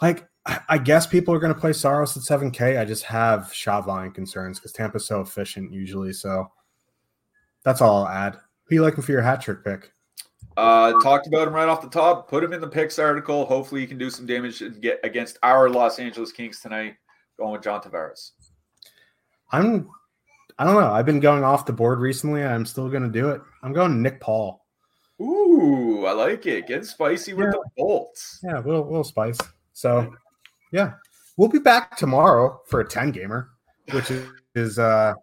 like 0.00 0.28
I 0.68 0.78
guess 0.78 1.06
people 1.06 1.32
are 1.32 1.38
going 1.38 1.54
to 1.54 1.60
play 1.60 1.72
Saros 1.72 2.16
at 2.16 2.22
7K. 2.24 2.78
I 2.80 2.84
just 2.84 3.04
have 3.04 3.52
shot 3.52 3.86
volume 3.86 4.12
concerns 4.12 4.58
because 4.58 4.72
Tampa's 4.72 5.06
so 5.06 5.20
efficient 5.20 5.72
usually. 5.72 6.12
So 6.12 6.50
that's 7.64 7.80
all 7.80 8.04
I'll 8.04 8.08
add. 8.08 8.36
Who 8.64 8.74
you 8.76 8.82
liking 8.82 9.02
for 9.02 9.12
your 9.12 9.22
hat 9.22 9.40
trick 9.40 9.62
pick? 9.64 9.92
Uh, 10.56 10.92
talked 11.00 11.28
about 11.28 11.46
him 11.46 11.54
right 11.54 11.68
off 11.68 11.80
the 11.80 11.88
top. 11.88 12.28
Put 12.28 12.42
him 12.42 12.52
in 12.52 12.60
the 12.60 12.66
picks 12.68 12.98
article. 12.98 13.44
Hopefully, 13.46 13.80
he 13.82 13.86
can 13.86 13.98
do 13.98 14.10
some 14.10 14.26
damage 14.26 14.60
and 14.62 14.82
get 14.82 14.98
against 15.04 15.38
our 15.42 15.70
Los 15.70 15.98
Angeles 15.98 16.32
Kings 16.32 16.60
tonight. 16.60 16.96
Going 17.38 17.52
with 17.52 17.62
John 17.62 17.80
Tavares. 17.80 18.32
I'm. 19.52 19.88
I 20.58 20.64
don't 20.64 20.74
know. 20.74 20.92
I've 20.92 21.06
been 21.06 21.20
going 21.20 21.44
off 21.44 21.64
the 21.66 21.72
board 21.72 22.00
recently. 22.00 22.44
I'm 22.44 22.66
still 22.66 22.88
going 22.90 23.02
to 23.04 23.08
do 23.08 23.30
it. 23.30 23.40
I'm 23.62 23.72
going 23.72 24.02
Nick 24.02 24.20
Paul. 24.20 24.66
Ooh, 25.20 26.04
I 26.04 26.12
like 26.12 26.44
it. 26.46 26.66
Get 26.66 26.84
spicy 26.84 27.32
with 27.32 27.46
Yeah. 27.46 27.52
the 27.52 27.64
bolts. 27.76 28.40
Yeah, 28.44 28.58
a 28.58 28.62
little, 28.62 28.84
little 28.84 29.04
spice. 29.04 29.38
So, 29.72 30.12
yeah, 30.72 30.94
we'll 31.36 31.48
be 31.48 31.58
back 31.58 31.96
tomorrow 31.96 32.60
for 32.66 32.80
a 32.80 32.88
10 32.88 33.12
gamer, 33.12 33.50
which 33.92 34.10
is, 34.10 34.28
is 34.54 34.78
uh, 34.78 35.14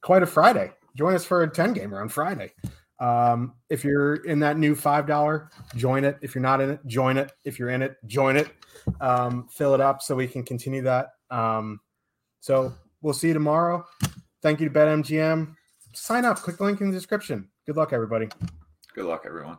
quite 0.00 0.22
a 0.22 0.26
Friday. 0.26 0.72
Join 0.96 1.14
us 1.14 1.24
for 1.24 1.42
a 1.42 1.48
10 1.48 1.72
gamer 1.72 2.00
on 2.00 2.08
Friday. 2.08 2.52
Um, 2.98 3.54
if 3.70 3.82
you're 3.82 4.16
in 4.26 4.40
that 4.40 4.58
new 4.58 4.74
$5, 4.74 5.48
join 5.76 6.04
it. 6.04 6.18
If 6.20 6.34
you're 6.34 6.42
not 6.42 6.60
in 6.60 6.70
it, 6.70 6.80
join 6.86 7.16
it. 7.16 7.32
If 7.44 7.58
you're 7.58 7.70
in 7.70 7.82
it, 7.82 7.96
join 8.06 8.36
it. 8.36 8.48
Um, 9.00 9.48
fill 9.50 9.74
it 9.74 9.80
up 9.80 10.02
so 10.02 10.14
we 10.14 10.26
can 10.26 10.42
continue 10.42 10.82
that. 10.82 11.08
Um, 11.30 11.80
so 12.40 12.74
we'll 13.00 13.14
see 13.14 13.28
you 13.28 13.34
tomorrow. 13.34 13.84
Thank 14.42 14.60
you 14.60 14.68
to 14.68 14.74
BetMGM. 14.74 15.54
sign 15.94 16.24
up. 16.24 16.38
Click 16.38 16.58
the 16.58 16.64
link 16.64 16.80
in 16.80 16.90
the 16.90 16.96
description. 16.96 17.48
Good 17.66 17.76
luck, 17.76 17.92
everybody. 17.92 18.28
Good 18.94 19.04
luck, 19.04 19.22
everyone. 19.26 19.58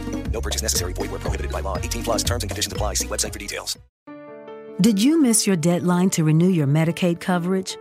No 0.33 0.41
purchase 0.41 0.61
necessary. 0.61 0.93
Void 0.93 1.11
where 1.11 1.19
prohibited 1.19 1.51
by 1.51 1.59
law. 1.59 1.77
18 1.77 2.03
plus 2.03 2.23
terms 2.23 2.43
and 2.43 2.49
conditions 2.49 2.73
apply. 2.73 2.95
See 2.95 3.07
website 3.07 3.33
for 3.33 3.39
details. 3.39 3.77
Did 4.79 5.01
you 5.01 5.21
miss 5.21 5.45
your 5.45 5.55
deadline 5.55 6.09
to 6.11 6.23
renew 6.23 6.47
your 6.47 6.65
Medicaid 6.65 7.19
coverage? 7.19 7.77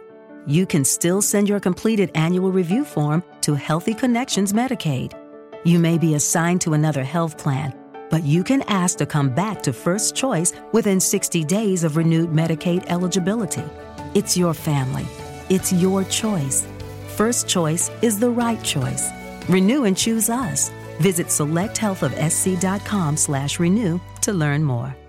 You 0.47 0.67
can 0.67 0.85
still 0.85 1.23
send 1.23 1.49
your 1.49 1.61
completed 1.61 2.11
annual 2.15 2.53
review 2.53 2.85
form 2.85 3.23
to 3.43 3.55
Healthy 3.55 3.95
Connections 3.95 4.53
Medicaid. 4.53 5.15
You 5.65 5.79
may 5.79 5.97
be 5.97 6.15
assigned 6.15 6.61
to 6.63 6.75
another 6.75 7.05
health 7.05 7.39
plan, 7.39 7.75
but 8.11 8.25
you 8.25 8.43
can 8.43 8.63
ask 8.63 8.99
to 8.99 9.07
come 9.07 9.31
back 9.31 9.63
to 9.63 9.73
First 9.73 10.15
Choice 10.15 10.53
within 10.73 11.01
60 11.01 11.45
days 11.45 11.85
of 11.85 11.97
renewed 11.97 12.31
Medicaid 12.31 12.85
eligibility. 12.89 13.65
It's 14.15 14.37
your 14.37 14.55
family. 14.55 15.07
It's 15.49 15.73
your 15.73 16.05
choice. 16.05 16.67
First 17.17 17.49
Choice 17.49 17.91
is 18.03 18.19
the 18.19 18.31
right 18.31 18.63
choice. 18.63 19.11
Renew 19.49 19.85
and 19.85 19.97
choose 19.97 20.29
us. 20.29 20.71
Visit 21.01 21.27
selecthealthofsc.com 21.29 23.17
slash 23.17 23.59
renew 23.59 23.99
to 24.21 24.33
learn 24.33 24.63
more. 24.63 25.00